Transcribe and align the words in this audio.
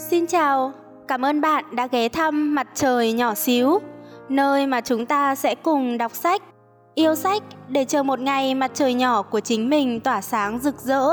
Xin 0.00 0.26
chào, 0.26 0.72
cảm 1.08 1.24
ơn 1.24 1.40
bạn 1.40 1.64
đã 1.76 1.86
ghé 1.86 2.08
thăm 2.08 2.54
Mặt 2.54 2.68
trời 2.74 3.12
nhỏ 3.12 3.34
xíu, 3.34 3.78
nơi 4.28 4.66
mà 4.66 4.80
chúng 4.80 5.06
ta 5.06 5.34
sẽ 5.34 5.54
cùng 5.54 5.98
đọc 5.98 6.14
sách, 6.14 6.42
yêu 6.94 7.14
sách 7.14 7.42
để 7.68 7.84
chờ 7.84 8.02
một 8.02 8.20
ngày 8.20 8.54
mặt 8.54 8.70
trời 8.74 8.94
nhỏ 8.94 9.22
của 9.22 9.40
chính 9.40 9.70
mình 9.70 10.00
tỏa 10.00 10.20
sáng 10.20 10.58
rực 10.58 10.80
rỡ. 10.80 11.04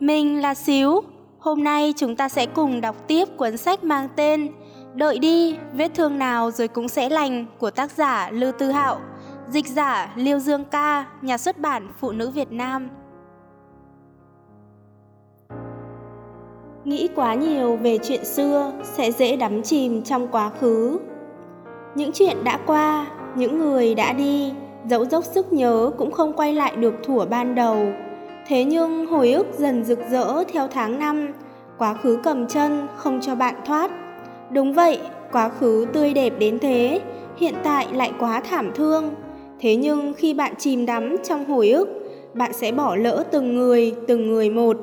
Mình 0.00 0.42
là 0.42 0.54
Xíu, 0.54 1.00
hôm 1.38 1.64
nay 1.64 1.94
chúng 1.96 2.16
ta 2.16 2.28
sẽ 2.28 2.46
cùng 2.46 2.80
đọc 2.80 2.96
tiếp 3.06 3.24
cuốn 3.36 3.56
sách 3.56 3.84
mang 3.84 4.08
tên 4.16 4.52
Đợi 4.94 5.18
đi, 5.18 5.56
vết 5.72 5.88
thương 5.94 6.18
nào 6.18 6.50
rồi 6.50 6.68
cũng 6.68 6.88
sẽ 6.88 7.08
lành 7.08 7.46
của 7.58 7.70
tác 7.70 7.90
giả 7.90 8.30
Lư 8.30 8.52
Tư 8.52 8.70
Hạo, 8.70 9.00
dịch 9.48 9.66
giả 9.66 10.12
Liêu 10.16 10.38
Dương 10.38 10.64
Ca, 10.64 11.04
nhà 11.22 11.38
xuất 11.38 11.58
bản 11.58 11.88
Phụ 12.00 12.12
nữ 12.12 12.30
Việt 12.30 12.52
Nam. 12.52 12.88
Nghĩ 16.84 17.08
quá 17.14 17.34
nhiều 17.34 17.76
về 17.76 17.98
chuyện 18.02 18.24
xưa 18.24 18.72
sẽ 18.82 19.12
dễ 19.12 19.36
đắm 19.36 19.62
chìm 19.62 20.02
trong 20.02 20.28
quá 20.28 20.50
khứ. 20.60 20.98
Những 21.94 22.10
chuyện 22.12 22.36
đã 22.44 22.58
qua, 22.66 23.06
những 23.36 23.58
người 23.58 23.94
đã 23.94 24.12
đi, 24.12 24.52
dẫu 24.90 25.04
dốc 25.04 25.24
sức 25.24 25.52
nhớ 25.52 25.90
cũng 25.98 26.10
không 26.10 26.32
quay 26.32 26.52
lại 26.52 26.76
được 26.76 26.94
thủa 27.04 27.24
ban 27.24 27.54
đầu. 27.54 27.76
Thế 28.46 28.64
nhưng 28.64 29.06
hồi 29.06 29.32
ức 29.32 29.46
dần 29.58 29.84
rực 29.84 29.98
rỡ 30.10 30.44
theo 30.44 30.68
tháng 30.68 30.98
năm, 30.98 31.32
quá 31.78 31.94
khứ 31.94 32.18
cầm 32.22 32.46
chân 32.48 32.86
không 32.96 33.20
cho 33.20 33.34
bạn 33.34 33.54
thoát. 33.66 33.90
Đúng 34.50 34.72
vậy, 34.72 34.98
quá 35.32 35.48
khứ 35.48 35.86
tươi 35.92 36.14
đẹp 36.14 36.32
đến 36.38 36.58
thế, 36.58 37.00
hiện 37.36 37.54
tại 37.64 37.86
lại 37.92 38.12
quá 38.18 38.40
thảm 38.40 38.70
thương. 38.74 39.14
Thế 39.60 39.76
nhưng 39.76 40.12
khi 40.16 40.34
bạn 40.34 40.54
chìm 40.58 40.86
đắm 40.86 41.16
trong 41.24 41.44
hồi 41.44 41.68
ức, 41.68 41.88
bạn 42.34 42.52
sẽ 42.52 42.72
bỏ 42.72 42.96
lỡ 42.96 43.24
từng 43.30 43.54
người 43.54 43.94
từng 44.06 44.32
người 44.32 44.50
một 44.50 44.76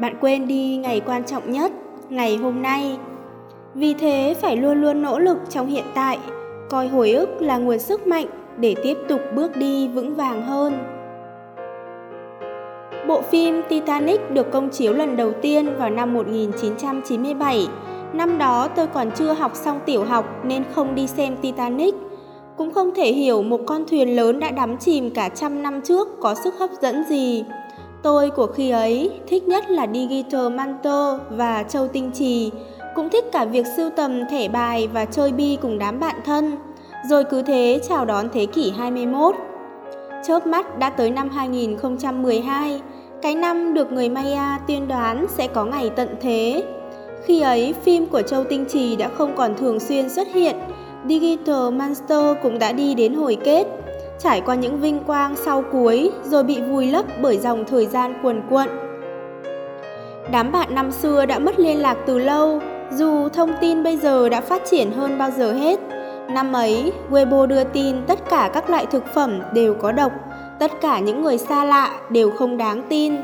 bạn 0.00 0.16
quên 0.20 0.48
đi 0.48 0.76
ngày 0.76 1.00
quan 1.06 1.24
trọng 1.24 1.50
nhất, 1.50 1.72
ngày 2.08 2.36
hôm 2.36 2.62
nay 2.62 2.96
vì 3.74 3.94
thế 3.94 4.34
phải 4.40 4.56
luôn 4.56 4.80
luôn 4.80 5.02
nỗ 5.02 5.18
lực 5.18 5.38
trong 5.50 5.66
hiện 5.66 5.84
tại, 5.94 6.18
coi 6.70 6.88
hồi 6.88 7.10
ức 7.10 7.28
là 7.40 7.58
nguồn 7.58 7.78
sức 7.78 8.06
mạnh 8.06 8.26
để 8.56 8.74
tiếp 8.82 8.96
tục 9.08 9.20
bước 9.34 9.56
đi 9.56 9.88
vững 9.88 10.14
vàng 10.14 10.42
hơn 10.42 10.94
Bộ 13.06 13.22
phim 13.22 13.62
Titanic 13.68 14.30
được 14.30 14.50
công 14.50 14.68
chiếu 14.68 14.92
lần 14.92 15.16
đầu 15.16 15.32
tiên 15.42 15.76
vào 15.78 15.90
năm 15.90 16.14
1997. 16.14 17.66
Năm 18.12 18.38
đó 18.38 18.68
tôi 18.68 18.86
còn 18.86 19.10
chưa 19.10 19.32
học 19.32 19.52
xong 19.54 19.80
tiểu 19.86 20.04
học 20.04 20.44
nên 20.44 20.64
không 20.74 20.94
đi 20.94 21.06
xem 21.06 21.36
Titanic. 21.36 21.94
Cũng 22.56 22.74
không 22.74 22.94
thể 22.94 23.12
hiểu 23.12 23.42
một 23.42 23.60
con 23.66 23.84
thuyền 23.90 24.16
lớn 24.16 24.40
đã 24.40 24.50
đắm 24.50 24.76
chìm 24.76 25.10
cả 25.10 25.28
trăm 25.28 25.62
năm 25.62 25.80
trước 25.80 26.08
có 26.20 26.34
sức 26.34 26.54
hấp 26.58 26.70
dẫn 26.82 27.04
gì. 27.08 27.44
Tôi 28.04 28.30
của 28.30 28.46
khi 28.46 28.70
ấy 28.70 29.10
thích 29.26 29.48
nhất 29.48 29.70
là 29.70 29.86
Digital 29.94 30.48
manto 30.48 31.18
và 31.30 31.62
Châu 31.62 31.88
Tinh 31.88 32.10
Trì, 32.14 32.50
cũng 32.94 33.10
thích 33.10 33.24
cả 33.32 33.44
việc 33.44 33.66
sưu 33.76 33.90
tầm 33.90 34.20
thẻ 34.30 34.48
bài 34.48 34.88
và 34.92 35.04
chơi 35.04 35.32
bi 35.32 35.58
cùng 35.62 35.78
đám 35.78 36.00
bạn 36.00 36.16
thân, 36.24 36.56
rồi 37.08 37.24
cứ 37.24 37.42
thế 37.42 37.80
chào 37.88 38.04
đón 38.04 38.28
thế 38.32 38.46
kỷ 38.46 38.72
21. 38.78 39.34
Chớp 40.26 40.46
mắt 40.46 40.78
đã 40.78 40.90
tới 40.90 41.10
năm 41.10 41.28
2012, 41.28 42.80
cái 43.22 43.34
năm 43.34 43.74
được 43.74 43.92
người 43.92 44.08
Maya 44.08 44.58
tiên 44.66 44.88
đoán 44.88 45.26
sẽ 45.28 45.46
có 45.46 45.64
ngày 45.64 45.90
tận 45.90 46.08
thế. 46.20 46.64
Khi 47.24 47.40
ấy, 47.40 47.74
phim 47.82 48.06
của 48.06 48.22
Châu 48.22 48.44
Tinh 48.44 48.64
Trì 48.68 48.96
đã 48.96 49.08
không 49.08 49.36
còn 49.36 49.54
thường 49.56 49.80
xuyên 49.80 50.10
xuất 50.10 50.28
hiện, 50.34 50.56
Digital 51.08 51.70
Monster 51.70 52.36
cũng 52.42 52.58
đã 52.58 52.72
đi 52.72 52.94
đến 52.94 53.14
hồi 53.14 53.36
kết 53.44 53.83
trải 54.18 54.40
qua 54.40 54.54
những 54.54 54.80
vinh 54.80 55.04
quang 55.04 55.36
sau 55.36 55.64
cuối 55.72 56.10
rồi 56.24 56.44
bị 56.44 56.60
vùi 56.60 56.86
lấp 56.86 57.04
bởi 57.22 57.38
dòng 57.38 57.64
thời 57.64 57.86
gian 57.86 58.14
cuồn 58.22 58.42
cuộn. 58.50 58.66
Đám 60.32 60.52
bạn 60.52 60.74
năm 60.74 60.90
xưa 60.90 61.26
đã 61.26 61.38
mất 61.38 61.60
liên 61.60 61.82
lạc 61.82 61.96
từ 62.06 62.18
lâu, 62.18 62.60
dù 62.92 63.28
thông 63.28 63.50
tin 63.60 63.82
bây 63.82 63.96
giờ 63.96 64.28
đã 64.28 64.40
phát 64.40 64.62
triển 64.70 64.92
hơn 64.92 65.18
bao 65.18 65.30
giờ 65.30 65.52
hết. 65.52 65.80
Năm 66.30 66.52
ấy, 66.52 66.92
Weibo 67.10 67.46
đưa 67.46 67.64
tin 67.64 67.96
tất 68.06 68.30
cả 68.30 68.50
các 68.54 68.70
loại 68.70 68.86
thực 68.86 69.06
phẩm 69.14 69.40
đều 69.54 69.74
có 69.74 69.92
độc, 69.92 70.12
tất 70.58 70.80
cả 70.80 70.98
những 70.98 71.22
người 71.22 71.38
xa 71.38 71.64
lạ 71.64 72.00
đều 72.10 72.30
không 72.30 72.56
đáng 72.56 72.82
tin. 72.88 73.16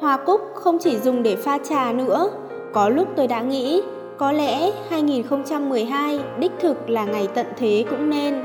Hoa 0.00 0.16
cúc 0.16 0.40
không 0.54 0.78
chỉ 0.78 0.98
dùng 0.98 1.22
để 1.22 1.36
pha 1.36 1.58
trà 1.68 1.92
nữa, 1.92 2.30
có 2.72 2.88
lúc 2.88 3.08
tôi 3.16 3.26
đã 3.26 3.40
nghĩ 3.40 3.82
có 4.18 4.32
lẽ 4.32 4.70
2012 4.90 6.20
đích 6.38 6.52
thực 6.60 6.90
là 6.90 7.04
ngày 7.04 7.28
tận 7.34 7.46
thế 7.58 7.84
cũng 7.90 8.10
nên. 8.10 8.44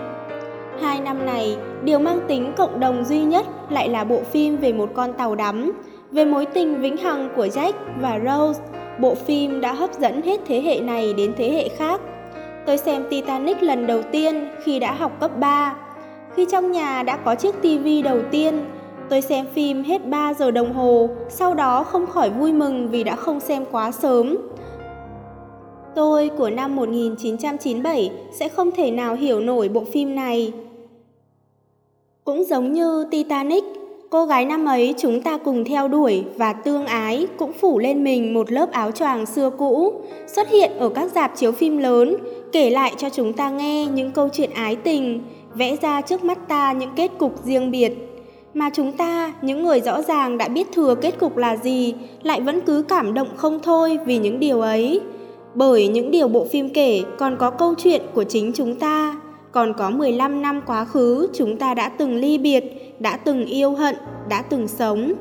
Hai 0.82 1.00
năm 1.00 1.26
này, 1.26 1.58
điều 1.84 2.00
mang 2.00 2.20
tính 2.28 2.54
cộng 2.58 2.80
đồng 2.80 3.04
duy 3.06 3.22
nhất 3.22 3.46
lại 3.70 3.90
là 3.90 4.04
bộ 4.04 4.22
phim 4.32 4.58
về 4.58 4.74
một 4.74 4.90
con 4.94 5.14
tàu 5.14 5.36
đắm, 5.36 5.72
về 6.12 6.26
mối 6.26 6.46
tình 6.46 6.82
vĩnh 6.82 6.98
hằng 6.98 7.30
của 7.36 7.46
Jack 7.46 7.74
và 8.02 8.20
Rose. 8.20 8.62
Bộ 9.00 9.16
phim 9.16 9.62
đã 9.62 9.74
hấp 9.74 9.94
dẫn 9.94 10.22
hết 10.22 10.40
thế 10.48 10.62
hệ 10.62 10.80
này 10.80 11.14
đến 11.14 11.34
thế 11.38 11.52
hệ 11.52 11.70
khác. 11.70 12.02
Tôi 12.66 12.78
xem 12.78 13.04
Titanic 13.10 13.64
lần 13.64 13.88
đầu 13.88 14.02
tiên 14.12 14.48
khi 14.64 14.80
đã 14.80 14.94
học 14.94 15.20
cấp 15.20 15.32
3. 15.40 15.76
Khi 16.36 16.46
trong 16.52 16.72
nhà 16.72 17.04
đã 17.04 17.18
có 17.18 17.36
chiếc 17.36 17.62
tivi 17.62 18.02
đầu 18.02 18.20
tiên, 18.32 18.66
tôi 19.10 19.22
xem 19.22 19.46
phim 19.54 19.84
hết 19.84 20.08
3 20.08 20.34
giờ 20.34 20.52
đồng 20.52 20.74
hồ, 20.74 21.10
sau 21.30 21.54
đó 21.54 21.84
không 21.84 22.08
khỏi 22.08 22.30
vui 22.30 22.54
mừng 22.54 22.90
vì 22.90 23.04
đã 23.04 23.16
không 23.16 23.40
xem 23.40 23.66
quá 23.72 23.92
sớm. 23.92 24.38
Tôi 25.96 26.30
của 26.38 26.50
năm 26.50 26.76
1997 26.76 28.12
sẽ 28.32 28.50
không 28.50 28.72
thể 28.72 28.92
nào 28.92 29.16
hiểu 29.16 29.40
nổi 29.40 29.70
bộ 29.70 29.84
phim 29.94 30.16
này. 30.16 30.54
Cũng 32.28 32.44
giống 32.44 32.74
như 32.74 33.06
Titanic, 33.12 33.64
cô 34.10 34.26
gái 34.26 34.46
năm 34.46 34.66
ấy 34.66 34.96
chúng 34.98 35.22
ta 35.22 35.38
cùng 35.38 35.66
theo 35.66 35.88
đuổi 35.88 36.24
và 36.36 36.54
tương 36.54 36.86
ái 36.86 37.28
cũng 37.38 37.54
phủ 37.54 37.80
lên 37.80 38.04
mình 38.04 38.34
một 38.34 38.52
lớp 38.52 38.72
áo 38.72 38.92
choàng 38.92 39.26
xưa 39.26 39.50
cũ, 39.50 39.94
xuất 40.28 40.50
hiện 40.50 40.72
ở 40.80 40.90
các 40.90 41.12
dạp 41.12 41.38
chiếu 41.38 41.52
phim 41.52 41.78
lớn, 41.78 42.16
kể 42.52 42.70
lại 42.70 42.94
cho 42.98 43.10
chúng 43.10 43.34
ta 43.34 43.50
nghe 43.50 43.86
những 43.86 44.12
câu 44.12 44.30
chuyện 44.34 44.50
ái 44.54 44.76
tình, 44.76 45.22
vẽ 45.54 45.76
ra 45.82 46.02
trước 46.02 46.24
mắt 46.24 46.48
ta 46.48 46.72
những 46.72 46.90
kết 46.96 47.12
cục 47.18 47.44
riêng 47.44 47.72
biệt. 47.72 47.92
Mà 48.54 48.70
chúng 48.74 48.92
ta, 48.92 49.34
những 49.42 49.64
người 49.64 49.82
rõ 49.82 50.02
ràng 50.02 50.38
đã 50.38 50.48
biết 50.48 50.68
thừa 50.74 50.96
kết 50.96 51.20
cục 51.20 51.38
là 51.38 51.58
gì, 51.58 51.94
lại 52.24 52.42
vẫn 52.42 52.62
cứ 52.62 52.84
cảm 52.88 53.14
động 53.14 53.30
không 53.36 53.60
thôi 53.64 54.00
vì 54.06 54.18
những 54.18 54.40
điều 54.40 54.62
ấy. 54.62 55.02
Bởi 55.56 55.88
những 55.88 56.12
điều 56.12 56.28
bộ 56.28 56.46
phim 56.46 56.70
kể 56.70 57.02
còn 57.18 57.36
có 57.40 57.50
câu 57.50 57.74
chuyện 57.78 58.02
của 58.14 58.24
chính 58.24 58.52
chúng 58.56 58.76
ta, 58.76 59.16
còn 59.52 59.74
có 59.74 59.90
15 59.90 60.42
năm 60.42 60.62
quá 60.66 60.86
khứ 60.86 61.28
chúng 61.34 61.58
ta 61.58 61.74
đã 61.74 61.90
từng 61.90 62.16
ly 62.16 62.38
biệt, 62.38 62.64
đã 63.00 63.18
từng 63.18 63.46
yêu 63.46 63.72
hận, 63.72 63.96
đã 64.30 64.42
từng 64.42 64.68
sống. 64.68 65.14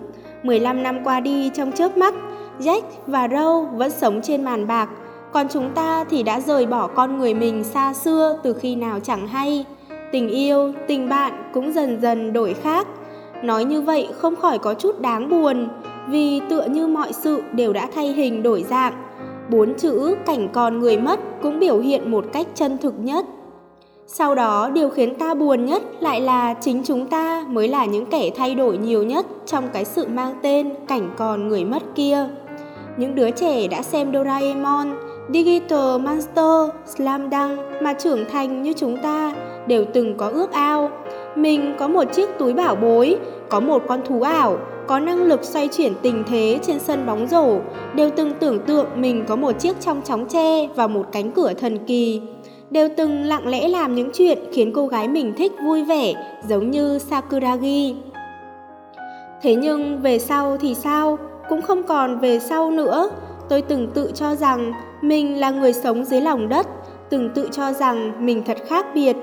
15 0.43 0.83
năm 0.83 1.05
qua 1.05 1.21
đi 1.21 1.51
trong 1.55 1.73
chớp 1.73 1.97
mắt, 1.97 2.15
Jack 2.59 2.83
và 3.07 3.29
Rose 3.29 3.77
vẫn 3.77 3.91
sống 3.91 4.21
trên 4.23 4.45
màn 4.45 4.67
bạc, 4.67 4.89
còn 5.33 5.47
chúng 5.49 5.71
ta 5.75 6.05
thì 6.05 6.23
đã 6.23 6.41
rời 6.41 6.67
bỏ 6.67 6.87
con 6.87 7.19
người 7.19 7.35
mình 7.35 7.65
xa 7.65 7.95
xưa 7.95 8.39
từ 8.43 8.53
khi 8.53 8.77
nào 8.77 9.01
chẳng 9.01 9.29
hay. 9.29 9.65
Tình 10.13 10.29
yêu, 10.29 10.73
tình 10.89 11.09
bạn 11.09 11.51
cũng 11.55 11.73
dần 11.73 12.01
dần 12.01 12.33
đổi 12.33 12.55
khác. 12.55 12.87
Nói 13.43 13.65
như 13.65 13.81
vậy 13.83 14.09
không 14.19 14.37
khỏi 14.37 14.59
có 14.59 14.75
chút 14.75 15.01
đáng 15.01 15.29
buồn, 15.29 15.69
vì 16.09 16.41
tựa 16.51 16.67
như 16.71 16.87
mọi 16.87 17.13
sự 17.13 17.43
đều 17.53 17.73
đã 17.73 17.89
thay 17.95 18.13
hình 18.13 18.43
đổi 18.43 18.63
dạng. 18.63 18.93
Bốn 19.51 19.75
chữ 19.75 20.17
cảnh 20.27 20.49
còn 20.53 20.79
người 20.79 20.99
mất 20.99 21.21
cũng 21.43 21.61
biểu 21.61 21.79
hiện 21.79 22.11
một 22.11 22.25
cách 22.33 22.47
chân 22.55 22.79
thực 22.79 22.95
nhất. 22.99 23.27
Sau 24.09 24.35
đó, 24.35 24.71
điều 24.75 24.89
khiến 24.89 25.15
ta 25.15 25.35
buồn 25.35 25.65
nhất 25.65 25.83
lại 26.01 26.21
là 26.21 26.55
chính 26.55 26.83
chúng 26.85 27.07
ta 27.07 27.45
mới 27.49 27.69
là 27.69 27.85
những 27.85 28.07
kẻ 28.07 28.31
thay 28.37 28.55
đổi 28.55 28.79
nhiều 28.79 29.03
nhất 29.03 29.27
trong 29.47 29.65
cái 29.73 29.85
sự 29.85 30.07
mang 30.07 30.35
tên 30.43 30.75
cảnh 30.89 31.11
còn 31.17 31.49
người 31.49 31.65
mất 31.65 31.83
kia. 31.95 32.29
Những 32.97 33.15
đứa 33.15 33.31
trẻ 33.31 33.69
đã 33.69 33.83
xem 33.83 34.13
Doraemon, 34.13 34.87
Digital 35.33 35.99
Monster, 36.01 36.71
Slam 36.97 37.31
Dunk 37.31 37.61
mà 37.83 37.93
trưởng 37.93 38.25
thành 38.33 38.63
như 38.63 38.73
chúng 38.73 38.97
ta 39.03 39.35
đều 39.67 39.85
từng 39.95 40.17
có 40.17 40.29
ước 40.29 40.53
ao. 40.53 40.91
Mình 41.37 41.75
có 41.79 41.89
một 41.89 42.05
chiếc 42.13 42.29
túi 42.39 42.53
bảo 42.53 42.77
bối, 42.77 43.19
có 43.49 43.61
một 43.61 43.83
con 43.89 44.01
thú 44.05 44.23
ảo, 44.23 44.59
có 44.87 44.99
năng 44.99 45.23
lực 45.23 45.45
xoay 45.45 45.69
chuyển 45.69 45.93
tình 46.03 46.25
thế 46.31 46.59
trên 46.63 46.79
sân 46.79 47.07
bóng 47.07 47.27
rổ, 47.27 47.59
đều 47.95 48.11
từng 48.11 48.33
tưởng 48.41 48.59
tượng 48.59 48.87
mình 48.97 49.25
có 49.29 49.37
một 49.37 49.53
chiếc 49.53 49.81
trong 49.81 50.03
chóng 50.03 50.27
tre 50.29 50.67
và 50.75 50.87
một 50.87 51.07
cánh 51.13 51.33
cửa 51.33 51.53
thần 51.55 51.79
kỳ 51.87 52.21
đều 52.71 52.89
từng 52.97 53.23
lặng 53.23 53.49
lẽ 53.49 53.69
làm 53.69 53.95
những 53.95 54.11
chuyện 54.15 54.39
khiến 54.53 54.73
cô 54.75 54.87
gái 54.87 55.09
mình 55.09 55.33
thích 55.37 55.53
vui 55.65 55.85
vẻ, 55.85 56.15
giống 56.49 56.71
như 56.71 56.99
Sakuragi. 56.99 57.97
Thế 59.43 59.55
nhưng 59.55 60.01
về 60.01 60.19
sau 60.19 60.57
thì 60.57 60.75
sao? 60.75 61.19
Cũng 61.49 61.63
không 61.63 61.83
còn 61.83 62.19
về 62.19 62.39
sau 62.39 62.71
nữa. 62.71 63.11
Tôi 63.49 63.63
từng 63.63 63.89
tự 63.95 64.11
cho 64.15 64.35
rằng 64.35 64.73
mình 65.03 65.41
là 65.41 65.51
người 65.51 65.73
sống 65.73 66.05
dưới 66.05 66.21
lòng 66.21 66.49
đất, 66.49 66.67
từng 67.11 67.31
tự 67.35 67.49
cho 67.53 67.73
rằng 67.73 68.27
mình 68.27 68.43
thật 68.47 68.57
khác 68.67 68.87
biệt. 68.95 69.17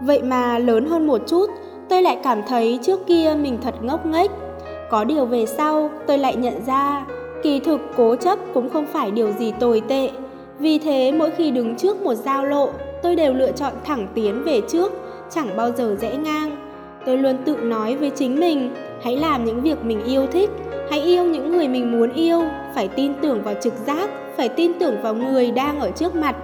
Vậy 0.00 0.22
mà 0.22 0.58
lớn 0.58 0.86
hơn 0.86 1.06
một 1.06 1.20
chút, 1.26 1.50
tôi 1.88 2.02
lại 2.02 2.18
cảm 2.22 2.42
thấy 2.48 2.78
trước 2.82 3.06
kia 3.06 3.36
mình 3.40 3.58
thật 3.62 3.74
ngốc 3.82 4.06
nghếch. 4.06 4.30
Có 4.90 5.04
điều 5.04 5.26
về 5.26 5.46
sau, 5.46 5.90
tôi 6.06 6.18
lại 6.18 6.36
nhận 6.36 6.54
ra, 6.66 7.06
kỳ 7.42 7.60
thực 7.60 7.80
cố 7.96 8.16
chấp 8.16 8.38
cũng 8.54 8.68
không 8.70 8.86
phải 8.86 9.10
điều 9.10 9.32
gì 9.32 9.52
tồi 9.60 9.82
tệ. 9.88 10.10
Vì 10.58 10.78
thế 10.78 11.12
mỗi 11.12 11.30
khi 11.30 11.50
đứng 11.50 11.76
trước 11.76 12.02
một 12.02 12.14
giao 12.14 12.46
lộ, 12.46 12.70
tôi 13.02 13.16
đều 13.16 13.34
lựa 13.34 13.52
chọn 13.52 13.72
thẳng 13.84 14.06
tiến 14.14 14.42
về 14.44 14.60
trước, 14.68 14.92
chẳng 15.30 15.56
bao 15.56 15.72
giờ 15.72 15.96
rẽ 16.00 16.16
ngang. 16.16 16.56
Tôi 17.06 17.18
luôn 17.18 17.36
tự 17.44 17.56
nói 17.56 17.96
với 17.96 18.10
chính 18.10 18.40
mình, 18.40 18.74
hãy 19.02 19.16
làm 19.16 19.44
những 19.44 19.60
việc 19.60 19.84
mình 19.84 20.04
yêu 20.04 20.26
thích, 20.26 20.50
hãy 20.90 21.00
yêu 21.00 21.24
những 21.24 21.52
người 21.52 21.68
mình 21.68 21.92
muốn 21.92 22.12
yêu, 22.12 22.42
phải 22.74 22.88
tin 22.88 23.12
tưởng 23.22 23.42
vào 23.42 23.54
trực 23.62 23.74
giác 23.86 24.10
phải 24.36 24.48
tin 24.48 24.72
tưởng 24.80 25.02
vào 25.02 25.14
người 25.14 25.50
đang 25.50 25.80
ở 25.80 25.90
trước 25.90 26.14
mặt. 26.14 26.36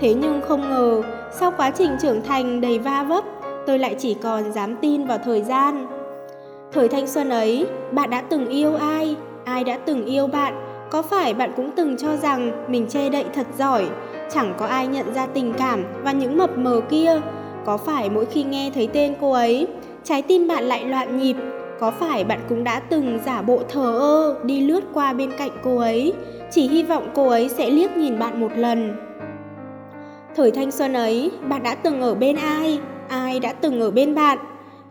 Thế 0.00 0.14
nhưng 0.14 0.40
không 0.40 0.70
ngờ, 0.70 1.02
sau 1.32 1.52
quá 1.56 1.70
trình 1.70 1.90
trưởng 2.02 2.22
thành 2.22 2.60
đầy 2.60 2.78
va 2.78 3.02
vấp, 3.02 3.24
tôi 3.66 3.78
lại 3.78 3.94
chỉ 3.98 4.14
còn 4.14 4.52
dám 4.52 4.76
tin 4.76 5.06
vào 5.06 5.18
thời 5.18 5.42
gian. 5.42 5.86
Thời 6.72 6.88
thanh 6.88 7.06
xuân 7.06 7.28
ấy, 7.28 7.66
bạn 7.92 8.10
đã 8.10 8.20
từng 8.20 8.48
yêu 8.48 8.74
ai? 8.74 9.16
Ai 9.44 9.64
đã 9.64 9.78
từng 9.86 10.04
yêu 10.04 10.26
bạn? 10.26 10.67
Có 10.90 11.02
phải 11.02 11.34
bạn 11.34 11.52
cũng 11.56 11.70
từng 11.76 11.96
cho 11.96 12.16
rằng 12.16 12.66
mình 12.68 12.86
che 12.88 13.10
đậy 13.10 13.24
thật 13.34 13.46
giỏi, 13.58 13.86
chẳng 14.30 14.54
có 14.58 14.66
ai 14.66 14.86
nhận 14.86 15.14
ra 15.14 15.26
tình 15.26 15.54
cảm 15.58 15.84
và 16.02 16.12
những 16.12 16.38
mập 16.38 16.58
mờ 16.58 16.80
kia? 16.90 17.20
Có 17.64 17.76
phải 17.76 18.10
mỗi 18.10 18.24
khi 18.24 18.42
nghe 18.42 18.70
thấy 18.74 18.88
tên 18.92 19.14
cô 19.20 19.32
ấy, 19.32 19.66
trái 20.04 20.22
tim 20.22 20.48
bạn 20.48 20.64
lại 20.64 20.84
loạn 20.84 21.18
nhịp? 21.18 21.36
Có 21.80 21.90
phải 21.90 22.24
bạn 22.24 22.40
cũng 22.48 22.64
đã 22.64 22.80
từng 22.80 23.18
giả 23.26 23.42
bộ 23.42 23.60
thờ 23.68 23.98
ơ 23.98 24.34
đi 24.44 24.60
lướt 24.60 24.84
qua 24.94 25.12
bên 25.12 25.30
cạnh 25.38 25.50
cô 25.62 25.78
ấy, 25.78 26.12
chỉ 26.50 26.68
hy 26.68 26.82
vọng 26.82 27.08
cô 27.14 27.28
ấy 27.28 27.48
sẽ 27.48 27.70
liếc 27.70 27.96
nhìn 27.96 28.18
bạn 28.18 28.40
một 28.40 28.50
lần? 28.56 28.96
Thời 30.36 30.50
thanh 30.50 30.70
xuân 30.70 30.92
ấy, 30.92 31.30
bạn 31.48 31.62
đã 31.62 31.74
từng 31.74 32.00
ở 32.00 32.14
bên 32.14 32.36
ai? 32.36 32.78
Ai 33.08 33.40
đã 33.40 33.52
từng 33.52 33.80
ở 33.80 33.90
bên 33.90 34.14
bạn? 34.14 34.38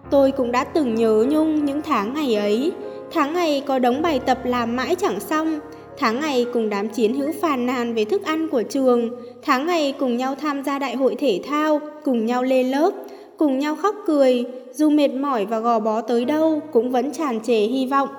Tôi 0.09 0.31
cũng 0.31 0.51
đã 0.51 0.63
từng 0.63 0.95
nhớ 0.95 1.25
nhung 1.29 1.65
những 1.65 1.81
tháng 1.81 2.13
ngày 2.13 2.35
ấy. 2.35 2.71
Tháng 3.13 3.33
ngày 3.33 3.63
có 3.65 3.79
đống 3.79 4.01
bài 4.01 4.19
tập 4.19 4.37
làm 4.43 4.75
mãi 4.75 4.95
chẳng 4.95 5.19
xong. 5.19 5.59
Tháng 5.99 6.19
ngày 6.19 6.45
cùng 6.53 6.69
đám 6.69 6.89
chiến 6.89 7.13
hữu 7.13 7.31
phàn 7.41 7.65
nàn 7.65 7.93
về 7.93 8.05
thức 8.05 8.23
ăn 8.25 8.49
của 8.49 8.63
trường. 8.69 9.09
Tháng 9.41 9.67
ngày 9.67 9.95
cùng 9.99 10.17
nhau 10.17 10.35
tham 10.35 10.63
gia 10.63 10.79
đại 10.79 10.95
hội 10.95 11.15
thể 11.15 11.41
thao, 11.47 11.81
cùng 12.03 12.25
nhau 12.25 12.43
lên 12.43 12.71
lớp, 12.71 12.91
cùng 13.37 13.59
nhau 13.59 13.75
khóc 13.75 13.95
cười. 14.05 14.45
Dù 14.73 14.89
mệt 14.89 15.13
mỏi 15.13 15.45
và 15.45 15.59
gò 15.59 15.79
bó 15.79 16.01
tới 16.01 16.25
đâu 16.25 16.61
cũng 16.73 16.91
vẫn 16.91 17.11
tràn 17.11 17.39
trề 17.41 17.59
hy 17.59 17.85
vọng. 17.85 18.09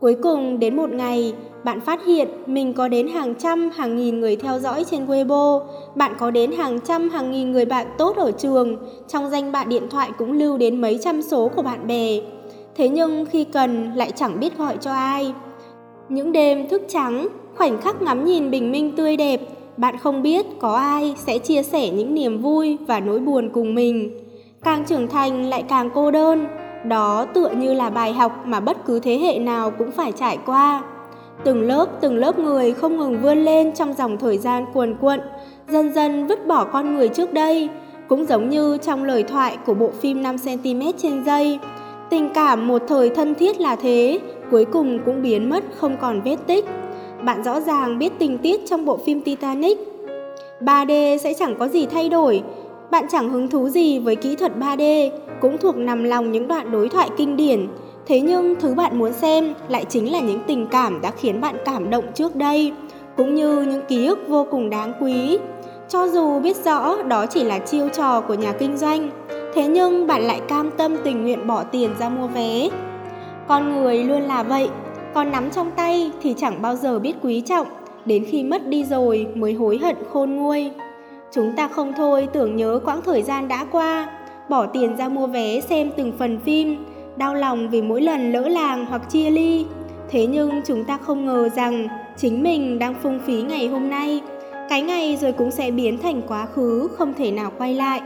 Cuối 0.00 0.16
cùng 0.22 0.58
đến 0.58 0.76
một 0.76 0.90
ngày, 0.90 1.32
bạn 1.64 1.80
phát 1.80 2.06
hiện 2.06 2.28
mình 2.46 2.72
có 2.72 2.88
đến 2.88 3.08
hàng 3.08 3.34
trăm, 3.34 3.70
hàng 3.70 3.96
nghìn 3.96 4.20
người 4.20 4.36
theo 4.36 4.58
dõi 4.58 4.84
trên 4.90 5.06
Weibo. 5.06 5.60
Bạn 5.94 6.12
có 6.18 6.30
đến 6.30 6.52
hàng 6.52 6.80
trăm, 6.80 7.08
hàng 7.08 7.30
nghìn 7.30 7.52
người 7.52 7.64
bạn 7.64 7.86
tốt 7.98 8.16
ở 8.16 8.32
trường. 8.38 8.76
Trong 9.08 9.30
danh 9.30 9.52
bạ 9.52 9.64
điện 9.64 9.82
thoại 9.90 10.10
cũng 10.18 10.32
lưu 10.32 10.58
đến 10.58 10.80
mấy 10.80 10.98
trăm 11.02 11.22
số 11.22 11.48
của 11.48 11.62
bạn 11.62 11.86
bè. 11.86 12.20
Thế 12.76 12.88
nhưng 12.88 13.26
khi 13.26 13.44
cần 13.44 13.92
lại 13.94 14.12
chẳng 14.16 14.40
biết 14.40 14.58
gọi 14.58 14.76
cho 14.80 14.92
ai. 14.92 15.32
Những 16.12 16.32
đêm 16.32 16.68
thức 16.68 16.82
trắng, 16.88 17.28
khoảnh 17.56 17.80
khắc 17.80 18.02
ngắm 18.02 18.24
nhìn 18.24 18.50
bình 18.50 18.72
minh 18.72 18.96
tươi 18.96 19.16
đẹp, 19.16 19.40
bạn 19.76 19.98
không 19.98 20.22
biết 20.22 20.46
có 20.60 20.72
ai 20.72 21.14
sẽ 21.16 21.38
chia 21.38 21.62
sẻ 21.62 21.90
những 21.90 22.14
niềm 22.14 22.42
vui 22.42 22.78
và 22.86 23.00
nỗi 23.00 23.20
buồn 23.20 23.50
cùng 23.52 23.74
mình. 23.74 24.18
Càng 24.64 24.84
trưởng 24.84 25.08
thành 25.08 25.50
lại 25.50 25.64
càng 25.68 25.90
cô 25.94 26.10
đơn, 26.10 26.46
đó 26.84 27.26
tựa 27.34 27.48
như 27.48 27.74
là 27.74 27.90
bài 27.90 28.12
học 28.12 28.46
mà 28.46 28.60
bất 28.60 28.86
cứ 28.86 29.00
thế 29.00 29.18
hệ 29.18 29.38
nào 29.38 29.70
cũng 29.70 29.90
phải 29.90 30.12
trải 30.12 30.38
qua. 30.46 30.82
Từng 31.44 31.62
lớp 31.62 31.86
từng 32.00 32.16
lớp 32.16 32.38
người 32.38 32.72
không 32.72 32.96
ngừng 32.96 33.20
vươn 33.22 33.44
lên 33.44 33.72
trong 33.72 33.92
dòng 33.92 34.18
thời 34.18 34.38
gian 34.38 34.64
cuồn 34.74 34.94
cuộn, 35.00 35.20
dần 35.68 35.92
dần 35.92 36.26
vứt 36.26 36.46
bỏ 36.46 36.64
con 36.64 36.94
người 36.94 37.08
trước 37.08 37.32
đây, 37.32 37.68
cũng 38.08 38.24
giống 38.24 38.50
như 38.50 38.78
trong 38.82 39.04
lời 39.04 39.22
thoại 39.22 39.56
của 39.66 39.74
bộ 39.74 39.90
phim 40.00 40.22
5cm 40.22 40.92
trên 40.98 41.24
giây. 41.24 41.58
Tình 42.10 42.28
cảm 42.34 42.68
một 42.68 42.82
thời 42.88 43.10
thân 43.10 43.34
thiết 43.34 43.60
là 43.60 43.76
thế, 43.76 44.18
cuối 44.50 44.64
cùng 44.64 44.98
cũng 45.06 45.22
biến 45.22 45.50
mất 45.50 45.64
không 45.76 45.96
còn 46.00 46.20
vết 46.20 46.36
tích. 46.46 46.64
Bạn 47.24 47.42
rõ 47.42 47.60
ràng 47.60 47.98
biết 47.98 48.12
tình 48.18 48.38
tiết 48.38 48.60
trong 48.66 48.84
bộ 48.84 48.96
phim 48.96 49.20
Titanic. 49.20 49.78
3D 50.60 51.18
sẽ 51.18 51.34
chẳng 51.34 51.54
có 51.58 51.68
gì 51.68 51.86
thay 51.86 52.08
đổi, 52.08 52.42
bạn 52.90 53.04
chẳng 53.10 53.30
hứng 53.30 53.48
thú 53.48 53.68
gì 53.68 53.98
với 53.98 54.16
kỹ 54.16 54.36
thuật 54.36 54.52
3D, 54.58 55.10
cũng 55.40 55.58
thuộc 55.58 55.76
nằm 55.76 56.04
lòng 56.04 56.32
những 56.32 56.48
đoạn 56.48 56.72
đối 56.72 56.88
thoại 56.88 57.10
kinh 57.16 57.36
điển. 57.36 57.68
Thế 58.06 58.20
nhưng 58.20 58.54
thứ 58.60 58.74
bạn 58.74 58.98
muốn 58.98 59.12
xem 59.12 59.54
lại 59.68 59.84
chính 59.88 60.12
là 60.12 60.20
những 60.20 60.40
tình 60.46 60.66
cảm 60.66 61.00
đã 61.00 61.10
khiến 61.10 61.40
bạn 61.40 61.56
cảm 61.64 61.90
động 61.90 62.04
trước 62.14 62.36
đây, 62.36 62.72
cũng 63.16 63.34
như 63.34 63.62
những 63.62 63.82
ký 63.88 64.06
ức 64.06 64.18
vô 64.28 64.46
cùng 64.50 64.70
đáng 64.70 64.92
quý. 65.00 65.38
Cho 65.88 66.08
dù 66.08 66.40
biết 66.40 66.56
rõ 66.64 67.02
đó 67.02 67.26
chỉ 67.26 67.44
là 67.44 67.58
chiêu 67.58 67.88
trò 67.88 68.20
của 68.20 68.34
nhà 68.34 68.52
kinh 68.52 68.76
doanh, 68.76 69.10
thế 69.54 69.66
nhưng 69.66 70.06
bạn 70.06 70.22
lại 70.22 70.40
cam 70.48 70.70
tâm 70.70 70.96
tình 71.04 71.22
nguyện 71.22 71.46
bỏ 71.46 71.64
tiền 71.64 71.90
ra 71.98 72.08
mua 72.08 72.26
vé. 72.26 72.68
Con 73.48 73.72
người 73.72 74.04
luôn 74.04 74.22
là 74.22 74.42
vậy, 74.42 74.68
còn 75.14 75.30
nắm 75.30 75.50
trong 75.50 75.70
tay 75.76 76.10
thì 76.22 76.34
chẳng 76.38 76.62
bao 76.62 76.76
giờ 76.76 76.98
biết 76.98 77.14
quý 77.22 77.40
trọng, 77.40 77.66
đến 78.04 78.24
khi 78.24 78.44
mất 78.44 78.66
đi 78.66 78.84
rồi 78.84 79.26
mới 79.34 79.52
hối 79.52 79.78
hận 79.78 79.96
khôn 80.12 80.30
nguôi. 80.30 80.70
Chúng 81.32 81.52
ta 81.56 81.68
không 81.68 81.92
thôi 81.96 82.28
tưởng 82.32 82.56
nhớ 82.56 82.80
quãng 82.84 83.02
thời 83.02 83.22
gian 83.22 83.48
đã 83.48 83.64
qua, 83.72 84.06
bỏ 84.48 84.66
tiền 84.66 84.96
ra 84.96 85.08
mua 85.08 85.26
vé 85.26 85.60
xem 85.60 85.90
từng 85.96 86.12
phần 86.18 86.38
phim, 86.44 86.84
đau 87.16 87.34
lòng 87.34 87.70
vì 87.70 87.82
mỗi 87.82 88.02
lần 88.02 88.32
lỡ 88.32 88.40
làng 88.40 88.86
hoặc 88.86 89.10
chia 89.10 89.30
ly. 89.30 89.66
Thế 90.10 90.26
nhưng 90.26 90.60
chúng 90.66 90.84
ta 90.84 90.98
không 90.98 91.26
ngờ 91.26 91.48
rằng 91.48 91.88
chính 92.16 92.42
mình 92.42 92.78
đang 92.78 92.94
phung 92.94 93.20
phí 93.26 93.42
ngày 93.42 93.68
hôm 93.68 93.90
nay, 93.90 94.20
cái 94.68 94.82
ngày 94.82 95.18
rồi 95.20 95.32
cũng 95.32 95.50
sẽ 95.50 95.70
biến 95.70 95.98
thành 95.98 96.22
quá 96.28 96.46
khứ 96.46 96.88
không 96.98 97.14
thể 97.14 97.30
nào 97.30 97.52
quay 97.58 97.74
lại. 97.74 98.00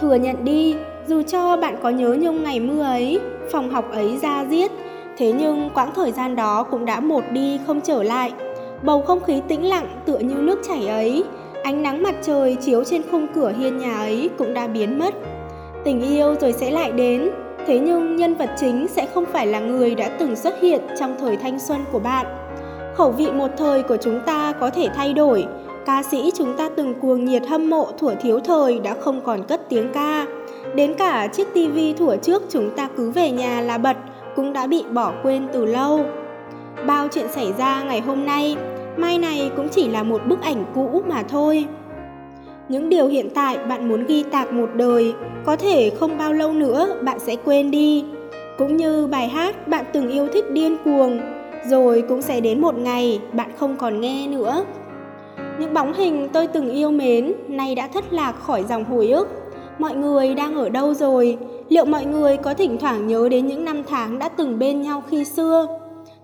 Thừa 0.00 0.14
nhận 0.14 0.44
đi, 0.44 0.74
dù 1.08 1.22
cho 1.22 1.56
bạn 1.56 1.76
có 1.82 1.90
nhớ 1.90 2.16
nhung 2.20 2.44
ngày 2.44 2.60
mưa 2.60 2.82
ấy, 2.82 3.20
phòng 3.52 3.70
học 3.70 3.92
ấy 3.92 4.18
ra 4.22 4.44
giết, 4.50 4.72
thế 5.16 5.32
nhưng 5.32 5.70
quãng 5.74 5.90
thời 5.94 6.12
gian 6.12 6.36
đó 6.36 6.62
cũng 6.62 6.84
đã 6.84 7.00
một 7.00 7.24
đi 7.32 7.60
không 7.66 7.80
trở 7.80 8.02
lại. 8.02 8.32
Bầu 8.82 9.02
không 9.02 9.20
khí 9.20 9.42
tĩnh 9.48 9.64
lặng 9.64 9.86
tựa 10.06 10.18
như 10.18 10.34
nước 10.34 10.58
chảy 10.68 10.86
ấy, 10.86 11.24
Ánh 11.62 11.82
nắng 11.82 12.02
mặt 12.02 12.14
trời 12.22 12.54
chiếu 12.54 12.84
trên 12.84 13.02
khung 13.10 13.26
cửa 13.34 13.52
hiên 13.58 13.78
nhà 13.78 13.98
ấy 13.98 14.30
cũng 14.38 14.54
đã 14.54 14.66
biến 14.66 14.98
mất. 14.98 15.14
Tình 15.84 16.00
yêu 16.00 16.34
rồi 16.40 16.52
sẽ 16.52 16.70
lại 16.70 16.92
đến, 16.92 17.30
thế 17.66 17.78
nhưng 17.78 18.16
nhân 18.16 18.34
vật 18.34 18.50
chính 18.60 18.86
sẽ 18.88 19.06
không 19.14 19.24
phải 19.32 19.46
là 19.46 19.60
người 19.60 19.94
đã 19.94 20.08
từng 20.08 20.36
xuất 20.36 20.60
hiện 20.60 20.80
trong 20.98 21.16
thời 21.20 21.36
thanh 21.36 21.58
xuân 21.60 21.80
của 21.92 21.98
bạn. 21.98 22.26
Khẩu 22.94 23.10
vị 23.10 23.30
một 23.30 23.50
thời 23.56 23.82
của 23.82 23.96
chúng 23.96 24.20
ta 24.26 24.52
có 24.60 24.70
thể 24.70 24.88
thay 24.94 25.14
đổi, 25.14 25.46
ca 25.86 26.02
sĩ 26.02 26.32
chúng 26.34 26.56
ta 26.56 26.68
từng 26.76 26.94
cuồng 27.00 27.24
nhiệt 27.24 27.42
hâm 27.48 27.70
mộ 27.70 27.88
thuở 27.98 28.14
thiếu 28.14 28.40
thời 28.40 28.78
đã 28.78 28.94
không 29.00 29.20
còn 29.20 29.42
cất 29.42 29.68
tiếng 29.68 29.92
ca. 29.92 30.26
Đến 30.74 30.94
cả 30.94 31.26
chiếc 31.32 31.54
tivi 31.54 31.92
thủa 31.92 32.16
trước 32.16 32.42
chúng 32.48 32.70
ta 32.76 32.88
cứ 32.96 33.10
về 33.10 33.30
nhà 33.30 33.60
là 33.60 33.78
bật 33.78 33.96
cũng 34.36 34.52
đã 34.52 34.66
bị 34.66 34.84
bỏ 34.92 35.12
quên 35.22 35.48
từ 35.52 35.66
lâu. 35.66 36.00
Bao 36.86 37.08
chuyện 37.08 37.28
xảy 37.28 37.52
ra 37.58 37.82
ngày 37.82 38.00
hôm 38.00 38.26
nay 38.26 38.56
mai 38.96 39.18
này 39.18 39.50
cũng 39.56 39.68
chỉ 39.68 39.88
là 39.88 40.02
một 40.02 40.20
bức 40.26 40.42
ảnh 40.42 40.64
cũ 40.74 41.02
mà 41.08 41.22
thôi. 41.22 41.64
Những 42.68 42.88
điều 42.88 43.06
hiện 43.06 43.30
tại 43.34 43.58
bạn 43.58 43.88
muốn 43.88 44.04
ghi 44.06 44.22
tạc 44.22 44.52
một 44.52 44.70
đời, 44.74 45.14
có 45.44 45.56
thể 45.56 45.90
không 46.00 46.18
bao 46.18 46.32
lâu 46.32 46.52
nữa 46.52 46.88
bạn 47.02 47.18
sẽ 47.18 47.36
quên 47.44 47.70
đi. 47.70 48.04
Cũng 48.58 48.76
như 48.76 49.06
bài 49.06 49.28
hát 49.28 49.68
bạn 49.68 49.84
từng 49.92 50.08
yêu 50.08 50.28
thích 50.32 50.44
điên 50.50 50.76
cuồng, 50.84 51.20
rồi 51.66 52.04
cũng 52.08 52.22
sẽ 52.22 52.40
đến 52.40 52.60
một 52.60 52.74
ngày 52.78 53.20
bạn 53.32 53.50
không 53.58 53.76
còn 53.76 54.00
nghe 54.00 54.26
nữa. 54.26 54.64
Những 55.58 55.74
bóng 55.74 55.92
hình 55.92 56.28
tôi 56.32 56.46
từng 56.46 56.70
yêu 56.70 56.90
mến 56.90 57.32
nay 57.48 57.74
đã 57.74 57.88
thất 57.88 58.12
lạc 58.12 58.32
khỏi 58.32 58.64
dòng 58.68 58.84
hồi 58.84 59.08
ức. 59.08 59.28
Mọi 59.78 59.96
người 59.96 60.34
đang 60.34 60.54
ở 60.54 60.68
đâu 60.68 60.94
rồi? 60.94 61.38
Liệu 61.68 61.84
mọi 61.84 62.04
người 62.04 62.36
có 62.36 62.54
thỉnh 62.54 62.76
thoảng 62.80 63.06
nhớ 63.06 63.28
đến 63.28 63.46
những 63.46 63.64
năm 63.64 63.82
tháng 63.88 64.18
đã 64.18 64.28
từng 64.28 64.58
bên 64.58 64.82
nhau 64.82 65.02
khi 65.10 65.24
xưa? 65.24 65.78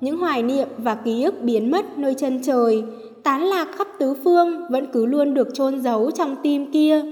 những 0.05 0.19
hoài 0.19 0.43
niệm 0.43 0.69
và 0.79 0.95
ký 0.95 1.25
ức 1.25 1.35
biến 1.43 1.71
mất 1.71 1.99
nơi 1.99 2.15
chân 2.15 2.41
trời, 2.43 2.85
tán 3.23 3.43
lạc 3.43 3.69
khắp 3.77 3.87
tứ 3.99 4.15
phương 4.25 4.67
vẫn 4.71 4.87
cứ 4.93 5.07
luôn 5.07 5.35
được 5.35 5.49
chôn 5.55 5.81
giấu 5.81 6.11
trong 6.11 6.37
tim 6.43 6.73
kia. 6.73 7.03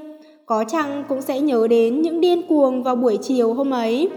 Có 0.46 0.64
chăng 0.64 1.04
cũng 1.08 1.22
sẽ 1.22 1.40
nhớ 1.40 1.66
đến 1.70 2.02
những 2.02 2.20
điên 2.20 2.42
cuồng 2.48 2.82
vào 2.82 2.96
buổi 2.96 3.18
chiều 3.22 3.54
hôm 3.54 3.70
ấy. 3.70 4.08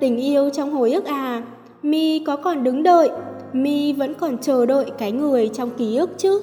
Tình 0.00 0.16
yêu 0.16 0.50
trong 0.50 0.70
hồi 0.70 0.92
ức 0.92 1.04
à, 1.04 1.42
mi 1.82 2.18
có 2.18 2.36
còn 2.36 2.64
đứng 2.64 2.82
đợi, 2.82 3.10
mi 3.52 3.92
vẫn 3.92 4.14
còn 4.14 4.38
chờ 4.38 4.66
đợi 4.66 4.86
cái 4.98 5.12
người 5.12 5.48
trong 5.48 5.70
ký 5.70 5.96
ức 5.96 6.10
chứ. 6.18 6.40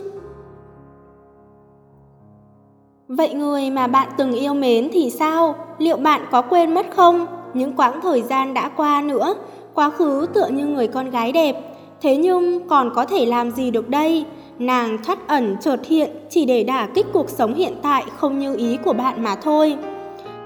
Vậy 3.08 3.34
người 3.34 3.70
mà 3.70 3.88
bạn 3.88 4.08
từng 4.18 4.34
yêu 4.34 4.54
mến 4.54 4.90
thì 4.94 5.10
sao? 5.10 5.56
Liệu 5.78 5.98
bạn 5.98 6.22
có 6.32 6.42
quên 6.42 6.74
mất 6.74 6.86
không? 6.96 7.26
Những 7.54 7.76
quãng 7.76 8.02
thời 8.02 8.22
gian 8.22 8.54
đã 8.54 8.70
qua 8.70 9.02
nữa, 9.02 9.36
quá 9.74 9.90
khứ 9.90 10.28
tựa 10.34 10.48
như 10.48 10.66
người 10.66 10.88
con 10.88 11.10
gái 11.10 11.32
đẹp, 11.32 11.74
Thế 12.04 12.18
nhưng 12.18 12.68
còn 12.68 12.92
có 12.96 13.06
thể 13.06 13.26
làm 13.26 13.52
gì 13.52 13.72
được 13.72 13.90
đây? 13.90 14.26
Nàng 14.60 14.98
thoát 15.04 15.28
ẩn 15.28 15.58
chợt 15.62 15.80
hiện 15.88 16.10
chỉ 16.30 16.46
để 16.46 16.64
đả 16.64 16.88
kích 16.94 17.06
cuộc 17.14 17.30
sống 17.30 17.54
hiện 17.54 17.74
tại 17.82 18.04
không 18.18 18.40
như 18.40 18.56
ý 18.56 18.78
của 18.86 18.94
bạn 18.94 19.24
mà 19.24 19.36
thôi. 19.36 19.78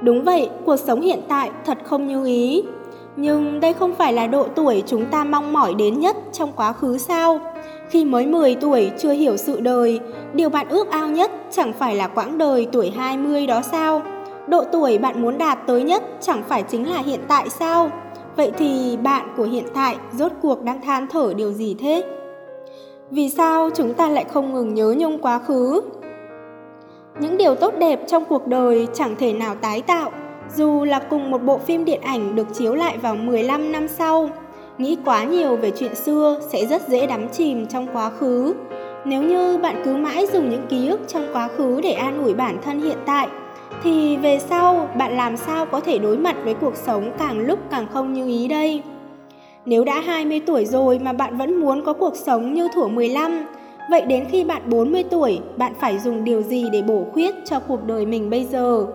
Đúng 0.01 0.23
vậy, 0.23 0.49
cuộc 0.65 0.75
sống 0.75 1.01
hiện 1.01 1.19
tại 1.27 1.51
thật 1.65 1.77
không 1.83 2.07
như 2.07 2.25
ý. 2.25 2.63
Nhưng 3.15 3.59
đây 3.59 3.73
không 3.73 3.95
phải 3.95 4.13
là 4.13 4.27
độ 4.27 4.47
tuổi 4.55 4.83
chúng 4.87 5.05
ta 5.05 5.23
mong 5.23 5.53
mỏi 5.53 5.73
đến 5.73 5.99
nhất 5.99 6.17
trong 6.33 6.51
quá 6.55 6.73
khứ 6.73 6.97
sao? 6.97 7.39
Khi 7.89 8.05
mới 8.05 8.27
10 8.27 8.55
tuổi 8.55 8.91
chưa 8.97 9.11
hiểu 9.11 9.37
sự 9.37 9.59
đời, 9.59 9.99
điều 10.33 10.49
bạn 10.49 10.67
ước 10.69 10.89
ao 10.89 11.07
nhất 11.07 11.31
chẳng 11.51 11.73
phải 11.73 11.95
là 11.95 12.07
quãng 12.07 12.37
đời 12.37 12.67
tuổi 12.71 12.89
20 12.89 13.47
đó 13.47 13.61
sao? 13.61 14.01
Độ 14.47 14.63
tuổi 14.71 14.97
bạn 14.97 15.21
muốn 15.21 15.37
đạt 15.37 15.59
tới 15.67 15.83
nhất 15.83 16.03
chẳng 16.21 16.43
phải 16.47 16.63
chính 16.63 16.89
là 16.89 16.97
hiện 16.97 17.19
tại 17.27 17.49
sao? 17.49 17.91
Vậy 18.35 18.51
thì 18.57 18.97
bạn 19.03 19.27
của 19.37 19.43
hiện 19.43 19.65
tại 19.73 19.95
rốt 20.13 20.31
cuộc 20.41 20.63
đang 20.63 20.81
than 20.81 21.07
thở 21.07 21.33
điều 21.33 21.53
gì 21.53 21.75
thế? 21.79 22.03
Vì 23.11 23.29
sao 23.29 23.69
chúng 23.75 23.93
ta 23.93 24.09
lại 24.09 24.25
không 24.33 24.53
ngừng 24.53 24.73
nhớ 24.73 24.95
nhung 24.97 25.21
quá 25.21 25.39
khứ? 25.39 25.81
Những 27.19 27.37
điều 27.37 27.55
tốt 27.55 27.73
đẹp 27.79 27.99
trong 28.07 28.25
cuộc 28.25 28.47
đời 28.47 28.87
chẳng 28.93 29.15
thể 29.19 29.33
nào 29.33 29.55
tái 29.55 29.81
tạo, 29.81 30.11
dù 30.55 30.83
là 30.83 30.99
cùng 30.99 31.31
một 31.31 31.43
bộ 31.43 31.57
phim 31.57 31.85
điện 31.85 32.01
ảnh 32.01 32.35
được 32.35 32.47
chiếu 32.53 32.73
lại 32.73 32.97
vào 32.97 33.15
15 33.15 33.71
năm 33.71 33.87
sau. 33.87 34.29
Nghĩ 34.77 34.97
quá 35.05 35.23
nhiều 35.23 35.55
về 35.55 35.71
chuyện 35.79 35.95
xưa 35.95 36.39
sẽ 36.49 36.65
rất 36.65 36.87
dễ 36.87 37.07
đắm 37.07 37.29
chìm 37.29 37.65
trong 37.65 37.87
quá 37.93 38.09
khứ. 38.09 38.53
Nếu 39.05 39.23
như 39.23 39.57
bạn 39.57 39.81
cứ 39.85 39.95
mãi 39.95 40.27
dùng 40.33 40.49
những 40.49 40.65
ký 40.69 40.87
ức 40.87 40.99
trong 41.07 41.27
quá 41.33 41.47
khứ 41.47 41.81
để 41.81 41.91
an 41.91 42.23
ủi 42.23 42.33
bản 42.33 42.57
thân 42.63 42.81
hiện 42.81 42.97
tại, 43.05 43.27
thì 43.83 44.17
về 44.17 44.39
sau 44.39 44.89
bạn 44.97 45.17
làm 45.17 45.37
sao 45.37 45.65
có 45.65 45.79
thể 45.79 45.97
đối 45.97 46.17
mặt 46.17 46.35
với 46.43 46.53
cuộc 46.53 46.75
sống 46.75 47.11
càng 47.17 47.39
lúc 47.39 47.59
càng 47.71 47.87
không 47.93 48.13
như 48.13 48.27
ý 48.27 48.47
đây? 48.47 48.81
Nếu 49.65 49.83
đã 49.83 50.01
20 50.01 50.41
tuổi 50.45 50.65
rồi 50.65 50.99
mà 50.99 51.13
bạn 51.13 51.37
vẫn 51.37 51.59
muốn 51.61 51.85
có 51.85 51.93
cuộc 51.93 52.15
sống 52.15 52.53
như 52.53 52.67
thuở 52.75 52.87
15, 52.87 53.45
vậy 53.89 54.01
đến 54.01 54.25
khi 54.31 54.43
bạn 54.43 54.61
40 54.65 55.03
tuổi, 55.03 55.39
bạn 55.57 55.73
phải 55.79 55.99
dùng 55.99 56.23
điều 56.23 56.41
gì 56.41 56.65
để 56.71 56.81
bổ 56.81 57.05
khuyết 57.13 57.35
cho 57.45 57.59
cuộc 57.59 57.85
đời 57.85 58.05
mình 58.05 58.29
bây 58.29 58.45
giờ? 58.45 58.85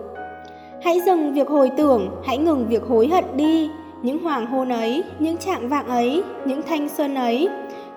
Hãy 0.83 1.01
dừng 1.05 1.33
việc 1.33 1.47
hồi 1.47 1.71
tưởng, 1.77 2.09
hãy 2.25 2.37
ngừng 2.37 2.67
việc 2.67 2.83
hối 2.83 3.07
hận 3.07 3.25
đi. 3.35 3.69
Những 4.03 4.23
hoàng 4.23 4.45
hôn 4.45 4.69
ấy, 4.69 5.03
những 5.19 5.37
trạng 5.37 5.69
vạng 5.69 5.87
ấy, 5.87 6.23
những 6.45 6.61
thanh 6.61 6.89
xuân 6.89 7.15
ấy, 7.15 7.49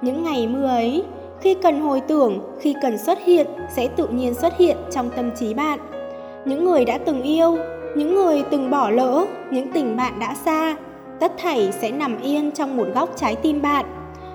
những 0.03 0.25
ngày 0.25 0.49
mưa 0.49 0.67
ấy, 0.67 1.03
khi 1.41 1.55
cần 1.55 1.81
hồi 1.81 2.01
tưởng, 2.01 2.41
khi 2.61 2.75
cần 2.83 2.99
xuất 2.99 3.19
hiện 3.25 3.47
sẽ 3.77 3.89
tự 3.89 4.07
nhiên 4.09 4.35
xuất 4.35 4.59
hiện 4.59 4.77
trong 4.91 5.11
tâm 5.17 5.31
trí 5.41 5.55
bạn. 5.55 5.79
Những 6.45 6.65
người 6.65 6.85
đã 6.85 6.99
từng 6.99 7.23
yêu, 7.23 7.59
những 7.97 8.15
người 8.15 8.43
từng 8.51 8.71
bỏ 8.71 8.91
lỡ, 8.91 9.27
những 9.51 9.73
tình 9.73 9.97
bạn 9.97 10.19
đã 10.19 10.35
xa, 10.45 10.77
tất 11.21 11.33
thảy 11.39 11.73
sẽ 11.81 11.91
nằm 11.91 12.21
yên 12.21 12.51
trong 12.51 12.77
một 12.77 12.87
góc 12.95 13.09
trái 13.17 13.37
tim 13.37 13.63
bạn. 13.63 13.87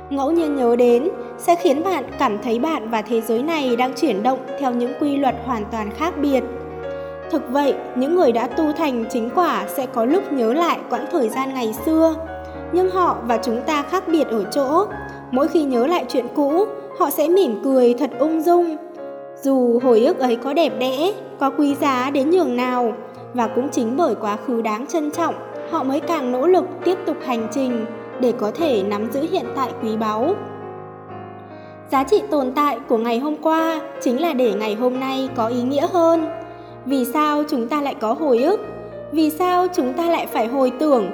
Ngẫu 0.09 0.31
nhiên 0.31 0.55
nhớ 0.55 0.75
đến 0.75 1.09
sẽ 1.37 1.55
khiến 1.55 1.83
bạn 1.83 2.03
cảm 2.19 2.37
thấy 2.43 2.59
bạn 2.59 2.89
và 2.89 3.01
thế 3.01 3.21
giới 3.21 3.43
này 3.43 3.75
đang 3.75 3.93
chuyển 3.93 4.23
động 4.23 4.39
theo 4.59 4.71
những 4.71 4.93
quy 4.99 5.15
luật 5.15 5.35
hoàn 5.45 5.63
toàn 5.71 5.91
khác 5.91 6.13
biệt. 6.21 6.43
Thực 7.31 7.49
vậy, 7.49 7.75
những 7.95 8.15
người 8.15 8.31
đã 8.31 8.47
tu 8.47 8.71
thành 8.71 9.05
chính 9.09 9.29
quả 9.35 9.65
sẽ 9.67 9.85
có 9.85 10.05
lúc 10.05 10.31
nhớ 10.33 10.53
lại 10.53 10.79
quãng 10.89 11.05
thời 11.11 11.29
gian 11.29 11.53
ngày 11.53 11.73
xưa. 11.85 12.15
Nhưng 12.73 12.89
họ 12.89 13.17
và 13.27 13.37
chúng 13.37 13.61
ta 13.61 13.83
khác 13.83 14.03
biệt 14.07 14.27
ở 14.27 14.43
chỗ, 14.43 14.85
mỗi 15.31 15.47
khi 15.47 15.63
nhớ 15.63 15.87
lại 15.87 16.05
chuyện 16.09 16.25
cũ, 16.35 16.65
họ 16.99 17.09
sẽ 17.09 17.27
mỉm 17.27 17.61
cười 17.63 17.93
thật 17.93 18.09
ung 18.19 18.41
dung. 18.41 18.77
Dù 19.41 19.79
hồi 19.83 19.99
ức 19.99 20.19
ấy 20.19 20.35
có 20.35 20.53
đẹp 20.53 20.73
đẽ, 20.79 21.13
có 21.39 21.49
quý 21.49 21.75
giá 21.75 22.09
đến 22.13 22.29
nhường 22.29 22.55
nào, 22.55 22.93
và 23.33 23.47
cũng 23.47 23.69
chính 23.69 23.97
bởi 23.97 24.15
quá 24.15 24.37
khứ 24.47 24.61
đáng 24.61 24.85
trân 24.87 25.11
trọng, 25.11 25.35
họ 25.71 25.83
mới 25.83 25.99
càng 25.99 26.31
nỗ 26.31 26.47
lực 26.47 26.65
tiếp 26.83 26.97
tục 27.05 27.17
hành 27.25 27.47
trình 27.51 27.85
để 28.19 28.31
có 28.31 28.51
thể 28.51 28.83
nắm 28.83 29.11
giữ 29.11 29.21
hiện 29.31 29.45
tại 29.55 29.69
quý 29.83 29.97
báu. 29.97 30.35
Giá 31.91 32.03
trị 32.03 32.21
tồn 32.31 32.51
tại 32.51 32.77
của 32.87 32.97
ngày 32.97 33.19
hôm 33.19 33.35
qua 33.35 33.81
chính 34.01 34.21
là 34.21 34.33
để 34.33 34.53
ngày 34.53 34.75
hôm 34.75 34.99
nay 34.99 35.29
có 35.35 35.47
ý 35.47 35.61
nghĩa 35.61 35.87
hơn. 35.93 36.40
Vì 36.85 37.05
sao 37.05 37.43
chúng 37.49 37.67
ta 37.67 37.81
lại 37.81 37.95
có 37.95 38.13
hồi 38.13 38.43
ức? 38.43 38.59
Vì 39.11 39.29
sao 39.29 39.67
chúng 39.75 39.93
ta 39.93 40.09
lại 40.09 40.27
phải 40.27 40.47
hồi 40.47 40.71
tưởng? 40.79 41.05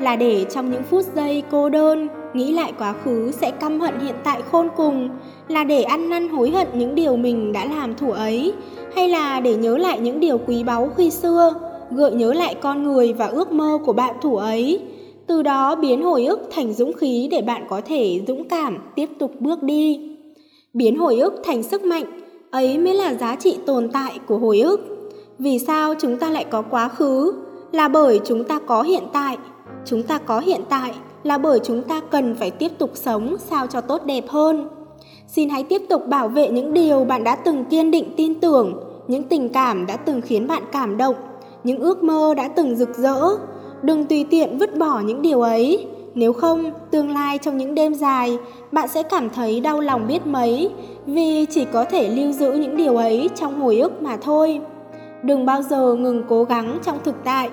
Là 0.00 0.16
để 0.16 0.44
trong 0.54 0.70
những 0.70 0.82
phút 0.82 1.04
giây 1.16 1.42
cô 1.50 1.68
đơn, 1.68 2.08
nghĩ 2.34 2.52
lại 2.52 2.72
quá 2.78 2.94
khứ 3.04 3.30
sẽ 3.32 3.50
căm 3.50 3.80
hận 3.80 3.94
hiện 4.00 4.14
tại 4.24 4.42
khôn 4.50 4.68
cùng, 4.76 5.08
là 5.48 5.64
để 5.64 5.82
ăn 5.82 6.08
năn 6.08 6.28
hối 6.28 6.50
hận 6.50 6.68
những 6.74 6.94
điều 6.94 7.16
mình 7.16 7.52
đã 7.52 7.64
làm 7.64 7.94
thủ 7.94 8.12
ấy, 8.12 8.52
hay 8.94 9.08
là 9.08 9.40
để 9.40 9.56
nhớ 9.56 9.76
lại 9.76 9.98
những 10.00 10.20
điều 10.20 10.38
quý 10.38 10.64
báu 10.64 10.90
khi 10.96 11.10
xưa, 11.10 11.54
gợi 11.90 12.12
nhớ 12.12 12.32
lại 12.32 12.54
con 12.54 12.82
người 12.82 13.12
và 13.12 13.26
ước 13.26 13.52
mơ 13.52 13.78
của 13.86 13.92
bạn 13.92 14.14
thủ 14.22 14.36
ấy, 14.36 14.80
từ 15.26 15.42
đó 15.42 15.74
biến 15.74 16.02
hồi 16.02 16.24
ức 16.24 16.40
thành 16.50 16.72
dũng 16.72 16.92
khí 16.92 17.28
để 17.30 17.42
bạn 17.42 17.66
có 17.68 17.80
thể 17.80 18.20
dũng 18.26 18.48
cảm 18.48 18.78
tiếp 18.94 19.08
tục 19.18 19.32
bước 19.40 19.62
đi. 19.62 20.00
Biến 20.74 20.98
hồi 20.98 21.16
ức 21.16 21.42
thành 21.44 21.62
sức 21.62 21.84
mạnh, 21.84 22.04
ấy 22.50 22.78
mới 22.78 22.94
là 22.94 23.14
giá 23.14 23.36
trị 23.36 23.56
tồn 23.66 23.88
tại 23.92 24.18
của 24.26 24.38
hồi 24.38 24.60
ức. 24.60 24.93
Vì 25.38 25.58
sao 25.58 25.94
chúng 26.00 26.16
ta 26.16 26.30
lại 26.30 26.44
có 26.50 26.62
quá 26.62 26.88
khứ? 26.88 27.32
Là 27.72 27.88
bởi 27.88 28.20
chúng 28.24 28.44
ta 28.44 28.58
có 28.66 28.82
hiện 28.82 29.02
tại. 29.12 29.38
Chúng 29.84 30.02
ta 30.02 30.18
có 30.18 30.38
hiện 30.38 30.60
tại 30.68 30.92
là 31.22 31.38
bởi 31.38 31.60
chúng 31.64 31.82
ta 31.82 32.00
cần 32.10 32.34
phải 32.34 32.50
tiếp 32.50 32.68
tục 32.78 32.90
sống 32.94 33.36
sao 33.38 33.66
cho 33.66 33.80
tốt 33.80 34.06
đẹp 34.06 34.24
hơn. 34.28 34.68
Xin 35.28 35.48
hãy 35.48 35.62
tiếp 35.62 35.82
tục 35.88 36.06
bảo 36.06 36.28
vệ 36.28 36.48
những 36.48 36.72
điều 36.72 37.04
bạn 37.04 37.24
đã 37.24 37.36
từng 37.36 37.64
kiên 37.64 37.90
định 37.90 38.14
tin 38.16 38.40
tưởng, 38.40 38.80
những 39.08 39.22
tình 39.22 39.48
cảm 39.48 39.86
đã 39.86 39.96
từng 39.96 40.20
khiến 40.20 40.46
bạn 40.46 40.62
cảm 40.72 40.96
động, 40.96 41.14
những 41.64 41.78
ước 41.78 42.02
mơ 42.02 42.34
đã 42.36 42.48
từng 42.48 42.76
rực 42.76 42.96
rỡ. 42.96 43.20
Đừng 43.82 44.04
tùy 44.04 44.24
tiện 44.30 44.58
vứt 44.58 44.78
bỏ 44.78 45.00
những 45.00 45.22
điều 45.22 45.40
ấy, 45.40 45.86
nếu 46.14 46.32
không, 46.32 46.70
tương 46.90 47.10
lai 47.10 47.38
trong 47.38 47.58
những 47.58 47.74
đêm 47.74 47.94
dài, 47.94 48.38
bạn 48.72 48.88
sẽ 48.88 49.02
cảm 49.02 49.30
thấy 49.30 49.60
đau 49.60 49.80
lòng 49.80 50.06
biết 50.06 50.26
mấy, 50.26 50.70
vì 51.06 51.46
chỉ 51.50 51.64
có 51.72 51.84
thể 51.84 52.08
lưu 52.08 52.32
giữ 52.32 52.52
những 52.52 52.76
điều 52.76 52.96
ấy 52.96 53.30
trong 53.34 53.60
hồi 53.60 53.76
ức 53.76 54.02
mà 54.02 54.16
thôi. 54.16 54.60
Đừng 55.24 55.46
bao 55.46 55.62
giờ 55.62 55.94
ngừng 55.94 56.24
cố 56.28 56.44
gắng 56.44 56.78
trong 56.82 56.98
thực 57.04 57.14
tại. 57.24 57.50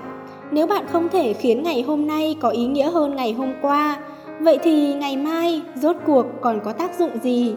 Nếu 0.51 0.67
bạn 0.67 0.85
không 0.91 1.09
thể 1.09 1.33
khiến 1.33 1.63
ngày 1.63 1.81
hôm 1.81 2.07
nay 2.07 2.37
có 2.41 2.49
ý 2.49 2.65
nghĩa 2.65 2.91
hơn 2.91 3.15
ngày 3.15 3.33
hôm 3.33 3.53
qua, 3.61 3.97
vậy 4.39 4.59
thì 4.63 4.93
ngày 4.93 5.17
mai 5.17 5.61
rốt 5.75 5.95
cuộc 6.05 6.25
còn 6.41 6.59
có 6.63 6.73
tác 6.73 6.99
dụng 6.99 7.19
gì? 7.23 7.55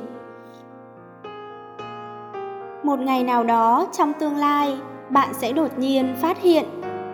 Một 2.83 2.99
ngày 2.99 3.25
nào 3.25 3.45
đó 3.45 3.87
trong 3.93 4.13
tương 4.13 4.37
lai, 4.37 4.77
bạn 5.11 5.29
sẽ 5.35 5.53
đột 5.53 5.79
nhiên 5.79 6.15
phát 6.21 6.43
hiện 6.43 6.65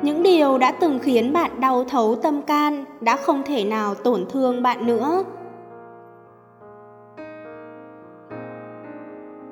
những 0.03 0.23
điều 0.23 0.59
đã 0.59 0.73
từng 0.73 0.99
khiến 0.99 1.33
bạn 1.33 1.61
đau 1.61 1.85
thấu 1.85 2.17
tâm 2.23 2.43
can 2.43 2.85
đã 3.01 3.17
không 3.17 3.43
thể 3.47 3.65
nào 3.65 3.95
tổn 3.95 4.27
thương 4.29 4.63
bạn 4.63 4.87
nữa. 4.87 5.25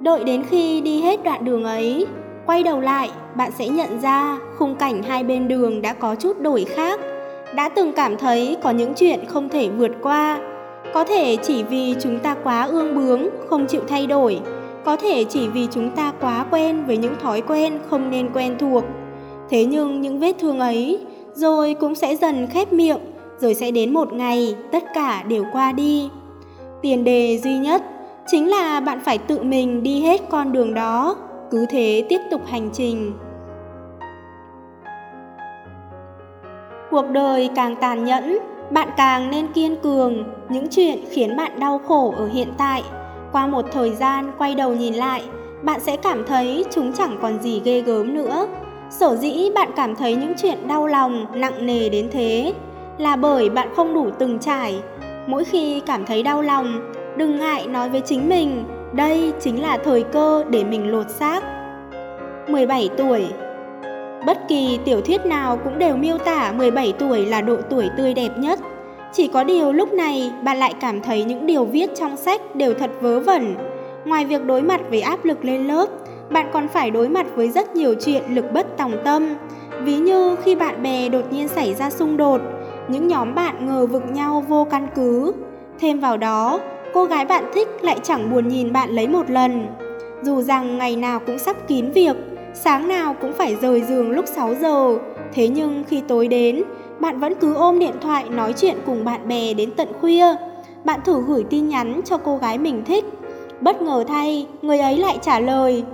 Đợi 0.01 0.25
đến 0.25 0.43
khi 0.43 0.81
đi 0.81 1.03
hết 1.03 1.25
đoạn 1.25 1.45
đường 1.45 1.65
ấy, 1.65 2.07
Quay 2.49 2.63
đầu 2.63 2.81
lại, 2.81 3.11
bạn 3.37 3.51
sẽ 3.59 3.69
nhận 3.69 4.01
ra 4.01 4.39
khung 4.59 4.75
cảnh 4.75 5.03
hai 5.03 5.25
bên 5.25 5.49
đường 5.49 5.83
đã 5.83 5.93
có 5.93 6.15
chút 6.15 6.41
đổi 6.41 6.65
khác. 6.65 7.01
Đã 7.55 7.69
từng 7.69 7.93
cảm 7.93 8.17
thấy 8.17 8.57
có 8.63 8.71
những 8.71 8.93
chuyện 8.97 9.25
không 9.27 9.49
thể 9.49 9.69
vượt 9.69 9.91
qua. 10.03 10.39
Có 10.95 11.05
thể 11.05 11.37
chỉ 11.37 11.63
vì 11.63 11.95
chúng 12.01 12.19
ta 12.19 12.35
quá 12.45 12.63
ương 12.63 12.95
bướng, 12.95 13.27
không 13.49 13.67
chịu 13.67 13.81
thay 13.89 14.07
đổi. 14.07 14.41
Có 14.85 14.97
thể 14.97 15.25
chỉ 15.25 15.49
vì 15.49 15.69
chúng 15.71 15.91
ta 15.91 16.13
quá 16.21 16.47
quen 16.51 16.85
với 16.87 16.97
những 16.97 17.15
thói 17.23 17.41
quen 17.41 17.79
không 17.91 18.11
nên 18.11 18.31
quen 18.35 18.57
thuộc. 18.59 18.85
Thế 19.51 19.65
nhưng 19.65 20.01
những 20.01 20.19
vết 20.19 20.33
thương 20.39 20.59
ấy 20.59 21.01
rồi 21.35 21.75
cũng 21.75 21.95
sẽ 21.95 22.17
dần 22.17 22.47
khép 22.47 22.73
miệng, 22.73 23.01
rồi 23.39 23.55
sẽ 23.55 23.71
đến 23.71 23.95
một 23.95 24.13
ngày 24.13 24.55
tất 24.73 24.85
cả 24.95 25.23
đều 25.29 25.45
qua 25.53 25.73
đi. 25.73 26.11
Tiền 26.83 27.05
đề 27.05 27.39
duy 27.39 27.59
nhất 27.59 27.83
chính 28.27 28.49
là 28.49 28.81
bạn 28.81 29.01
phải 29.05 29.19
tự 29.19 29.43
mình 29.43 29.83
đi 29.83 30.01
hết 30.01 30.21
con 30.31 30.53
đường 30.53 30.75
đó 30.75 31.17
cứ 31.51 31.67
thế 31.71 32.05
tiếp 32.09 32.21
tục 32.31 32.41
hành 32.47 32.71
trình. 32.73 33.13
Cuộc 36.91 37.11
đời 37.11 37.51
càng 37.55 37.77
tàn 37.77 38.05
nhẫn, 38.05 38.39
bạn 38.71 38.89
càng 38.97 39.31
nên 39.31 39.53
kiên 39.53 39.77
cường. 39.77 40.25
Những 40.49 40.67
chuyện 40.71 40.99
khiến 41.11 41.37
bạn 41.37 41.61
đau 41.61 41.81
khổ 41.89 42.15
ở 42.17 42.29
hiện 42.29 42.49
tại, 42.59 42.83
qua 43.33 43.47
một 43.47 43.65
thời 43.73 43.91
gian 43.91 44.33
quay 44.39 44.55
đầu 44.55 44.75
nhìn 44.75 44.95
lại, 44.95 45.23
bạn 45.63 45.81
sẽ 45.81 45.97
cảm 45.97 46.25
thấy 46.27 46.65
chúng 46.71 46.93
chẳng 46.93 47.19
còn 47.23 47.43
gì 47.43 47.61
ghê 47.65 47.81
gớm 47.81 48.15
nữa. 48.15 48.47
Sở 48.91 49.17
dĩ 49.17 49.51
bạn 49.55 49.71
cảm 49.77 49.97
thấy 49.97 50.17
những 50.17 50.33
chuyện 50.43 50.69
đau 50.69 50.87
lòng, 50.87 51.27
nặng 51.35 51.67
nề 51.67 51.89
đến 51.89 52.09
thế, 52.13 52.55
là 52.99 53.17
bởi 53.17 53.51
bạn 53.51 53.69
không 53.77 53.95
đủ 53.95 54.11
từng 54.19 54.39
trải. 54.39 54.83
Mỗi 55.27 55.45
khi 55.45 55.81
cảm 55.87 56.07
thấy 56.07 56.23
đau 56.23 56.43
lòng, 56.43 56.93
đừng 57.17 57.39
ngại 57.39 57.67
nói 57.67 57.89
với 57.89 58.01
chính 58.01 58.29
mình 58.29 58.65
đây 58.93 59.33
chính 59.41 59.63
là 59.63 59.79
thời 59.85 60.03
cơ 60.03 60.45
để 60.51 60.65
mình 60.65 60.91
lột 60.91 61.11
xác. 61.11 61.45
17 62.49 62.91
tuổi 62.97 63.27
Bất 64.27 64.39
kỳ 64.49 64.79
tiểu 64.85 65.01
thuyết 65.01 65.27
nào 65.27 65.57
cũng 65.65 65.79
đều 65.79 65.97
miêu 65.97 66.19
tả 66.19 66.53
17 66.57 66.93
tuổi 66.99 67.27
là 67.27 67.41
độ 67.41 67.57
tuổi 67.71 67.89
tươi 67.97 68.15
đẹp 68.15 68.31
nhất. 68.39 68.61
Chỉ 69.13 69.29
có 69.29 69.45
điều 69.45 69.73
lúc 69.73 69.93
này 69.93 70.33
bạn 70.43 70.57
lại 70.57 70.75
cảm 70.81 71.01
thấy 71.01 71.25
những 71.25 71.47
điều 71.47 71.65
viết 71.65 71.91
trong 71.95 72.17
sách 72.17 72.57
đều 72.57 72.75
thật 72.75 72.91
vớ 73.01 73.21
vẩn. 73.21 73.55
Ngoài 74.05 74.25
việc 74.25 74.45
đối 74.45 74.63
mặt 74.63 74.81
với 74.91 75.01
áp 75.01 75.25
lực 75.25 75.45
lên 75.45 75.67
lớp, 75.67 75.87
bạn 76.31 76.47
còn 76.53 76.69
phải 76.69 76.91
đối 76.91 77.09
mặt 77.09 77.27
với 77.35 77.49
rất 77.49 77.77
nhiều 77.77 77.95
chuyện 78.05 78.23
lực 78.29 78.53
bất 78.53 78.77
tòng 78.77 78.93
tâm. 79.05 79.35
Ví 79.83 79.97
như 79.97 80.37
khi 80.37 80.55
bạn 80.55 80.83
bè 80.83 81.09
đột 81.09 81.33
nhiên 81.33 81.49
xảy 81.49 81.75
ra 81.75 81.91
xung 81.91 82.17
đột, 82.17 82.41
những 82.89 83.09
nhóm 83.09 83.35
bạn 83.35 83.67
ngờ 83.67 83.87
vực 83.87 84.03
nhau 84.13 84.45
vô 84.49 84.67
căn 84.71 84.89
cứ. 84.95 85.33
Thêm 85.81 86.01
vào 86.01 86.17
đó, 86.17 86.61
cô 86.95 87.05
gái 87.05 87.25
bạn 87.25 87.45
thích 87.55 87.69
lại 87.81 87.99
chẳng 88.03 88.31
buồn 88.31 88.49
nhìn 88.49 88.73
bạn 88.73 88.91
lấy 88.91 89.09
một 89.09 89.31
lần. 89.31 89.67
Dù 90.23 90.43
rằng 90.43 90.79
ngày 90.79 90.97
nào 90.97 91.21
cũng 91.27 91.39
sắp 91.39 91.57
kín 91.69 91.91
việc, 91.91 92.17
sáng 92.55 92.89
nào 92.89 93.15
cũng 93.21 93.33
phải 93.33 93.57
rời 93.63 93.83
giường 93.83 94.11
lúc 94.11 94.25
6 94.27 94.55
giờ, 94.55 94.99
thế 95.33 95.49
nhưng 95.49 95.85
khi 95.89 96.03
tối 96.09 96.29
đến, 96.29 96.63
bạn 97.01 97.21
vẫn 97.21 97.35
cứ 97.41 97.55
ôm 97.55 97.79
điện 97.79 97.95
thoại 98.01 98.25
nói 98.31 98.53
chuyện 98.57 98.77
cùng 98.87 99.05
bạn 99.05 99.29
bè 99.29 99.55
đến 99.55 99.71
tận 99.77 99.89
khuya. 100.01 100.35
Bạn 100.85 101.01
thử 101.05 101.23
gửi 101.27 101.45
tin 101.51 101.69
nhắn 101.69 102.01
cho 102.05 102.19
cô 102.19 102.37
gái 102.37 102.59
mình 102.59 102.83
thích. 102.85 103.05
Bất 103.61 103.83
ngờ 103.83 104.05
thay, 104.09 104.47
người 104.63 104.79
ấy 104.79 104.97
lại 104.97 105.19
trả 105.23 105.41
lời. 105.41 105.85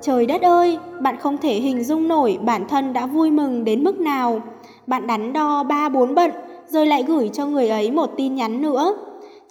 Trời 0.00 0.26
đất 0.26 0.42
ơi, 0.42 0.78
bạn 1.00 1.16
không 1.20 1.38
thể 1.38 1.54
hình 1.54 1.84
dung 1.84 2.08
nổi 2.08 2.38
bản 2.42 2.68
thân 2.68 2.92
đã 2.92 3.06
vui 3.06 3.30
mừng 3.30 3.64
đến 3.64 3.84
mức 3.84 4.00
nào. 4.00 4.42
Bạn 4.86 5.06
đắn 5.06 5.32
đo 5.32 5.62
ba 5.62 5.88
bốn 5.88 6.14
bận, 6.14 6.30
rồi 6.68 6.86
lại 6.86 7.02
gửi 7.02 7.30
cho 7.32 7.46
người 7.46 7.68
ấy 7.68 7.90
một 7.90 8.10
tin 8.16 8.34
nhắn 8.34 8.62
nữa. 8.62 8.94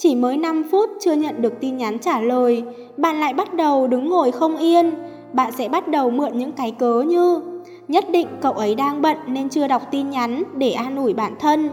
Chỉ 0.01 0.15
mới 0.15 0.37
5 0.37 0.63
phút 0.71 0.89
chưa 0.99 1.13
nhận 1.13 1.41
được 1.41 1.53
tin 1.59 1.77
nhắn 1.77 1.99
trả 1.99 2.19
lời, 2.19 2.63
bạn 2.97 3.19
lại 3.19 3.33
bắt 3.33 3.53
đầu 3.53 3.87
đứng 3.87 4.09
ngồi 4.09 4.31
không 4.31 4.57
yên. 4.57 4.93
Bạn 5.33 5.51
sẽ 5.51 5.69
bắt 5.69 5.87
đầu 5.87 6.09
mượn 6.09 6.37
những 6.37 6.51
cái 6.51 6.71
cớ 6.71 7.01
như 7.01 7.41
Nhất 7.87 8.05
định 8.11 8.27
cậu 8.41 8.53
ấy 8.53 8.75
đang 8.75 9.01
bận 9.01 9.17
nên 9.27 9.49
chưa 9.49 9.67
đọc 9.67 9.81
tin 9.91 10.09
nhắn 10.09 10.43
để 10.55 10.71
an 10.71 10.95
ủi 10.95 11.13
bản 11.13 11.35
thân. 11.39 11.69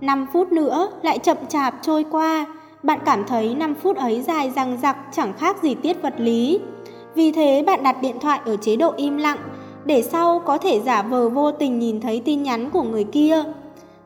5 0.00 0.26
phút 0.32 0.52
nữa 0.52 0.88
lại 1.02 1.18
chậm 1.18 1.36
chạp 1.48 1.74
trôi 1.82 2.04
qua, 2.10 2.46
Bạn 2.82 2.98
cảm 3.04 3.24
thấy 3.24 3.54
5 3.54 3.74
phút 3.74 3.96
ấy 3.96 4.22
dài 4.22 4.50
dằng 4.50 4.78
dặc 4.82 4.96
chẳng 5.12 5.32
khác 5.32 5.62
gì 5.62 5.74
tiết 5.74 6.02
vật 6.02 6.14
lý. 6.18 6.60
Vì 7.14 7.32
thế 7.32 7.62
bạn 7.66 7.82
đặt 7.82 7.96
điện 8.02 8.16
thoại 8.20 8.40
ở 8.44 8.56
chế 8.56 8.76
độ 8.76 8.92
im 8.96 9.16
lặng 9.16 9.38
để 9.84 10.02
sau 10.02 10.38
có 10.38 10.58
thể 10.58 10.80
giả 10.80 11.02
vờ 11.02 11.28
vô 11.28 11.52
tình 11.52 11.78
nhìn 11.78 12.00
thấy 12.00 12.22
tin 12.24 12.42
nhắn 12.42 12.70
của 12.70 12.82
người 12.82 13.04
kia. 13.04 13.42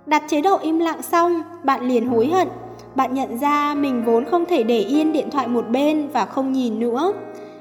Đặt 0.07 0.23
chế 0.29 0.41
độ 0.41 0.59
im 0.63 0.79
lặng 0.79 1.03
xong, 1.03 1.43
bạn 1.65 1.89
liền 1.89 2.07
hối 2.07 2.27
hận. 2.27 2.49
Bạn 2.95 3.15
nhận 3.15 3.39
ra 3.39 3.75
mình 3.75 4.03
vốn 4.05 4.25
không 4.25 4.47
thể 4.47 4.63
để 4.63 4.79
yên 4.79 5.13
điện 5.13 5.31
thoại 5.31 5.49
một 5.49 5.65
bên 5.71 6.09
và 6.13 6.25
không 6.25 6.53
nhìn 6.53 6.79
nữa. 6.79 7.13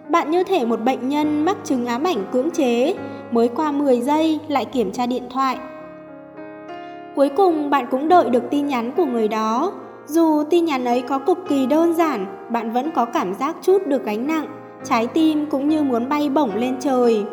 Bạn 0.10 0.32
như 0.32 0.44
thể 0.44 0.66
một 0.66 0.82
bệnh 0.82 1.10
nhân 1.10 1.46
mắc 1.46 1.58
chứng 1.64 1.86
ám 1.86 2.04
ảnh 2.04 2.26
cưỡng 2.32 2.52
chế, 2.52 2.96
mới 3.32 3.48
qua 3.48 3.72
10 3.72 4.02
giây 4.02 4.40
lại 4.48 4.66
kiểm 4.66 4.92
tra 4.92 5.06
điện 5.06 5.24
thoại. 5.30 5.58
Cuối 7.16 7.30
cùng 7.30 7.70
bạn 7.70 7.86
cũng 7.92 8.08
đợi 8.08 8.30
được 8.30 8.44
tin 8.52 8.68
nhắn 8.68 8.92
của 8.98 9.06
người 9.06 9.28
đó. 9.28 9.72
Dù 10.06 10.44
tin 10.50 10.66
nhắn 10.66 10.86
ấy 10.86 11.02
có 11.02 11.20
cực 11.20 11.38
kỳ 11.50 11.66
đơn 11.66 11.94
giản, 11.94 12.26
bạn 12.50 12.72
vẫn 12.72 12.92
có 12.92 13.06
cảm 13.06 13.34
giác 13.34 13.56
chút 13.62 13.88
được 13.88 14.06
gánh 14.06 14.28
nặng, 14.28 14.46
trái 14.84 15.08
tim 15.08 15.46
cũng 15.46 15.70
như 15.70 15.84
muốn 15.84 16.10
bay 16.10 16.30
bổng 16.30 16.56
lên 16.56 16.78
trời. 16.80 17.24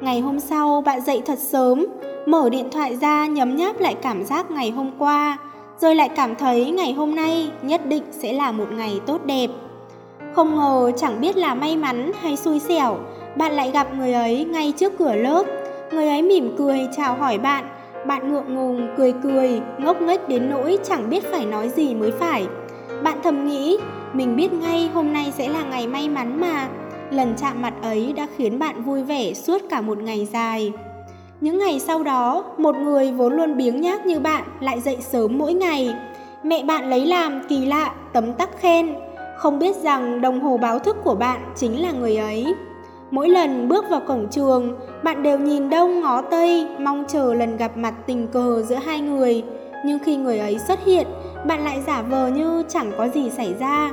Ngày 0.00 0.20
hôm 0.20 0.40
sau 0.40 0.80
bạn 0.80 1.00
dậy 1.00 1.22
thật 1.26 1.38
sớm, 1.38 1.86
mở 2.26 2.50
điện 2.50 2.68
thoại 2.72 2.96
ra 2.96 3.26
nhấm 3.26 3.56
nháp 3.56 3.80
lại 3.80 3.94
cảm 3.94 4.24
giác 4.24 4.50
ngày 4.50 4.70
hôm 4.70 4.90
qua, 4.98 5.38
rồi 5.80 5.94
lại 5.94 6.08
cảm 6.08 6.34
thấy 6.36 6.70
ngày 6.70 6.92
hôm 6.92 7.14
nay 7.14 7.50
nhất 7.62 7.86
định 7.86 8.02
sẽ 8.10 8.32
là 8.32 8.52
một 8.52 8.66
ngày 8.72 9.00
tốt 9.06 9.20
đẹp. 9.24 9.50
Không 10.32 10.56
ngờ 10.56 10.92
chẳng 10.96 11.20
biết 11.20 11.36
là 11.36 11.54
may 11.54 11.76
mắn 11.76 12.12
hay 12.20 12.36
xui 12.36 12.58
xẻo, 12.58 12.96
bạn 13.36 13.52
lại 13.52 13.70
gặp 13.70 13.94
người 13.96 14.12
ấy 14.12 14.44
ngay 14.44 14.72
trước 14.76 14.92
cửa 14.98 15.14
lớp. 15.14 15.42
Người 15.92 16.08
ấy 16.08 16.22
mỉm 16.22 16.54
cười 16.58 16.88
chào 16.96 17.16
hỏi 17.16 17.38
bạn, 17.38 17.64
bạn 18.06 18.32
ngượng 18.32 18.54
ngùng 18.54 18.88
cười 18.96 19.14
cười, 19.22 19.60
ngốc 19.78 20.02
nghếch 20.02 20.28
đến 20.28 20.50
nỗi 20.50 20.78
chẳng 20.84 21.10
biết 21.10 21.24
phải 21.30 21.46
nói 21.46 21.68
gì 21.68 21.94
mới 21.94 22.10
phải. 22.10 22.46
Bạn 23.02 23.18
thầm 23.22 23.46
nghĩ, 23.48 23.78
mình 24.12 24.36
biết 24.36 24.52
ngay 24.52 24.90
hôm 24.94 25.12
nay 25.12 25.32
sẽ 25.36 25.48
là 25.48 25.62
ngày 25.62 25.86
may 25.86 26.08
mắn 26.08 26.40
mà. 26.40 26.68
Lần 27.10 27.34
chạm 27.36 27.62
mặt 27.62 27.74
ấy 27.82 28.12
đã 28.16 28.26
khiến 28.36 28.58
bạn 28.58 28.82
vui 28.82 29.02
vẻ 29.02 29.34
suốt 29.34 29.62
cả 29.70 29.80
một 29.80 29.98
ngày 29.98 30.28
dài. 30.32 30.72
Những 31.40 31.58
ngày 31.58 31.80
sau 31.80 32.02
đó, 32.02 32.44
một 32.58 32.76
người 32.76 33.12
vốn 33.12 33.32
luôn 33.32 33.56
biếng 33.56 33.80
nhác 33.80 34.06
như 34.06 34.20
bạn 34.20 34.44
lại 34.60 34.80
dậy 34.80 34.98
sớm 35.00 35.38
mỗi 35.38 35.54
ngày. 35.54 35.94
Mẹ 36.42 36.62
bạn 36.64 36.90
lấy 36.90 37.06
làm 37.06 37.40
kỳ 37.48 37.66
lạ, 37.66 37.94
tấm 38.12 38.32
tắc 38.32 38.60
khen, 38.60 38.94
không 39.38 39.58
biết 39.58 39.76
rằng 39.76 40.20
đồng 40.20 40.40
hồ 40.40 40.56
báo 40.56 40.78
thức 40.78 40.96
của 41.04 41.14
bạn 41.14 41.40
chính 41.56 41.82
là 41.82 41.92
người 41.92 42.16
ấy. 42.16 42.54
Mỗi 43.10 43.28
lần 43.28 43.68
bước 43.68 43.84
vào 43.90 44.00
cổng 44.00 44.28
trường, 44.30 44.78
bạn 45.02 45.22
đều 45.22 45.38
nhìn 45.38 45.70
đông 45.70 46.00
ngó 46.00 46.22
tây, 46.22 46.68
mong 46.78 47.04
chờ 47.08 47.34
lần 47.34 47.56
gặp 47.56 47.76
mặt 47.76 47.94
tình 48.06 48.28
cờ 48.28 48.62
giữa 48.62 48.78
hai 48.84 49.00
người. 49.00 49.42
Nhưng 49.84 49.98
khi 49.98 50.16
người 50.16 50.38
ấy 50.38 50.58
xuất 50.58 50.84
hiện, 50.84 51.06
bạn 51.46 51.64
lại 51.64 51.82
giả 51.86 52.02
vờ 52.02 52.28
như 52.28 52.62
chẳng 52.68 52.92
có 52.98 53.08
gì 53.08 53.30
xảy 53.30 53.54
ra. 53.60 53.90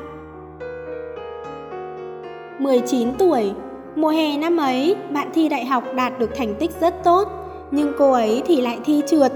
19 2.59 3.13
tuổi, 3.17 3.51
mùa 3.97 4.09
hè 4.09 4.37
năm 4.37 4.57
ấy, 4.57 4.95
bạn 5.09 5.29
thi 5.33 5.49
đại 5.49 5.65
học 5.65 5.83
đạt 5.95 6.19
được 6.19 6.35
thành 6.35 6.55
tích 6.55 6.71
rất 6.81 7.03
tốt, 7.03 7.27
nhưng 7.71 7.93
cô 7.97 8.11
ấy 8.11 8.41
thì 8.45 8.61
lại 8.61 8.79
thi 8.85 9.01
trượt. 9.07 9.31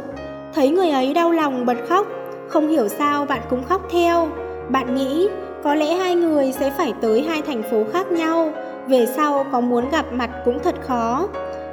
Thấy 0.53 0.70
người 0.70 0.89
ấy 0.89 1.13
đau 1.13 1.32
lòng 1.32 1.65
bật 1.65 1.77
khóc, 1.89 2.08
không 2.48 2.68
hiểu 2.68 2.88
sao 2.88 3.25
bạn 3.25 3.41
cũng 3.50 3.63
khóc 3.63 3.82
theo. 3.91 4.27
Bạn 4.70 4.96
nghĩ 4.96 5.27
có 5.63 5.75
lẽ 5.75 5.94
hai 5.96 6.15
người 6.15 6.51
sẽ 6.51 6.72
phải 6.77 6.94
tới 7.01 7.22
hai 7.22 7.41
thành 7.41 7.63
phố 7.72 7.84
khác 7.94 8.12
nhau, 8.12 8.51
về 8.88 9.06
sau 9.06 9.46
có 9.51 9.62
muốn 9.62 9.89
gặp 9.89 10.13
mặt 10.13 10.30
cũng 10.46 10.60
thật 10.63 10.75
khó. 10.82 11.27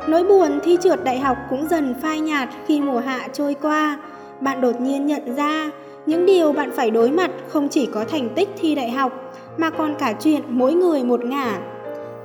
Nỗi 0.09 0.25
buồn 0.25 0.61
thi 0.64 0.78
trượt 0.83 1.04
đại 1.04 1.18
học 1.18 1.37
cũng 1.50 1.68
dần 1.71 1.95
phai 2.02 2.21
nhạt 2.21 2.49
khi 2.66 2.80
mùa 2.80 2.99
hạ 2.99 3.28
trôi 3.33 3.54
qua. 3.62 3.99
Bạn 4.40 4.61
đột 4.61 4.80
nhiên 4.80 5.07
nhận 5.07 5.37
ra, 5.37 5.71
những 6.07 6.26
điều 6.26 6.52
bạn 6.52 6.71
phải 6.76 6.90
đối 6.90 7.11
mặt 7.11 7.30
không 7.49 7.68
chỉ 7.68 7.87
có 7.87 8.04
thành 8.04 8.28
tích 8.35 8.49
thi 8.61 8.75
đại 8.75 8.90
học, 8.90 9.12
mà 9.57 9.71
còn 9.71 9.95
cả 9.99 10.12
chuyện 10.21 10.42
mỗi 10.49 10.75
người 10.75 11.04
một 11.04 11.25
ngả. 11.25 11.59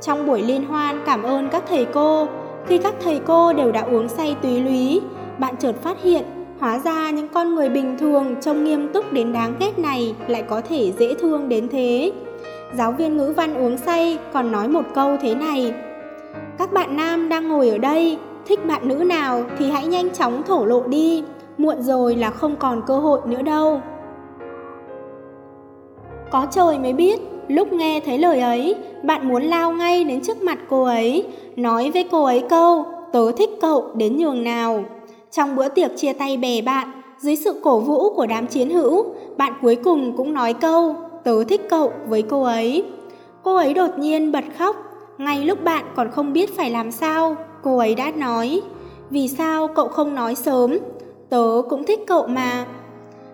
Trong 0.05 0.27
buổi 0.27 0.41
liên 0.41 0.65
hoan 0.65 1.01
cảm 1.05 1.24
ơn 1.24 1.50
các 1.50 1.63
thầy 1.67 1.86
cô, 1.86 2.27
khi 2.67 2.77
các 2.77 2.93
thầy 3.03 3.22
cô 3.25 3.53
đều 3.53 3.72
đã 3.72 3.81
uống 3.81 4.09
say 4.09 4.35
túy 4.42 4.61
lúy, 4.61 5.01
bạn 5.39 5.55
chợt 5.59 5.75
phát 5.81 6.03
hiện 6.03 6.24
Hóa 6.59 6.79
ra 6.79 7.11
những 7.11 7.27
con 7.27 7.55
người 7.55 7.70
bình 7.70 7.98
thường 7.98 8.35
trông 8.42 8.63
nghiêm 8.63 8.94
túc 8.94 9.13
đến 9.13 9.33
đáng 9.33 9.53
ghét 9.59 9.79
này 9.79 10.16
lại 10.27 10.44
có 10.50 10.61
thể 10.61 10.92
dễ 11.00 11.13
thương 11.20 11.50
đến 11.50 11.68
thế. 11.72 12.11
Giáo 12.74 12.92
viên 12.92 13.18
ngữ 13.18 13.33
văn 13.37 13.55
uống 13.55 13.77
say 13.77 14.20
còn 14.33 14.51
nói 14.51 14.68
một 14.68 14.85
câu 14.96 15.18
thế 15.22 15.35
này. 15.35 15.74
Các 16.57 16.74
bạn 16.74 16.96
nam 16.96 17.29
đang 17.29 17.48
ngồi 17.48 17.70
ở 17.70 17.77
đây, 17.77 18.18
thích 18.46 18.66
bạn 18.66 18.87
nữ 18.87 18.96
nào 18.96 19.44
thì 19.57 19.72
hãy 19.72 19.87
nhanh 19.87 20.09
chóng 20.09 20.44
thổ 20.44 20.66
lộ 20.66 20.83
đi, 20.87 21.24
muộn 21.57 21.81
rồi 21.81 22.16
là 22.16 22.29
không 22.29 22.55
còn 22.55 22.81
cơ 22.87 22.98
hội 22.98 23.20
nữa 23.25 23.42
đâu. 23.42 23.81
Có 26.31 26.48
trời 26.51 26.79
mới 26.79 26.94
biết, 26.94 27.20
lúc 27.48 27.74
nghe 27.74 28.00
thấy 28.00 28.18
lời 28.18 28.40
ấy, 28.40 28.75
bạn 29.03 29.27
muốn 29.27 29.44
lao 29.44 29.72
ngay 29.72 30.03
đến 30.03 30.22
trước 30.22 30.42
mặt 30.42 30.60
cô 30.70 30.84
ấy, 30.84 31.25
nói 31.56 31.92
với 31.92 32.08
cô 32.12 32.24
ấy 32.24 32.44
câu, 32.50 32.86
tớ 33.12 33.32
thích 33.32 33.50
cậu 33.62 33.86
đến 33.96 34.18
nhường 34.18 34.44
nào. 34.44 34.84
Trong 35.32 35.56
bữa 35.56 35.70
tiệc 35.70 35.98
chia 35.98 36.14
tay 36.14 36.38
bè 36.38 36.62
bạn, 36.62 36.92
dưới 37.20 37.36
sự 37.36 37.62
cổ 37.64 37.79
vũ 37.79 38.14
của 38.14 38.25
đám 38.25 38.48
chiến 38.48 38.70
hữu, 38.70 39.06
bạn 39.38 39.53
cuối 39.62 39.75
cùng 39.75 40.18
cũng 40.18 40.34
nói 40.34 40.53
câu 40.53 40.96
tớ 41.24 41.44
thích 41.44 41.62
cậu 41.70 41.92
với 42.08 42.22
cô 42.22 42.44
ấy. 42.44 42.84
Cô 43.44 43.56
ấy 43.56 43.74
đột 43.74 44.00
nhiên 44.00 44.32
bật 44.32 44.44
khóc, 44.58 44.75
ngay 45.18 45.44
lúc 45.46 45.64
bạn 45.64 45.86
còn 45.96 46.12
không 46.12 46.34
biết 46.34 46.58
phải 46.58 46.70
làm 46.70 46.92
sao, 46.92 47.36
cô 47.64 47.77
ấy 47.77 47.96
đã 47.96 48.12
nói, 48.16 48.62
vì 49.10 49.27
sao 49.27 49.68
cậu 49.68 49.88
không 49.88 50.16
nói 50.16 50.36
sớm, 50.36 50.77
tớ 51.29 51.62
cũng 51.70 51.84
thích 51.84 52.00
cậu 52.08 52.27
mà. 52.27 52.66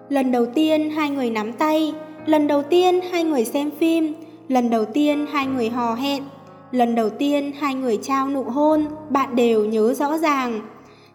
Lần 0.09 0.31
đầu 0.31 0.45
tiên 0.45 0.89
hai 0.89 1.09
người 1.09 1.29
nắm 1.29 1.53
tay, 1.53 1.93
lần 2.29 2.47
đầu 2.47 2.61
tiên 2.61 2.99
hai 3.11 3.23
người 3.23 3.45
xem 3.45 3.71
phim, 3.79 4.13
lần 4.47 4.69
đầu 4.69 4.85
tiên 4.85 5.25
hai 5.31 5.47
người 5.47 5.69
hò 5.69 5.93
hẹn, 5.93 6.23
lần 6.71 6.95
đầu 6.95 7.09
tiên 7.09 7.51
hai 7.59 7.75
người 7.75 7.97
trao 7.97 8.29
nụ 8.29 8.43
hôn, 8.43 8.85
bạn 9.09 9.35
đều 9.35 9.65
nhớ 9.65 9.93
rõ 9.93 10.17
ràng. 10.17 10.61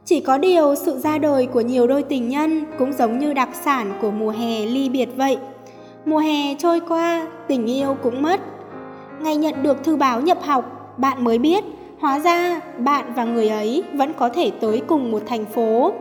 Chỉ 0.04 0.20
có 0.20 0.38
điều 0.38 0.74
sự 0.74 0.98
ra 0.98 1.18
đời 1.18 1.46
của 1.46 1.60
nhiều 1.60 1.86
đôi 1.86 2.02
tình 2.02 2.28
nhân 2.28 2.64
cũng 2.78 2.92
giống 2.92 3.18
như 3.18 3.32
đặc 3.32 3.48
sản 3.64 3.92
của 4.00 4.10
mùa 4.10 4.30
hè 4.30 4.66
ly 4.66 4.88
biệt 4.88 5.08
vậy. 5.16 5.36
Mùa 6.04 6.18
hè 6.18 6.54
trôi 6.54 6.80
qua, 6.80 7.26
tình 7.48 7.66
yêu 7.66 7.96
cũng 8.02 8.22
mất. 8.22 8.40
Ngày 9.20 9.36
nhận 9.36 9.62
được 9.62 9.84
thư 9.84 9.96
báo 9.96 10.20
nhập 10.20 10.38
học, 10.42 10.94
bạn 10.98 11.24
mới 11.24 11.38
biết, 11.38 11.64
hóa 12.00 12.18
ra 12.18 12.60
bạn 12.78 13.12
và 13.16 13.24
người 13.24 13.48
ấy 13.48 13.84
vẫn 13.94 14.12
có 14.12 14.28
thể 14.28 14.50
tới 14.60 14.82
cùng 14.86 15.10
một 15.10 15.22
thành 15.26 15.44
phố. 15.44 15.92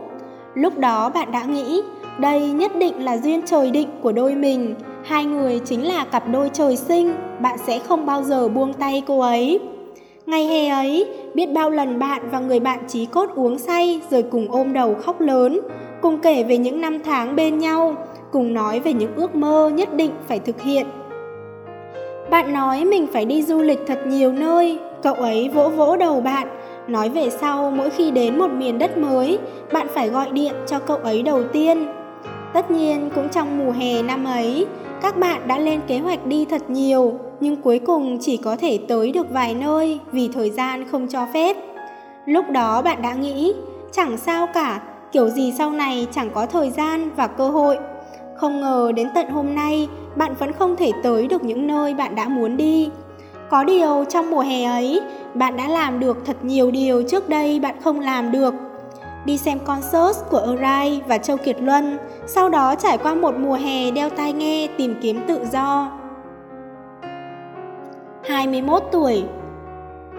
Lúc 0.54 0.78
đó 0.78 1.10
bạn 1.10 1.32
đã 1.32 1.44
nghĩ, 1.44 1.82
đây 2.18 2.50
nhất 2.50 2.72
định 2.78 3.04
là 3.04 3.16
duyên 3.16 3.42
trời 3.46 3.70
định 3.70 3.88
của 4.02 4.12
đôi 4.12 4.34
mình, 4.34 4.74
hai 5.04 5.24
người 5.24 5.60
chính 5.64 5.86
là 5.86 6.04
cặp 6.04 6.28
đôi 6.32 6.50
trời 6.52 6.76
sinh, 6.76 7.14
bạn 7.40 7.58
sẽ 7.66 7.78
không 7.78 8.06
bao 8.06 8.22
giờ 8.22 8.48
buông 8.48 8.72
tay 8.72 9.02
cô 9.06 9.20
ấy. 9.20 9.60
Ngày 10.26 10.46
hè 10.46 10.68
ấy, 10.68 11.06
biết 11.34 11.46
bao 11.54 11.70
lần 11.70 11.98
bạn 11.98 12.22
và 12.30 12.38
người 12.38 12.60
bạn 12.60 12.78
trí 12.88 13.06
cốt 13.06 13.30
uống 13.34 13.58
say 13.58 14.00
rồi 14.10 14.22
cùng 14.22 14.50
ôm 14.50 14.72
đầu 14.72 14.94
khóc 14.94 15.20
lớn, 15.20 15.60
cùng 16.02 16.18
kể 16.18 16.42
về 16.42 16.58
những 16.58 16.80
năm 16.80 16.98
tháng 17.04 17.36
bên 17.36 17.58
nhau, 17.58 17.96
cùng 18.32 18.54
nói 18.54 18.80
về 18.80 18.92
những 18.92 19.14
ước 19.16 19.34
mơ 19.34 19.70
nhất 19.74 19.94
định 19.94 20.10
phải 20.28 20.38
thực 20.38 20.62
hiện. 20.62 20.86
Bạn 22.30 22.52
nói 22.52 22.84
mình 22.84 23.06
phải 23.12 23.24
đi 23.24 23.42
du 23.42 23.62
lịch 23.62 23.80
thật 23.86 23.98
nhiều 24.06 24.32
nơi, 24.32 24.78
cậu 25.02 25.14
ấy 25.14 25.48
vỗ 25.54 25.68
vỗ 25.68 25.96
đầu 25.96 26.20
bạn, 26.20 26.48
nói 26.88 27.08
về 27.08 27.30
sau 27.30 27.70
mỗi 27.70 27.90
khi 27.90 28.10
đến 28.10 28.38
một 28.38 28.50
miền 28.50 28.78
đất 28.78 28.98
mới, 28.98 29.38
bạn 29.72 29.86
phải 29.94 30.08
gọi 30.08 30.30
điện 30.30 30.54
cho 30.66 30.78
cậu 30.78 30.96
ấy 30.96 31.22
đầu 31.22 31.44
tiên. 31.44 31.86
Tất 32.52 32.70
nhiên 32.70 33.10
cũng 33.14 33.28
trong 33.28 33.58
mùa 33.58 33.72
hè 33.72 34.02
năm 34.02 34.24
ấy, 34.24 34.66
các 35.04 35.18
bạn 35.18 35.48
đã 35.48 35.58
lên 35.58 35.80
kế 35.86 35.98
hoạch 35.98 36.26
đi 36.26 36.44
thật 36.44 36.70
nhiều, 36.70 37.12
nhưng 37.40 37.56
cuối 37.56 37.78
cùng 37.78 38.18
chỉ 38.20 38.36
có 38.36 38.56
thể 38.56 38.78
tới 38.88 39.12
được 39.12 39.26
vài 39.30 39.54
nơi 39.54 39.98
vì 40.12 40.28
thời 40.28 40.50
gian 40.50 40.88
không 40.88 41.08
cho 41.08 41.26
phép. 41.34 41.56
Lúc 42.26 42.50
đó 42.50 42.82
bạn 42.82 43.02
đã 43.02 43.14
nghĩ, 43.14 43.52
chẳng 43.92 44.16
sao 44.16 44.46
cả, 44.46 44.80
kiểu 45.12 45.28
gì 45.28 45.52
sau 45.58 45.70
này 45.70 46.06
chẳng 46.12 46.30
có 46.34 46.46
thời 46.46 46.70
gian 46.70 47.10
và 47.16 47.26
cơ 47.26 47.48
hội. 47.48 47.78
Không 48.36 48.60
ngờ 48.60 48.92
đến 48.96 49.08
tận 49.14 49.28
hôm 49.28 49.54
nay, 49.54 49.88
bạn 50.16 50.34
vẫn 50.38 50.52
không 50.52 50.76
thể 50.76 50.92
tới 51.02 51.26
được 51.26 51.44
những 51.44 51.66
nơi 51.66 51.94
bạn 51.94 52.14
đã 52.14 52.28
muốn 52.28 52.56
đi. 52.56 52.90
Có 53.50 53.64
điều 53.64 54.04
trong 54.08 54.30
mùa 54.30 54.40
hè 54.40 54.64
ấy, 54.64 55.00
bạn 55.34 55.56
đã 55.56 55.68
làm 55.68 56.00
được 56.00 56.16
thật 56.26 56.36
nhiều 56.42 56.70
điều 56.70 57.02
trước 57.02 57.28
đây 57.28 57.60
bạn 57.60 57.74
không 57.80 58.00
làm 58.00 58.32
được. 58.32 58.54
Đi 59.24 59.38
xem 59.38 59.58
concert 59.58 60.18
của 60.30 60.38
Arai 60.38 61.02
và 61.06 61.18
Châu 61.18 61.36
Kiệt 61.36 61.56
Luân, 61.60 61.98
sau 62.26 62.48
đó 62.48 62.74
trải 62.74 62.98
qua 62.98 63.14
một 63.14 63.34
mùa 63.38 63.54
hè 63.54 63.90
đeo 63.90 64.10
tai 64.10 64.32
nghe 64.32 64.68
tìm 64.78 64.94
kiếm 65.02 65.20
tự 65.28 65.40
do. 65.52 65.90
21 68.24 68.82
tuổi 68.92 69.24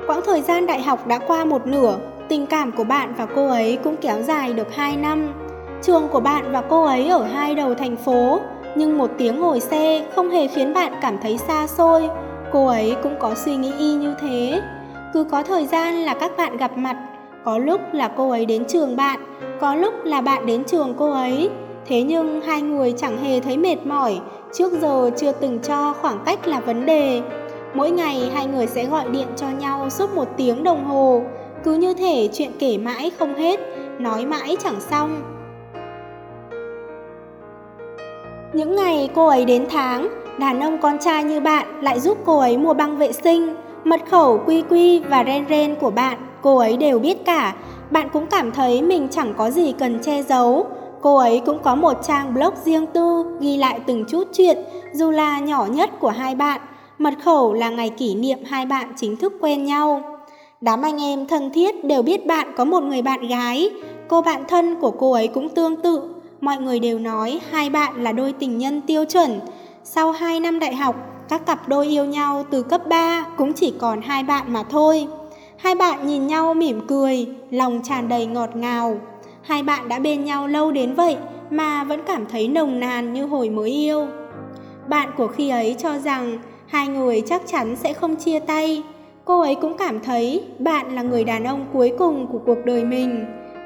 Quãng 0.08 0.22
thời 0.26 0.42
gian 0.42 0.66
đại 0.66 0.82
học 0.82 1.08
đã 1.08 1.20
qua 1.20 1.46
một 1.46 1.68
nửa, 1.68 1.98
tình 2.30 2.46
cảm 2.46 2.72
của 2.72 2.84
bạn 2.84 3.14
và 3.18 3.26
cô 3.36 3.48
ấy 3.48 3.78
cũng 3.84 3.96
kéo 3.98 4.22
dài 4.22 4.54
được 4.54 4.76
2 4.76 4.98
năm. 4.98 5.34
Trường 5.82 6.08
của 6.08 6.20
bạn 6.20 6.52
và 6.52 6.62
cô 6.70 6.86
ấy 6.86 7.08
ở 7.08 7.24
hai 7.24 7.56
đầu 7.56 7.76
thành 7.76 7.96
phố, 7.96 8.40
nhưng 8.76 8.98
một 8.98 9.12
tiếng 9.18 9.40
ngồi 9.40 9.60
xe 9.60 10.06
không 10.16 10.30
hề 10.30 10.48
khiến 10.48 10.74
bạn 10.74 10.94
cảm 11.02 11.18
thấy 11.22 11.38
xa 11.38 11.68
xôi. 11.68 12.10
Cô 12.52 12.68
ấy 12.68 12.96
cũng 13.04 13.16
có 13.20 13.36
suy 13.36 13.56
nghĩ 13.56 13.72
y 13.80 13.94
như 13.94 14.16
thế. 14.22 14.62
Cứ 15.14 15.24
có 15.24 15.44
thời 15.44 15.66
gian 15.66 15.96
là 15.96 16.14
các 16.14 16.32
bạn 16.38 16.58
gặp 16.58 16.78
mặt, 16.78 16.98
có 17.46 17.58
lúc 17.58 17.82
là 17.92 18.08
cô 18.08 18.30
ấy 18.30 18.46
đến 18.46 18.66
trường 18.66 18.96
bạn, 18.96 19.20
có 19.60 19.76
lúc 19.76 19.94
là 20.04 20.22
bạn 20.22 20.46
đến 20.46 20.64
trường 20.64 20.94
cô 20.98 21.12
ấy. 21.12 21.50
Thế 21.86 22.04
nhưng 22.04 22.42
hai 22.42 22.62
người 22.62 22.94
chẳng 22.98 23.18
hề 23.18 23.40
thấy 23.40 23.58
mệt 23.58 23.86
mỏi, 23.86 24.20
trước 24.54 24.72
giờ 24.82 25.12
chưa 25.18 25.32
từng 25.32 25.60
cho 25.60 25.94
khoảng 26.02 26.20
cách 26.26 26.48
là 26.48 26.60
vấn 26.60 26.86
đề. 26.86 27.22
Mỗi 27.74 27.92
ngày 27.92 28.32
hai 28.34 28.48
người 28.48 28.68
sẽ 28.68 28.86
gọi 28.86 29.10
điện 29.10 29.28
cho 29.36 29.48
nhau 29.60 29.90
suốt 29.90 30.16
một 30.16 30.28
tiếng 30.38 30.64
đồng 30.64 30.86
hồ, 30.86 31.22
cứ 31.64 31.74
như 31.74 31.94
thể 31.94 32.30
chuyện 32.34 32.52
kể 32.60 32.78
mãi 32.78 33.12
không 33.20 33.36
hết, 33.36 33.60
nói 34.00 34.26
mãi 34.26 34.58
chẳng 34.64 34.82
xong. 34.82 35.22
Những 38.54 38.76
ngày 38.76 39.10
cô 39.16 39.28
ấy 39.28 39.46
đến 39.46 39.66
tháng, 39.70 40.10
đàn 40.40 40.60
ông 40.60 40.78
con 40.82 40.98
trai 41.00 41.24
như 41.24 41.40
bạn 41.40 41.82
lại 41.82 42.00
giúp 42.00 42.18
cô 42.26 42.40
ấy 42.40 42.58
mua 42.58 42.74
băng 42.74 42.98
vệ 42.98 43.12
sinh, 43.12 43.56
mật 43.84 44.02
khẩu 44.10 44.42
quy 44.46 44.64
quy 44.70 45.00
và 45.00 45.24
ren 45.24 45.46
ren 45.50 45.76
của 45.76 45.92
bạn, 45.92 46.18
cô 46.46 46.58
ấy 46.58 46.78
đều 46.78 47.00
biết 47.00 47.26
cả. 47.26 47.56
Bạn 47.92 48.10
cũng 48.14 48.28
cảm 48.28 48.52
thấy 48.52 48.82
mình 48.82 49.08
chẳng 49.12 49.34
có 49.38 49.50
gì 49.50 49.72
cần 49.72 50.00
che 50.02 50.24
giấu. 50.24 50.68
Cô 51.02 51.16
ấy 51.16 51.42
cũng 51.46 51.60
có 51.64 51.76
một 51.76 51.94
trang 52.08 52.34
blog 52.34 52.54
riêng 52.66 52.86
tư 52.86 53.26
ghi 53.40 53.58
lại 53.58 53.80
từng 53.86 54.06
chút 54.06 54.28
chuyện, 54.34 54.58
dù 54.94 55.12
là 55.12 55.40
nhỏ 55.40 55.66
nhất 55.66 55.90
của 56.00 56.10
hai 56.10 56.36
bạn. 56.36 56.62
Mật 56.98 57.14
khẩu 57.24 57.54
là 57.54 57.70
ngày 57.70 57.90
kỷ 57.90 58.16
niệm 58.16 58.40
hai 58.46 58.66
bạn 58.66 58.94
chính 58.96 59.18
thức 59.18 59.34
quen 59.42 59.66
nhau. 59.66 60.02
Đám 60.62 60.82
anh 60.82 61.02
em 61.02 61.28
thân 61.28 61.52
thiết 61.54 61.86
đều 61.86 62.02
biết 62.02 62.26
bạn 62.26 62.54
có 62.58 62.66
một 62.66 62.84
người 62.84 63.02
bạn 63.02 63.28
gái. 63.28 63.70
Cô 64.08 64.22
bạn 64.22 64.44
thân 64.48 64.76
của 64.82 64.92
cô 64.92 65.12
ấy 65.12 65.28
cũng 65.28 65.50
tương 65.50 65.76
tự. 65.76 66.02
Mọi 66.42 66.58
người 66.58 66.80
đều 66.80 67.00
nói 67.00 67.40
hai 67.52 67.70
bạn 67.70 68.04
là 68.04 68.12
đôi 68.12 68.34
tình 68.34 68.58
nhân 68.58 68.82
tiêu 68.82 69.06
chuẩn. 69.06 69.40
Sau 69.84 70.12
2 70.12 70.40
năm 70.40 70.60
đại 70.60 70.76
học, 70.76 70.96
các 71.30 71.46
cặp 71.46 71.68
đôi 71.68 71.88
yêu 71.88 72.06
nhau 72.06 72.44
từ 72.50 72.64
cấp 72.64 72.82
3 72.88 73.26
cũng 73.38 73.54
chỉ 73.54 73.74
còn 73.80 74.02
hai 74.02 74.24
bạn 74.24 74.54
mà 74.54 74.64
thôi. 74.64 75.08
Hai 75.58 75.76
bạn 75.76 76.08
nhìn 76.08 76.28
nhau 76.28 76.54
mỉm 76.54 76.82
cười, 76.88 77.28
lòng 77.52 77.80
tràn 77.84 78.10
đầy 78.10 78.26
ngọt 78.26 78.56
ngào. 78.56 78.98
Hai 79.42 79.64
bạn 79.64 79.88
đã 79.88 80.00
bên 80.00 80.26
nhau 80.26 80.48
lâu 80.48 80.72
đến 80.72 80.94
vậy 80.94 81.18
mà 81.50 81.84
vẫn 81.84 82.02
cảm 82.08 82.26
thấy 82.26 82.48
nồng 82.48 82.80
nàn 82.80 83.14
như 83.14 83.26
hồi 83.26 83.50
mới 83.50 83.70
yêu. 83.70 84.08
Bạn 84.88 85.10
của 85.18 85.28
khi 85.28 85.50
ấy 85.50 85.76
cho 85.80 86.00
rằng 86.00 86.40
hai 86.68 86.88
người 86.88 87.22
chắc 87.22 87.42
chắn 87.46 87.76
sẽ 87.76 87.94
không 87.94 88.16
chia 88.16 88.40
tay. 88.40 88.84
Cô 89.26 89.42
ấy 89.42 89.56
cũng 89.56 89.78
cảm 89.78 90.00
thấy 90.00 90.44
bạn 90.60 90.96
là 90.96 91.02
người 91.02 91.24
đàn 91.24 91.44
ông 91.44 91.66
cuối 91.74 91.94
cùng 91.98 92.28
của 92.28 92.40
cuộc 92.46 92.66
đời 92.66 92.84
mình. 92.84 93.26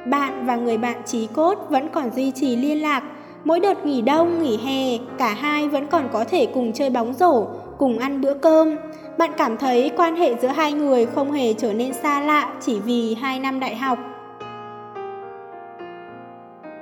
Bạn 0.10 0.46
và 0.46 0.56
người 0.56 0.78
bạn 0.78 1.02
trí 1.06 1.28
cốt 1.28 1.58
vẫn 1.70 1.90
còn 1.90 2.12
duy 2.16 2.32
trì 2.32 2.56
liên 2.56 2.82
lạc. 2.82 3.04
Mỗi 3.44 3.60
đợt 3.60 3.86
nghỉ 3.86 4.02
đông, 4.02 4.44
nghỉ 4.44 4.58
hè, 4.58 4.98
cả 5.18 5.34
hai 5.34 5.68
vẫn 5.68 5.88
còn 5.88 6.10
có 6.14 6.24
thể 6.24 6.46
cùng 6.46 6.74
chơi 6.74 6.90
bóng 6.90 7.14
rổ, 7.14 7.48
cùng 7.80 8.00
ăn 8.00 8.22
bữa 8.22 8.34
cơm. 8.34 8.76
Bạn 9.18 9.32
cảm 9.38 9.58
thấy 9.58 9.92
quan 9.98 10.16
hệ 10.16 10.36
giữa 10.42 10.48
hai 10.48 10.74
người 10.74 11.06
không 11.06 11.32
hề 11.32 11.54
trở 11.54 11.74
nên 11.74 11.94
xa 11.94 12.22
lạ 12.22 12.54
chỉ 12.62 12.80
vì 12.80 13.16
hai 13.16 13.40
năm 13.40 13.60
đại 13.60 13.76
học. 13.76 14.00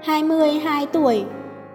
22 0.04 0.86
tuổi, 0.86 1.24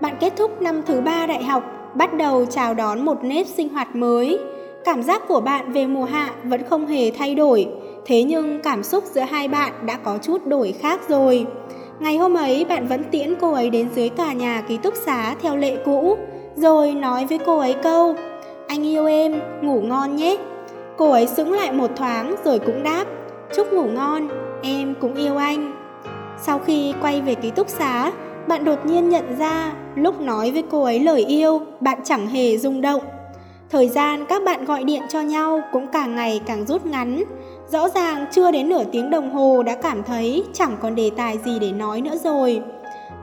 bạn 0.00 0.16
kết 0.20 0.32
thúc 0.36 0.62
năm 0.62 0.82
thứ 0.86 1.00
ba 1.00 1.26
đại 1.26 1.44
học, 1.44 1.64
bắt 1.94 2.14
đầu 2.14 2.46
chào 2.46 2.74
đón 2.74 3.04
một 3.04 3.24
nếp 3.24 3.46
sinh 3.46 3.68
hoạt 3.68 3.96
mới. 3.96 4.38
Cảm 4.84 5.02
giác 5.02 5.22
của 5.28 5.40
bạn 5.40 5.72
về 5.72 5.86
mùa 5.86 6.04
hạ 6.04 6.30
vẫn 6.44 6.62
không 6.70 6.86
hề 6.86 7.10
thay 7.10 7.34
đổi, 7.34 7.68
thế 8.04 8.22
nhưng 8.22 8.62
cảm 8.62 8.82
xúc 8.82 9.04
giữa 9.04 9.20
hai 9.20 9.48
bạn 9.48 9.72
đã 9.86 9.96
có 9.96 10.18
chút 10.22 10.46
đổi 10.46 10.72
khác 10.72 11.00
rồi. 11.08 11.46
Ngày 12.00 12.16
hôm 12.16 12.34
ấy 12.34 12.64
bạn 12.64 12.86
vẫn 12.86 13.04
tiễn 13.04 13.34
cô 13.40 13.52
ấy 13.52 13.70
đến 13.70 13.88
dưới 13.94 14.08
tòa 14.08 14.32
nhà 14.32 14.62
ký 14.68 14.76
túc 14.76 14.94
xá 14.94 15.34
theo 15.42 15.56
lệ 15.56 15.76
cũ, 15.84 16.16
rồi 16.56 16.94
nói 16.94 17.26
với 17.26 17.38
cô 17.38 17.58
ấy 17.58 17.74
câu 17.82 18.14
anh 18.72 18.86
yêu 18.86 19.06
em, 19.06 19.40
ngủ 19.62 19.80
ngon 19.80 20.16
nhé. 20.16 20.36
Cô 20.96 21.10
ấy 21.10 21.26
sững 21.26 21.52
lại 21.52 21.72
một 21.72 21.90
thoáng 21.96 22.34
rồi 22.44 22.58
cũng 22.58 22.82
đáp 22.82 23.04
Chúc 23.56 23.72
ngủ 23.72 23.84
ngon, 23.84 24.28
em 24.62 24.94
cũng 25.00 25.14
yêu 25.14 25.36
anh. 25.36 25.72
Sau 26.42 26.58
khi 26.58 26.94
quay 27.02 27.20
về 27.20 27.34
ký 27.34 27.50
túc 27.50 27.68
xá, 27.68 28.12
bạn 28.48 28.64
đột 28.64 28.86
nhiên 28.86 29.08
nhận 29.08 29.38
ra 29.38 29.72
lúc 29.94 30.20
nói 30.20 30.50
với 30.50 30.62
cô 30.70 30.82
ấy 30.82 31.00
lời 31.00 31.24
yêu, 31.24 31.60
bạn 31.80 31.98
chẳng 32.04 32.26
hề 32.26 32.58
rung 32.58 32.80
động. 32.80 33.02
Thời 33.70 33.88
gian 33.88 34.26
các 34.26 34.42
bạn 34.44 34.64
gọi 34.64 34.84
điện 34.84 35.02
cho 35.08 35.20
nhau 35.20 35.60
cũng 35.72 35.86
càng 35.92 36.14
ngày 36.14 36.40
càng 36.46 36.66
rút 36.66 36.86
ngắn. 36.86 37.22
Rõ 37.68 37.88
ràng 37.88 38.26
chưa 38.30 38.50
đến 38.50 38.68
nửa 38.68 38.84
tiếng 38.92 39.10
đồng 39.10 39.30
hồ 39.30 39.62
đã 39.62 39.74
cảm 39.74 40.02
thấy 40.02 40.44
chẳng 40.52 40.76
còn 40.80 40.94
đề 40.94 41.10
tài 41.16 41.38
gì 41.44 41.58
để 41.58 41.72
nói 41.72 42.00
nữa 42.00 42.16
rồi. 42.24 42.62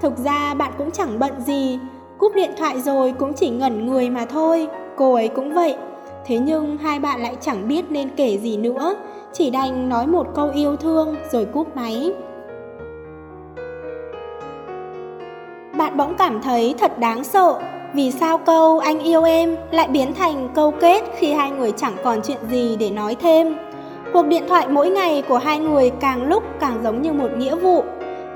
Thực 0.02 0.18
ra 0.18 0.54
bạn 0.54 0.72
cũng 0.78 0.92
chẳng 0.92 1.20
bận 1.20 1.34
gì, 1.46 1.80
cúp 2.18 2.36
điện 2.36 2.52
thoại 2.58 2.82
rồi 2.82 3.14
cũng 3.20 3.34
chỉ 3.34 3.50
ngẩn 3.50 3.86
người 3.86 4.10
mà 4.10 4.26
thôi, 4.26 4.68
cô 5.00 5.14
ấy 5.14 5.28
cũng 5.28 5.54
vậy. 5.54 5.76
Thế 6.26 6.38
nhưng 6.38 6.78
hai 6.78 7.00
bạn 7.00 7.22
lại 7.22 7.36
chẳng 7.42 7.68
biết 7.68 7.86
nên 7.90 8.10
kể 8.10 8.38
gì 8.38 8.58
nữa, 8.58 8.96
chỉ 9.34 9.50
đành 9.50 9.90
nói 9.90 10.08
một 10.08 10.28
câu 10.36 10.50
yêu 10.54 10.76
thương 10.76 11.16
rồi 11.32 11.46
cúp 11.46 11.76
máy. 11.76 12.14
Bạn 15.78 15.98
bỗng 15.98 16.16
cảm 16.18 16.42
thấy 16.42 16.76
thật 16.80 17.00
đáng 17.00 17.24
sợ 17.24 17.60
vì 17.94 18.12
sao 18.12 18.38
câu 18.38 18.80
anh 18.80 19.00
yêu 19.00 19.24
em 19.24 19.56
lại 19.72 19.88
biến 19.88 20.14
thành 20.14 20.50
câu 20.56 20.72
kết 20.72 21.04
khi 21.18 21.34
hai 21.34 21.52
người 21.52 21.72
chẳng 21.72 21.96
còn 22.04 22.20
chuyện 22.24 22.38
gì 22.52 22.76
để 22.80 22.90
nói 22.90 23.16
thêm. 23.16 23.56
Cuộc 24.14 24.28
điện 24.28 24.44
thoại 24.48 24.68
mỗi 24.70 24.90
ngày 24.90 25.24
của 25.28 25.38
hai 25.38 25.60
người 25.60 25.90
càng 25.90 26.24
lúc 26.24 26.44
càng 26.60 26.80
giống 26.84 27.02
như 27.02 27.14
một 27.14 27.30
nghĩa 27.38 27.56
vụ. 27.56 27.84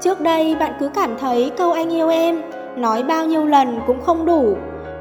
Trước 0.02 0.22
đây 0.22 0.56
bạn 0.56 0.74
cứ 0.80 0.90
cảm 0.96 1.18
thấy 1.18 1.52
câu 1.58 1.72
anh 1.72 1.94
yêu 1.94 2.10
em 2.10 2.42
nói 2.76 3.04
bao 3.04 3.26
nhiêu 3.26 3.46
lần 3.46 3.80
cũng 3.88 4.02
không 4.02 4.26
đủ. 4.26 4.56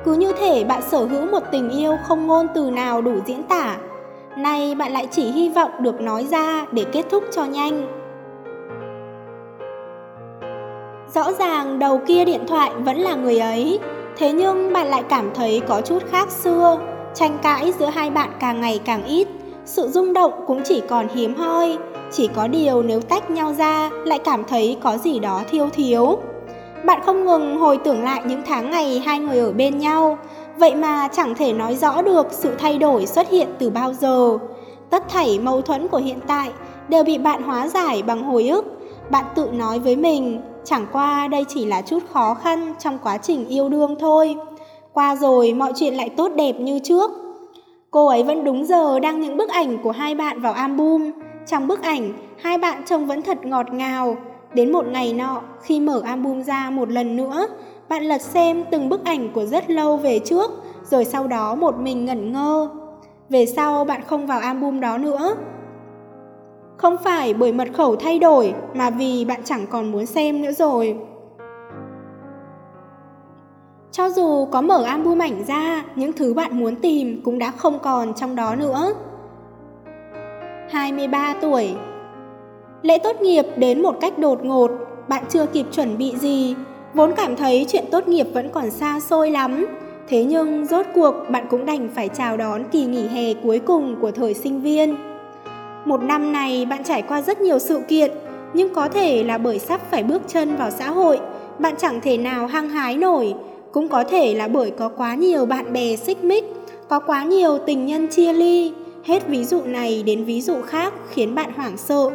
Cứ 0.05 0.13
như 0.13 0.33
thể 0.33 0.65
bạn 0.65 0.83
sở 0.83 1.05
hữu 1.05 1.27
một 1.27 1.43
tình 1.53 1.71
yêu 1.71 1.97
không 2.05 2.27
ngôn 2.27 2.47
từ 2.55 2.71
nào 2.71 3.03
đủ 3.03 3.13
diễn 3.27 3.43
tả. 3.43 3.77
Nay 4.37 4.75
bạn 4.75 4.93
lại 4.93 5.09
chỉ 5.11 5.31
hy 5.31 5.49
vọng 5.49 5.71
được 5.81 6.01
nói 6.01 6.27
ra 6.31 6.67
để 6.73 6.85
kết 6.93 7.07
thúc 7.11 7.25
cho 7.33 7.45
nhanh. 7.45 7.87
Rõ 11.15 11.33
ràng 11.33 11.79
đầu 11.79 12.01
kia 12.07 12.25
điện 12.25 12.47
thoại 12.49 12.73
vẫn 12.85 12.97
là 12.97 13.15
người 13.15 13.39
ấy, 13.39 13.79
thế 14.17 14.33
nhưng 14.33 14.73
bạn 14.73 14.87
lại 14.87 15.03
cảm 15.09 15.31
thấy 15.35 15.61
có 15.69 15.81
chút 15.81 16.03
khác 16.11 16.31
xưa. 16.31 16.79
Tranh 17.15 17.39
cãi 17.43 17.73
giữa 17.79 17.87
hai 17.87 18.11
bạn 18.11 18.31
càng 18.41 18.61
ngày 18.61 18.81
càng 18.85 19.05
ít, 19.05 19.29
sự 19.65 19.89
rung 19.89 20.13
động 20.13 20.33
cũng 20.47 20.61
chỉ 20.65 20.83
còn 20.89 21.09
hiếm 21.15 21.35
hoi. 21.35 21.79
Chỉ 22.11 22.29
có 22.37 22.47
điều 22.49 22.83
nếu 22.83 23.01
tách 23.01 23.31
nhau 23.31 23.53
ra 23.53 23.91
lại 24.05 24.19
cảm 24.19 24.45
thấy 24.45 24.77
có 24.83 24.97
gì 24.97 25.19
đó 25.19 25.43
thiêu 25.51 25.69
thiếu. 25.73 26.19
Bạn 26.85 27.01
không 27.05 27.25
ngừng 27.25 27.59
hồi 27.59 27.79
tưởng 27.85 28.05
lại 28.05 28.23
những 28.27 28.43
tháng 28.47 28.71
ngày 28.71 29.03
hai 29.07 29.19
người 29.19 29.39
ở 29.39 29.53
bên 29.53 29.79
nhau, 29.79 30.19
vậy 30.57 30.75
mà 30.75 31.09
chẳng 31.13 31.35
thể 31.35 31.53
nói 31.53 31.77
rõ 31.77 32.03
được 32.03 32.27
sự 32.31 32.55
thay 32.59 32.79
đổi 32.79 33.07
xuất 33.07 33.31
hiện 33.31 33.49
từ 33.59 33.71
bao 33.71 33.93
giờ. 33.93 34.39
Tất 34.91 35.09
thảy 35.09 35.39
mâu 35.39 35.63
thuẫn 35.63 35.89
của 35.89 35.99
hiện 35.99 36.19
tại 36.27 36.51
đều 36.89 37.05
bị 37.05 37.19
bạn 37.19 37.43
hóa 37.43 37.69
giải 37.69 38.03
bằng 38.03 38.25
hồi 38.25 38.49
ức. 38.49 38.65
Bạn 39.11 39.25
tự 39.35 39.49
nói 39.53 39.79
với 39.79 39.97
mình, 39.97 40.41
Chẳng 40.65 40.87
qua 40.93 41.29
đây 41.29 41.45
chỉ 41.49 41.65
là 41.65 41.83
chút 41.83 41.99
khó 42.11 42.35
khăn 42.35 42.75
trong 42.79 42.99
quá 43.03 43.19
trình 43.19 43.49
yêu 43.49 43.69
đương 43.69 43.97
thôi. 44.01 44.37
Qua 44.93 45.17
rồi 45.17 45.53
mọi 45.53 45.73
chuyện 45.77 45.95
lại 45.95 46.09
tốt 46.09 46.33
đẹp 46.37 46.53
như 46.53 46.79
trước. 46.79 47.11
Cô 47.91 48.07
ấy 48.07 48.23
vẫn 48.23 48.45
đúng 48.45 48.67
giờ 48.67 49.01
đăng 49.01 49.21
những 49.21 49.37
bức 49.37 49.49
ảnh 49.49 49.79
của 49.83 49.91
hai 49.91 50.15
bạn 50.15 50.41
vào 50.41 50.53
album. 50.53 51.11
Trong 51.47 51.69
bức 51.69 51.83
ảnh, 51.83 52.13
hai 52.43 52.59
bạn 52.59 52.83
trông 52.87 53.07
vẫn 53.07 53.23
thật 53.23 53.47
ngọt 53.47 53.67
ngào. 53.73 54.17
Đến 54.55 54.73
một 54.73 54.87
ngày 54.87 55.13
nọ, 55.13 55.43
khi 55.63 55.81
mở 55.81 56.01
album 56.05 56.43
ra 56.43 56.71
một 56.71 56.91
lần 56.91 57.17
nữa, 57.17 57.47
bạn 57.89 58.03
lật 58.03 58.21
xem 58.21 58.65
từng 58.71 58.89
bức 58.89 59.05
ảnh 59.05 59.29
của 59.33 59.45
rất 59.45 59.71
lâu 59.71 59.97
về 59.97 60.19
trước, 60.19 60.51
rồi 60.85 61.05
sau 61.05 61.27
đó 61.27 61.55
một 61.55 61.79
mình 61.79 62.05
ngẩn 62.05 62.33
ngơ. 62.33 62.69
Về 63.29 63.47
sau 63.47 63.85
bạn 63.85 64.03
không 64.07 64.27
vào 64.27 64.41
album 64.41 64.81
đó 64.81 64.99
nữa, 64.99 65.35
không 66.77 66.97
phải 67.05 67.35
bởi 67.35 67.53
mật 67.53 67.69
khẩu 67.73 67.97
thay 67.97 68.19
đổi 68.19 68.55
mà 68.75 68.91
vì 68.91 69.25
bạn 69.25 69.41
chẳng 69.45 69.67
còn 69.71 69.93
muốn 69.93 70.07
xem 70.07 70.43
nữa 70.43 70.53
rồi. 70.53 70.97
Cho 73.91 74.11
dù 74.11 74.47
có 74.47 74.61
mở 74.61 74.83
album 74.85 75.19
ảnh 75.19 75.45
ra, 75.45 75.85
những 75.97 76.13
thứ 76.13 76.35
bạn 76.35 76.59
muốn 76.59 76.77
tìm 76.77 77.21
cũng 77.25 77.39
đã 77.39 77.51
không 77.51 77.79
còn 77.79 78.15
trong 78.15 78.37
đó 78.37 78.55
nữa. 78.55 78.93
23 80.71 81.35
tuổi 81.41 81.75
Lễ 82.83 82.99
tốt 82.99 83.21
nghiệp 83.21 83.47
đến 83.57 83.83
một 83.83 84.01
cách 84.01 84.19
đột 84.19 84.45
ngột, 84.45 84.71
bạn 85.09 85.25
chưa 85.29 85.47
kịp 85.47 85.67
chuẩn 85.73 85.99
bị 85.99 86.13
gì, 86.17 86.55
vốn 86.95 87.13
cảm 87.17 87.37
thấy 87.37 87.67
chuyện 87.69 87.85
tốt 87.91 88.09
nghiệp 88.09 88.27
vẫn 88.33 88.49
còn 88.51 88.71
xa 88.71 89.01
xôi 89.01 89.31
lắm. 89.31 89.67
Thế 90.09 90.25
nhưng 90.25 90.67
rốt 90.67 90.87
cuộc 90.95 91.15
bạn 91.31 91.47
cũng 91.51 91.67
đành 91.67 91.89
phải 91.95 92.09
chào 92.09 92.37
đón 92.37 92.65
kỳ 92.73 92.85
nghỉ 92.85 93.07
hè 93.07 93.35
cuối 93.35 93.59
cùng 93.59 93.97
của 94.01 94.11
thời 94.11 94.35
sinh 94.35 94.61
viên. 94.61 94.97
Một 95.85 96.03
năm 96.03 96.33
này 96.33 96.67
bạn 96.67 96.85
trải 96.85 97.03
qua 97.03 97.23
rất 97.23 97.41
nhiều 97.41 97.59
sự 97.59 97.81
kiện, 97.89 98.11
nhưng 98.55 98.75
có 98.75 98.89
thể 98.89 99.25
là 99.25 99.39
bởi 99.39 99.59
sắp 99.59 99.81
phải 99.91 100.03
bước 100.03 100.23
chân 100.29 100.57
vào 100.57 100.71
xã 100.71 100.91
hội, 100.91 101.21
bạn 101.59 101.75
chẳng 101.79 102.01
thể 102.01 102.17
nào 102.17 102.47
hăng 102.47 102.69
hái 102.69 102.97
nổi, 102.97 103.35
cũng 103.73 103.89
có 103.89 104.05
thể 104.05 104.35
là 104.35 104.49
bởi 104.49 104.71
có 104.71 104.89
quá 104.89 105.15
nhiều 105.15 105.47
bạn 105.47 105.73
bè 105.73 105.97
xích 105.97 106.25
mích, 106.25 106.45
có 106.89 106.99
quá 106.99 107.25
nhiều 107.25 107.59
tình 107.59 107.87
nhân 107.87 108.09
chia 108.09 108.33
ly, 108.33 108.73
hết 109.05 109.29
ví 109.29 109.45
dụ 109.45 109.61
này 109.65 110.03
đến 110.07 110.25
ví 110.25 110.41
dụ 110.41 110.55
khác 110.63 110.93
khiến 111.11 111.35
bạn 111.35 111.53
hoảng 111.57 111.77
sợ. 111.77 112.11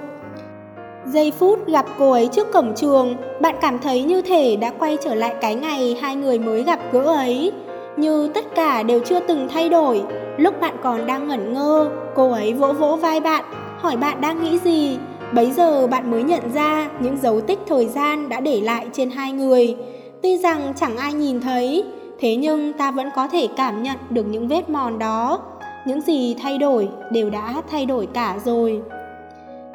Giây 1.13 1.31
phút 1.31 1.67
gặp 1.67 1.85
cô 1.99 2.11
ấy 2.11 2.27
trước 2.27 2.51
cổng 2.53 2.73
trường, 2.75 3.15
bạn 3.41 3.55
cảm 3.61 3.79
thấy 3.79 4.03
như 4.03 4.21
thể 4.21 4.55
đã 4.55 4.71
quay 4.79 4.97
trở 5.03 5.15
lại 5.15 5.35
cái 5.41 5.55
ngày 5.55 5.97
hai 6.01 6.15
người 6.15 6.39
mới 6.39 6.63
gặp 6.63 6.79
gỡ 6.91 7.01
ấy, 7.01 7.51
như 7.97 8.29
tất 8.33 8.55
cả 8.55 8.83
đều 8.83 8.99
chưa 9.05 9.19
từng 9.19 9.47
thay 9.53 9.69
đổi. 9.69 10.01
Lúc 10.37 10.61
bạn 10.61 10.75
còn 10.83 11.07
đang 11.07 11.27
ngẩn 11.27 11.53
ngơ, 11.53 11.89
cô 12.15 12.31
ấy 12.31 12.53
vỗ 12.53 12.73
vỗ 12.73 12.95
vai 12.95 13.19
bạn, 13.19 13.43
hỏi 13.77 13.97
bạn 13.97 14.21
đang 14.21 14.43
nghĩ 14.43 14.59
gì. 14.59 14.97
Bấy 15.33 15.51
giờ 15.51 15.87
bạn 15.87 16.11
mới 16.11 16.23
nhận 16.23 16.41
ra 16.53 16.89
những 16.99 17.17
dấu 17.21 17.41
tích 17.41 17.59
thời 17.67 17.87
gian 17.87 18.29
đã 18.29 18.39
để 18.39 18.61
lại 18.61 18.87
trên 18.93 19.09
hai 19.09 19.31
người. 19.31 19.75
Tuy 20.23 20.37
rằng 20.37 20.73
chẳng 20.75 20.97
ai 20.97 21.13
nhìn 21.13 21.41
thấy, 21.41 21.83
thế 22.19 22.35
nhưng 22.35 22.73
ta 22.73 22.91
vẫn 22.91 23.09
có 23.15 23.27
thể 23.27 23.47
cảm 23.57 23.83
nhận 23.83 23.97
được 24.09 24.23
những 24.23 24.47
vết 24.47 24.69
mòn 24.69 24.99
đó. 24.99 25.39
Những 25.87 26.01
gì 26.01 26.35
thay 26.41 26.57
đổi 26.57 26.87
đều 27.11 27.29
đã 27.29 27.61
thay 27.71 27.85
đổi 27.85 28.07
cả 28.13 28.39
rồi. 28.45 28.81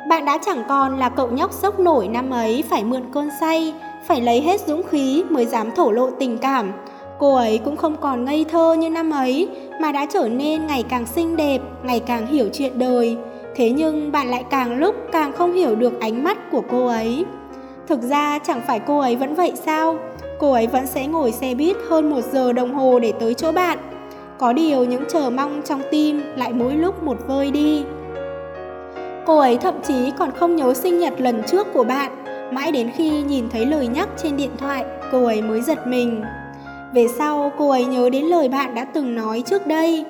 Bạn 0.08 0.24
đã 0.24 0.38
chẳng 0.46 0.62
còn 0.68 0.98
là 0.98 1.08
cậu 1.08 1.28
nhóc 1.30 1.52
sốc 1.52 1.80
nổi 1.80 2.08
năm 2.08 2.30
ấy 2.30 2.64
phải 2.70 2.84
mượn 2.84 3.02
cơn 3.12 3.28
say, 3.40 3.74
phải 4.04 4.20
lấy 4.20 4.40
hết 4.40 4.60
dũng 4.60 4.82
khí 4.82 5.24
mới 5.30 5.46
dám 5.46 5.70
thổ 5.70 5.90
lộ 5.90 6.10
tình 6.10 6.38
cảm. 6.38 6.72
Cô 7.18 7.34
ấy 7.34 7.58
cũng 7.64 7.76
không 7.76 7.96
còn 8.00 8.24
ngây 8.24 8.44
thơ 8.44 8.74
như 8.74 8.90
năm 8.90 9.10
ấy 9.10 9.48
mà 9.80 9.92
đã 9.92 10.06
trở 10.06 10.28
nên 10.28 10.66
ngày 10.66 10.82
càng 10.88 11.06
xinh 11.06 11.36
đẹp, 11.36 11.58
ngày 11.82 12.00
càng 12.00 12.26
hiểu 12.26 12.48
chuyện 12.52 12.78
đời. 12.78 13.16
Thế 13.56 13.70
nhưng 13.70 14.12
bạn 14.12 14.30
lại 14.30 14.44
càng 14.50 14.78
lúc 14.78 14.94
càng 15.12 15.32
không 15.32 15.52
hiểu 15.52 15.74
được 15.74 16.00
ánh 16.00 16.24
mắt 16.24 16.50
của 16.50 16.62
cô 16.70 16.86
ấy. 16.86 17.24
Thực 17.86 18.02
ra 18.02 18.38
chẳng 18.38 18.60
phải 18.66 18.80
cô 18.80 18.98
ấy 18.98 19.16
vẫn 19.16 19.34
vậy 19.34 19.52
sao? 19.54 19.98
Cô 20.38 20.52
ấy 20.52 20.66
vẫn 20.66 20.86
sẽ 20.86 21.06
ngồi 21.06 21.32
xe 21.32 21.54
buýt 21.54 21.76
hơn 21.88 22.10
một 22.10 22.20
giờ 22.32 22.52
đồng 22.52 22.74
hồ 22.74 22.98
để 22.98 23.12
tới 23.20 23.34
chỗ 23.34 23.52
bạn. 23.52 23.78
Có 24.38 24.52
điều 24.52 24.84
những 24.84 25.04
chờ 25.12 25.30
mong 25.30 25.62
trong 25.64 25.82
tim 25.90 26.22
lại 26.36 26.52
mỗi 26.52 26.74
lúc 26.74 27.02
một 27.02 27.16
vơi 27.26 27.50
đi. 27.50 27.84
Cô 29.26 29.38
ấy 29.38 29.56
thậm 29.56 29.74
chí 29.82 30.12
còn 30.18 30.30
không 30.30 30.56
nhớ 30.56 30.74
sinh 30.74 30.98
nhật 30.98 31.20
lần 31.20 31.42
trước 31.46 31.66
của 31.74 31.84
bạn, 31.84 32.24
mãi 32.54 32.72
đến 32.72 32.90
khi 32.96 33.22
nhìn 33.22 33.48
thấy 33.50 33.66
lời 33.66 33.86
nhắc 33.86 34.08
trên 34.22 34.36
điện 34.36 34.50
thoại, 34.58 34.84
cô 35.12 35.24
ấy 35.24 35.42
mới 35.42 35.60
giật 35.60 35.86
mình. 35.86 36.22
Về 36.94 37.08
sau, 37.08 37.52
cô 37.58 37.70
ấy 37.70 37.84
nhớ 37.84 38.10
đến 38.10 38.24
lời 38.24 38.48
bạn 38.48 38.74
đã 38.74 38.84
từng 38.84 39.14
nói 39.14 39.42
trước 39.46 39.66
đây. 39.66 40.04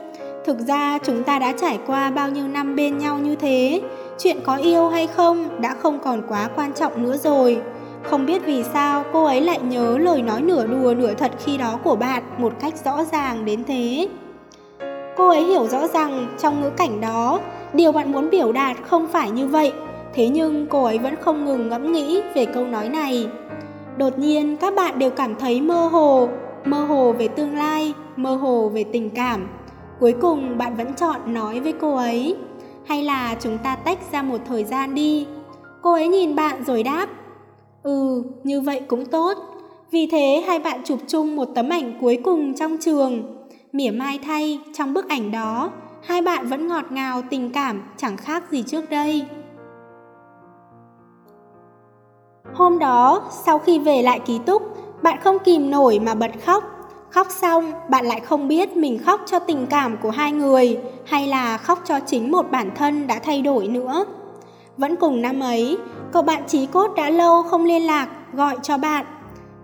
Thực 0.45 0.59
ra 0.59 0.99
chúng 1.05 1.23
ta 1.23 1.39
đã 1.39 1.53
trải 1.61 1.79
qua 1.87 2.11
bao 2.11 2.31
nhiêu 2.31 2.49
năm 2.49 2.77
bên 2.77 2.99
nhau 2.99 3.19
như 3.19 3.37
thế, 3.37 3.81
chuyện 4.19 4.37
có 4.45 4.57
yêu 4.57 4.89
hay 4.89 5.07
không 5.07 5.61
đã 5.61 5.75
không 5.75 5.99
còn 5.99 6.23
quá 6.29 6.49
quan 6.57 6.73
trọng 6.73 7.03
nữa 7.03 7.17
rồi. 7.17 7.63
Không 8.03 8.27
biết 8.27 8.43
vì 8.45 8.63
sao 8.73 9.05
cô 9.13 9.25
ấy 9.25 9.41
lại 9.41 9.59
nhớ 9.61 9.99
lời 9.99 10.23
nói 10.23 10.43
nửa 10.43 10.67
đùa 10.67 10.95
nửa 10.95 11.15
thật 11.15 11.33
khi 11.45 11.57
đó 11.57 11.79
của 11.85 11.97
bạn 11.97 12.23
một 12.39 12.53
cách 12.61 12.75
rõ 12.85 13.05
ràng 13.13 13.45
đến 13.45 13.65
thế. 13.65 14.09
Cô 15.17 15.29
ấy 15.29 15.43
hiểu 15.43 15.67
rõ 15.67 15.87
rằng 15.87 16.27
trong 16.39 16.61
ngữ 16.61 16.71
cảnh 16.71 17.01
đó, 17.01 17.41
điều 17.75 17.93
bạn 17.93 18.13
muốn 18.13 18.31
biểu 18.31 18.53
đạt 18.53 18.77
không 18.83 19.09
phải 19.09 19.31
như 19.31 19.47
vậy, 19.47 19.73
thế 20.15 20.29
nhưng 20.29 20.67
cô 20.67 20.85
ấy 20.85 20.99
vẫn 20.99 21.15
không 21.21 21.45
ngừng 21.45 21.69
ngẫm 21.69 21.93
nghĩ 21.93 22.21
về 22.35 22.47
câu 22.47 22.67
nói 22.67 22.89
này. 22.89 23.27
Đột 23.97 24.19
nhiên 24.19 24.57
các 24.57 24.75
bạn 24.75 24.99
đều 24.99 25.11
cảm 25.11 25.35
thấy 25.35 25.61
mơ 25.61 25.87
hồ, 25.87 26.29
mơ 26.65 26.85
hồ 26.85 27.13
về 27.13 27.29
tương 27.29 27.57
lai, 27.57 27.95
mơ 28.17 28.35
hồ 28.35 28.69
về 28.69 28.85
tình 28.85 29.11
cảm. 29.11 29.49
Cuối 30.01 30.15
cùng 30.21 30.59
bạn 30.59 30.75
vẫn 30.77 30.95
chọn 30.95 31.21
nói 31.27 31.61
với 31.61 31.73
cô 31.73 31.97
ấy, 31.97 32.37
hay 32.87 33.03
là 33.03 33.37
chúng 33.41 33.59
ta 33.59 33.77
tách 33.77 33.99
ra 34.13 34.23
một 34.23 34.41
thời 34.49 34.65
gian 34.65 34.95
đi. 34.95 35.27
Cô 35.83 35.93
ấy 35.93 36.09
nhìn 36.09 36.37
bạn 36.37 36.65
rồi 36.65 36.83
đáp, 36.83 37.07
ừ, 37.83 38.23
như 38.45 38.61
vậy 38.61 38.81
cũng 38.89 39.07
tốt. 39.07 39.39
Vì 39.91 40.07
thế 40.07 40.45
hai 40.47 40.59
bạn 40.59 40.81
chụp 40.85 40.99
chung 41.09 41.37
một 41.37 41.49
tấm 41.55 41.69
ảnh 41.69 41.99
cuối 42.01 42.19
cùng 42.25 42.55
trong 42.55 42.77
trường. 42.81 43.23
Mỉa 43.73 43.91
mai 43.91 44.19
thay, 44.25 44.59
trong 44.75 44.95
bức 44.95 45.09
ảnh 45.09 45.31
đó, 45.31 45.71
hai 46.03 46.23
bạn 46.23 46.47
vẫn 46.47 46.69
ngọt 46.69 46.85
ngào 46.93 47.23
tình 47.31 47.51
cảm 47.53 47.83
chẳng 47.97 48.17
khác 48.17 48.45
gì 48.51 48.63
trước 48.63 48.91
đây. 48.91 49.27
Hôm 52.55 52.79
đó, 52.79 53.23
sau 53.45 53.59
khi 53.59 53.79
về 53.79 54.03
lại 54.03 54.21
ký 54.27 54.39
túc, 54.47 54.63
bạn 55.03 55.19
không 55.25 55.39
kìm 55.39 55.71
nổi 55.71 55.99
mà 55.99 56.15
bật 56.15 56.31
khóc. 56.47 56.65
Khóc 57.11 57.27
xong, 57.31 57.73
bạn 57.91 58.07
lại 58.07 58.21
không 58.21 58.49
biết 58.49 58.77
mình 58.77 58.99
khóc 59.05 59.21
cho 59.27 59.39
tình 59.39 59.67
cảm 59.67 59.97
của 60.03 60.11
hai 60.11 60.33
người 60.33 60.79
hay 61.07 61.27
là 61.27 61.57
khóc 61.57 61.79
cho 61.85 62.01
chính 62.07 62.31
một 62.31 62.51
bản 62.51 62.71
thân 62.75 63.07
đã 63.07 63.19
thay 63.19 63.43
đổi 63.43 63.69
nữa. 63.69 64.05
Vẫn 64.77 64.97
cùng 64.97 65.23
năm 65.23 65.41
ấy, 65.41 65.79
cậu 66.13 66.23
bạn 66.23 66.43
trí 66.47 66.67
cốt 66.67 66.91
đã 66.97 67.11
lâu 67.11 67.43
không 67.43 67.65
liên 67.65 67.83
lạc, 67.83 68.09
gọi 68.33 68.57
cho 68.63 68.79
bạn. 68.79 69.05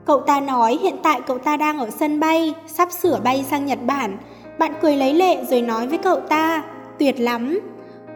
Cậu 0.04 0.20
ta 0.20 0.40
nói 0.40 0.78
hiện 0.82 0.96
tại 1.02 1.20
cậu 1.26 1.38
ta 1.38 1.56
đang 1.56 1.78
ở 1.78 1.90
sân 1.90 2.20
bay, 2.20 2.54
sắp 2.66 2.92
sửa 2.92 3.20
bay 3.24 3.44
sang 3.50 3.66
Nhật 3.66 3.78
Bản. 3.86 4.18
Bạn 4.58 4.72
cười 4.82 4.96
lấy 4.96 5.14
lệ 5.14 5.44
rồi 5.44 5.60
nói 5.62 5.86
với 5.86 5.98
cậu 5.98 6.20
ta, 6.20 6.62
tuyệt 6.98 7.20
lắm. 7.20 7.60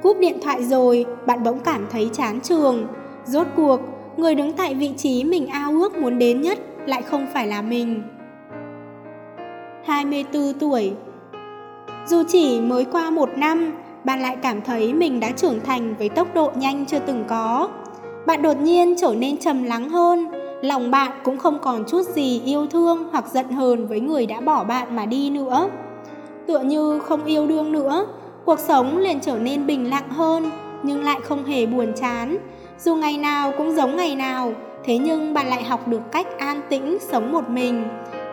Cúp 0.02 0.18
điện 0.20 0.38
thoại 0.42 0.64
rồi, 0.64 1.06
bạn 1.26 1.42
bỗng 1.42 1.58
cảm 1.58 1.86
thấy 1.90 2.10
chán 2.12 2.40
trường. 2.40 2.86
Rốt 3.24 3.46
cuộc, 3.56 3.80
người 4.16 4.34
đứng 4.34 4.52
tại 4.52 4.74
vị 4.74 4.92
trí 4.96 5.24
mình 5.24 5.46
ao 5.46 5.72
ước 5.72 5.96
muốn 5.96 6.18
đến 6.18 6.40
nhất 6.40 6.58
lại 6.86 7.02
không 7.02 7.26
phải 7.34 7.46
là 7.46 7.62
mình. 7.62 8.02
24 9.84 10.52
tuổi 10.60 10.92
Dù 12.06 12.22
chỉ 12.28 12.60
mới 12.60 12.84
qua 12.84 13.10
một 13.10 13.28
năm, 13.36 13.72
bạn 14.04 14.20
lại 14.20 14.36
cảm 14.42 14.60
thấy 14.60 14.94
mình 14.94 15.20
đã 15.20 15.30
trưởng 15.30 15.60
thành 15.60 15.94
với 15.98 16.08
tốc 16.08 16.34
độ 16.34 16.52
nhanh 16.56 16.86
chưa 16.86 16.98
từng 16.98 17.24
có. 17.28 17.68
Bạn 18.26 18.42
đột 18.42 18.60
nhiên 18.60 18.94
trở 19.00 19.14
nên 19.18 19.36
trầm 19.36 19.62
lắng 19.62 19.88
hơn, 19.88 20.26
lòng 20.62 20.90
bạn 20.90 21.10
cũng 21.24 21.38
không 21.38 21.58
còn 21.62 21.84
chút 21.88 22.02
gì 22.02 22.42
yêu 22.44 22.66
thương 22.66 23.08
hoặc 23.12 23.24
giận 23.32 23.48
hờn 23.48 23.86
với 23.86 24.00
người 24.00 24.26
đã 24.26 24.40
bỏ 24.40 24.64
bạn 24.64 24.96
mà 24.96 25.06
đi 25.06 25.30
nữa. 25.30 25.68
Tựa 26.46 26.58
như 26.58 26.98
không 26.98 27.24
yêu 27.24 27.46
đương 27.46 27.72
nữa, 27.72 28.06
cuộc 28.44 28.58
sống 28.58 28.98
liền 28.98 29.20
trở 29.20 29.38
nên 29.38 29.66
bình 29.66 29.90
lặng 29.90 30.08
hơn, 30.10 30.50
nhưng 30.82 31.04
lại 31.04 31.20
không 31.22 31.44
hề 31.44 31.66
buồn 31.66 31.92
chán. 31.96 32.38
Dù 32.78 32.94
ngày 32.94 33.18
nào 33.18 33.52
cũng 33.58 33.72
giống 33.72 33.96
ngày 33.96 34.16
nào, 34.16 34.52
thế 34.84 34.98
nhưng 34.98 35.34
bạn 35.34 35.48
lại 35.48 35.64
học 35.64 35.88
được 35.88 36.12
cách 36.12 36.38
an 36.38 36.60
tĩnh 36.68 36.98
sống 37.00 37.32
một 37.32 37.48
mình. 37.48 37.84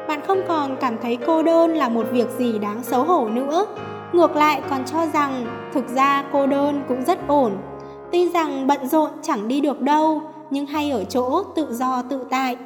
Bạn 0.07 0.21
không 0.27 0.41
còn 0.47 0.77
cảm 0.81 0.97
thấy 1.01 1.17
cô 1.25 1.43
đơn 1.43 1.75
là 1.75 1.89
một 1.89 2.05
việc 2.11 2.27
gì 2.37 2.59
đáng 2.59 2.83
xấu 2.83 3.03
hổ 3.03 3.29
nữa. 3.29 3.65
Ngược 4.13 4.35
lại 4.35 4.61
còn 4.69 4.85
cho 4.85 5.05
rằng 5.13 5.45
thực 5.73 5.87
ra 5.95 6.23
cô 6.31 6.47
đơn 6.47 6.81
cũng 6.87 7.05
rất 7.05 7.27
ổn. 7.27 7.51
Tuy 8.11 8.29
rằng 8.29 8.67
bận 8.67 8.87
rộn 8.87 9.11
chẳng 9.21 9.47
đi 9.47 9.61
được 9.61 9.81
đâu, 9.81 10.21
nhưng 10.49 10.65
hay 10.65 10.91
ở 10.91 11.03
chỗ 11.03 11.43
tự 11.55 11.67
do 11.73 12.03
tự 12.09 12.25
tại. 12.29 12.57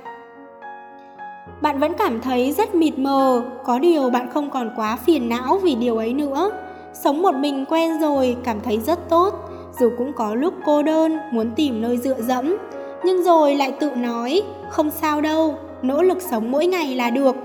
Bạn 1.63 1.79
vẫn 1.79 1.93
cảm 1.93 2.21
thấy 2.21 2.51
rất 2.51 2.75
mịt 2.75 2.99
mờ, 2.99 3.43
có 3.63 3.79
điều 3.79 4.09
bạn 4.09 4.29
không 4.33 4.49
còn 4.49 4.71
quá 4.75 4.95
phiền 4.95 5.29
não 5.29 5.59
vì 5.63 5.75
điều 5.75 5.97
ấy 5.97 6.13
nữa. 6.13 6.51
Sống 6.93 7.21
một 7.21 7.35
mình 7.35 7.65
quen 7.69 7.99
rồi, 8.01 8.37
cảm 8.43 8.61
thấy 8.61 8.77
rất 8.77 9.09
tốt, 9.09 9.33
dù 9.79 9.91
cũng 9.97 10.13
có 10.13 10.35
lúc 10.35 10.53
cô 10.65 10.83
đơn, 10.83 11.17
muốn 11.31 11.51
tìm 11.55 11.81
nơi 11.81 11.97
dựa 11.97 12.21
dẫm. 12.21 12.57
Nhưng 13.03 13.23
rồi 13.23 13.55
lại 13.55 13.71
tự 13.79 13.91
nói, 13.95 14.41
không 14.69 14.91
sao 14.91 15.21
đâu, 15.21 15.55
nỗ 15.81 16.01
lực 16.01 16.21
sống 16.21 16.51
mỗi 16.51 16.65
ngày 16.65 16.95
là 16.95 17.09
được. 17.09 17.35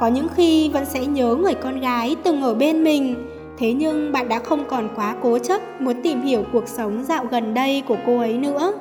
Có 0.00 0.06
những 0.06 0.26
khi 0.36 0.68
vẫn 0.68 0.84
sẽ 0.84 1.06
nhớ 1.06 1.34
người 1.34 1.54
con 1.54 1.80
gái 1.80 2.16
từng 2.22 2.42
ở 2.42 2.54
bên 2.54 2.84
mình, 2.84 3.14
thế 3.58 3.72
nhưng 3.72 4.12
bạn 4.12 4.28
đã 4.28 4.38
không 4.38 4.64
còn 4.68 4.88
quá 4.96 5.14
cố 5.22 5.38
chấp 5.38 5.80
muốn 5.80 6.02
tìm 6.02 6.22
hiểu 6.22 6.42
cuộc 6.52 6.68
sống 6.68 7.04
dạo 7.04 7.24
gần 7.30 7.54
đây 7.54 7.82
của 7.88 7.96
cô 8.06 8.18
ấy 8.18 8.32
nữa. 8.32 8.72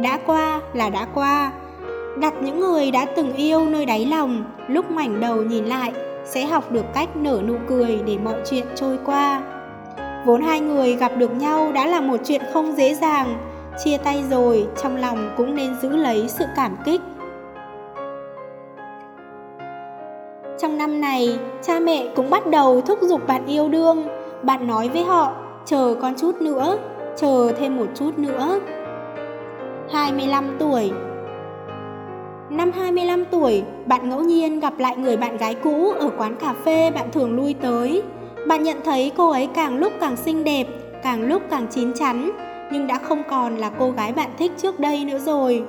Đã 0.00 0.18
qua 0.26 0.60
là 0.74 0.90
đã 0.90 1.06
qua. 1.14 1.52
Đặt 2.20 2.34
những 2.42 2.60
người 2.60 2.90
đã 2.90 3.04
từng 3.04 3.32
yêu 3.32 3.64
nơi 3.64 3.86
đáy 3.86 4.06
lòng, 4.06 4.44
lúc 4.68 4.90
ngoảnh 4.90 5.20
đầu 5.20 5.42
nhìn 5.42 5.64
lại, 5.64 5.92
sẽ 6.24 6.46
học 6.46 6.72
được 6.72 6.84
cách 6.94 7.16
nở 7.16 7.42
nụ 7.46 7.54
cười 7.68 8.00
để 8.06 8.18
mọi 8.24 8.34
chuyện 8.50 8.66
trôi 8.74 8.98
qua. 9.04 9.42
Vốn 10.26 10.42
hai 10.42 10.60
người 10.60 10.96
gặp 10.96 11.12
được 11.16 11.30
nhau 11.36 11.72
đã 11.72 11.86
là 11.86 12.00
một 12.00 12.16
chuyện 12.24 12.42
không 12.52 12.72
dễ 12.76 12.94
dàng, 12.94 13.34
chia 13.84 13.96
tay 13.96 14.24
rồi 14.30 14.66
trong 14.82 14.96
lòng 14.96 15.30
cũng 15.36 15.54
nên 15.54 15.74
giữ 15.82 15.88
lấy 15.88 16.28
sự 16.28 16.44
cảm 16.56 16.76
kích. 16.84 17.00
Trong 20.58 20.78
năm 20.78 21.00
này, 21.00 21.38
cha 21.62 21.80
mẹ 21.80 22.06
cũng 22.16 22.30
bắt 22.30 22.46
đầu 22.46 22.80
thúc 22.80 22.98
giục 23.02 23.26
bạn 23.26 23.46
yêu 23.46 23.68
đương. 23.68 24.08
Bạn 24.42 24.66
nói 24.66 24.88
với 24.88 25.04
họ, 25.04 25.32
chờ 25.64 25.94
con 26.02 26.14
chút 26.16 26.42
nữa, 26.42 26.78
chờ 27.16 27.52
thêm 27.58 27.76
một 27.76 27.86
chút 27.94 28.18
nữa. 28.18 28.60
25 29.90 30.56
tuổi 30.58 30.92
Năm 32.56 32.72
25 32.72 33.24
tuổi, 33.24 33.62
bạn 33.86 34.08
ngẫu 34.08 34.20
nhiên 34.20 34.60
gặp 34.60 34.78
lại 34.78 34.96
người 34.96 35.16
bạn 35.16 35.36
gái 35.36 35.54
cũ 35.54 35.90
ở 35.90 36.10
quán 36.18 36.36
cà 36.36 36.54
phê 36.64 36.90
bạn 36.90 37.10
thường 37.12 37.36
lui 37.36 37.54
tới. 37.54 38.02
Bạn 38.48 38.62
nhận 38.62 38.76
thấy 38.84 39.12
cô 39.16 39.30
ấy 39.30 39.48
càng 39.54 39.78
lúc 39.78 39.92
càng 40.00 40.16
xinh 40.16 40.44
đẹp, 40.44 40.66
càng 41.02 41.22
lúc 41.22 41.42
càng 41.50 41.66
chín 41.70 41.92
chắn, 41.94 42.30
nhưng 42.72 42.86
đã 42.86 42.98
không 42.98 43.22
còn 43.30 43.56
là 43.56 43.70
cô 43.78 43.90
gái 43.90 44.12
bạn 44.12 44.30
thích 44.38 44.52
trước 44.56 44.80
đây 44.80 45.04
nữa 45.04 45.18
rồi. 45.18 45.62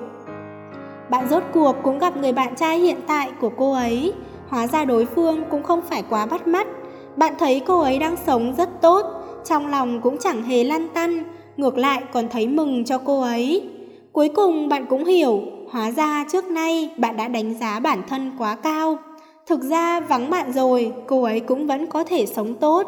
Bạn 1.10 1.28
rốt 1.30 1.44
cuộc 1.54 1.76
cũng 1.84 2.00
gặp 2.00 2.18
người 2.18 2.34
bạn 2.34 2.56
trai 2.56 2.80
hiện 2.80 2.98
tại 3.08 3.32
của 3.42 3.52
cô 3.58 3.74
ấy, 3.74 4.14
hóa 4.48 4.68
ra 4.68 4.86
đối 4.86 5.06
phương 5.06 5.44
cũng 5.50 5.64
không 5.64 5.82
phải 5.90 6.04
quá 6.10 6.26
bắt 6.26 6.48
mắt. 6.48 6.68
Bạn 7.16 7.34
thấy 7.40 7.62
cô 7.66 7.80
ấy 7.80 8.00
đang 8.00 8.16
sống 8.26 8.54
rất 8.58 8.70
tốt, 8.82 9.06
trong 9.46 9.68
lòng 9.68 10.02
cũng 10.02 10.18
chẳng 10.18 10.44
hề 10.44 10.64
lăn 10.64 10.88
tăn, 10.94 11.24
ngược 11.58 11.78
lại 11.78 12.04
còn 12.14 12.30
thấy 12.30 12.48
mừng 12.48 12.86
cho 12.86 12.98
cô 12.98 13.22
ấy. 13.22 13.70
Cuối 14.12 14.30
cùng 14.30 14.70
bạn 14.70 14.86
cũng 14.90 15.06
hiểu, 15.06 15.42
hóa 15.72 15.92
ra 15.92 16.26
trước 16.32 16.46
nay 16.46 16.90
bạn 16.98 17.18
đã 17.18 17.28
đánh 17.28 17.54
giá 17.54 17.80
bản 17.80 18.02
thân 18.08 18.32
quá 18.38 18.56
cao. 18.56 18.98
Thực 19.46 19.62
ra 19.62 20.00
vắng 20.00 20.30
bạn 20.30 20.54
rồi, 20.54 20.94
cô 21.08 21.24
ấy 21.24 21.40
cũng 21.40 21.68
vẫn 21.68 21.88
có 21.88 22.04
thể 22.04 22.26
sống 22.26 22.56
tốt. 22.56 22.88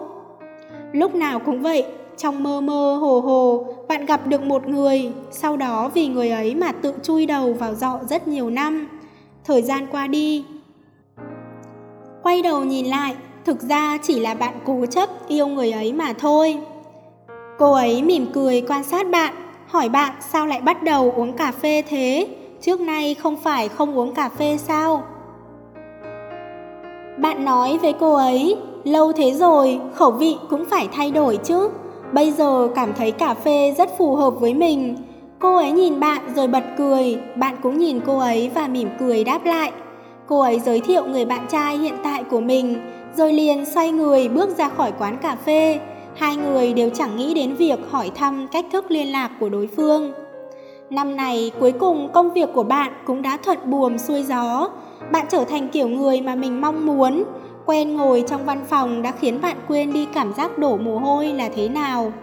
Lúc 0.91 1.15
nào 1.15 1.39
cũng 1.39 1.61
vậy, 1.61 1.85
trong 2.17 2.43
mơ 2.43 2.61
mơ 2.61 2.97
hồ 3.01 3.19
hồ, 3.19 3.65
bạn 3.87 4.05
gặp 4.05 4.27
được 4.27 4.43
một 4.43 4.67
người, 4.67 5.11
sau 5.31 5.57
đó 5.57 5.91
vì 5.93 6.07
người 6.07 6.29
ấy 6.29 6.55
mà 6.55 6.71
tự 6.71 6.93
chui 7.03 7.25
đầu 7.25 7.53
vào 7.53 7.75
dọ 7.75 7.99
rất 8.09 8.27
nhiều 8.27 8.49
năm. 8.49 8.87
Thời 9.43 9.61
gian 9.61 9.87
qua 9.91 10.07
đi. 10.07 10.45
Quay 12.23 12.41
đầu 12.41 12.63
nhìn 12.63 12.85
lại, 12.85 13.15
thực 13.45 13.61
ra 13.61 13.97
chỉ 14.03 14.19
là 14.19 14.33
bạn 14.33 14.53
cố 14.65 14.85
chấp 14.85 15.09
yêu 15.27 15.47
người 15.47 15.71
ấy 15.71 15.93
mà 15.93 16.13
thôi. 16.13 16.57
Cô 17.57 17.73
ấy 17.73 18.03
mỉm 18.03 18.25
cười 18.33 18.61
quan 18.61 18.83
sát 18.83 19.09
bạn, 19.09 19.33
hỏi 19.67 19.89
bạn 19.89 20.13
sao 20.29 20.47
lại 20.47 20.61
bắt 20.61 20.83
đầu 20.83 21.13
uống 21.15 21.33
cà 21.33 21.51
phê 21.51 21.83
thế? 21.89 22.27
Trước 22.61 22.81
nay 22.81 23.13
không 23.13 23.35
phải 23.35 23.69
không 23.69 23.97
uống 23.97 24.13
cà 24.13 24.29
phê 24.29 24.57
sao? 24.57 25.03
Bạn 27.17 27.45
nói 27.45 27.77
với 27.81 27.93
cô 27.93 28.13
ấy, 28.13 28.57
lâu 28.83 29.11
thế 29.11 29.33
rồi, 29.33 29.79
khẩu 29.93 30.11
vị 30.11 30.37
cũng 30.49 30.65
phải 30.65 30.87
thay 30.93 31.11
đổi 31.11 31.37
chứ. 31.37 31.69
Bây 32.11 32.31
giờ 32.31 32.67
cảm 32.75 32.93
thấy 32.93 33.11
cà 33.11 33.33
phê 33.33 33.73
rất 33.77 33.97
phù 33.97 34.15
hợp 34.15 34.39
với 34.39 34.53
mình. 34.53 34.95
Cô 35.39 35.57
ấy 35.57 35.71
nhìn 35.71 35.99
bạn 35.99 36.21
rồi 36.35 36.47
bật 36.47 36.63
cười, 36.77 37.19
bạn 37.35 37.55
cũng 37.63 37.77
nhìn 37.77 37.99
cô 38.05 38.17
ấy 38.19 38.51
và 38.55 38.67
mỉm 38.67 38.89
cười 38.99 39.23
đáp 39.23 39.45
lại. 39.45 39.71
Cô 40.27 40.39
ấy 40.39 40.59
giới 40.59 40.79
thiệu 40.79 41.05
người 41.05 41.25
bạn 41.25 41.45
trai 41.49 41.77
hiện 41.77 41.95
tại 42.03 42.23
của 42.23 42.39
mình, 42.39 42.75
rồi 43.15 43.33
liền 43.33 43.65
xoay 43.65 43.91
người 43.91 44.29
bước 44.29 44.57
ra 44.57 44.69
khỏi 44.69 44.91
quán 44.99 45.17
cà 45.17 45.35
phê. 45.45 45.79
Hai 46.15 46.35
người 46.35 46.73
đều 46.73 46.89
chẳng 46.89 47.17
nghĩ 47.17 47.33
đến 47.33 47.55
việc 47.55 47.79
hỏi 47.89 48.11
thăm 48.15 48.47
cách 48.51 48.65
thức 48.71 48.91
liên 48.91 49.11
lạc 49.11 49.31
của 49.39 49.49
đối 49.49 49.67
phương. 49.67 50.11
Năm 50.89 51.15
này 51.15 51.51
cuối 51.59 51.71
cùng 51.71 52.09
công 52.13 52.33
việc 52.33 52.49
của 52.53 52.63
bạn 52.63 52.93
cũng 53.05 53.21
đã 53.21 53.37
thuận 53.37 53.57
buồm 53.65 53.97
xuôi 53.97 54.23
gió. 54.23 54.69
Bạn 55.11 55.25
trở 55.29 55.43
thành 55.43 55.69
kiểu 55.69 55.87
người 55.87 56.21
mà 56.21 56.35
mình 56.35 56.61
mong 56.61 56.85
muốn. 56.85 57.23
Quen 57.65 57.95
ngồi 57.95 58.23
trong 58.27 58.45
văn 58.45 58.65
phòng 58.69 59.01
đã 59.01 59.11
khiến 59.11 59.41
bạn 59.41 59.57
quên 59.67 59.93
đi 59.93 60.07
cảm 60.13 60.33
giác 60.33 60.57
đổ 60.57 60.77
mồ 60.77 60.97
hôi 60.97 61.27
là 61.27 61.49
thế 61.55 61.69
nào. 61.69 62.13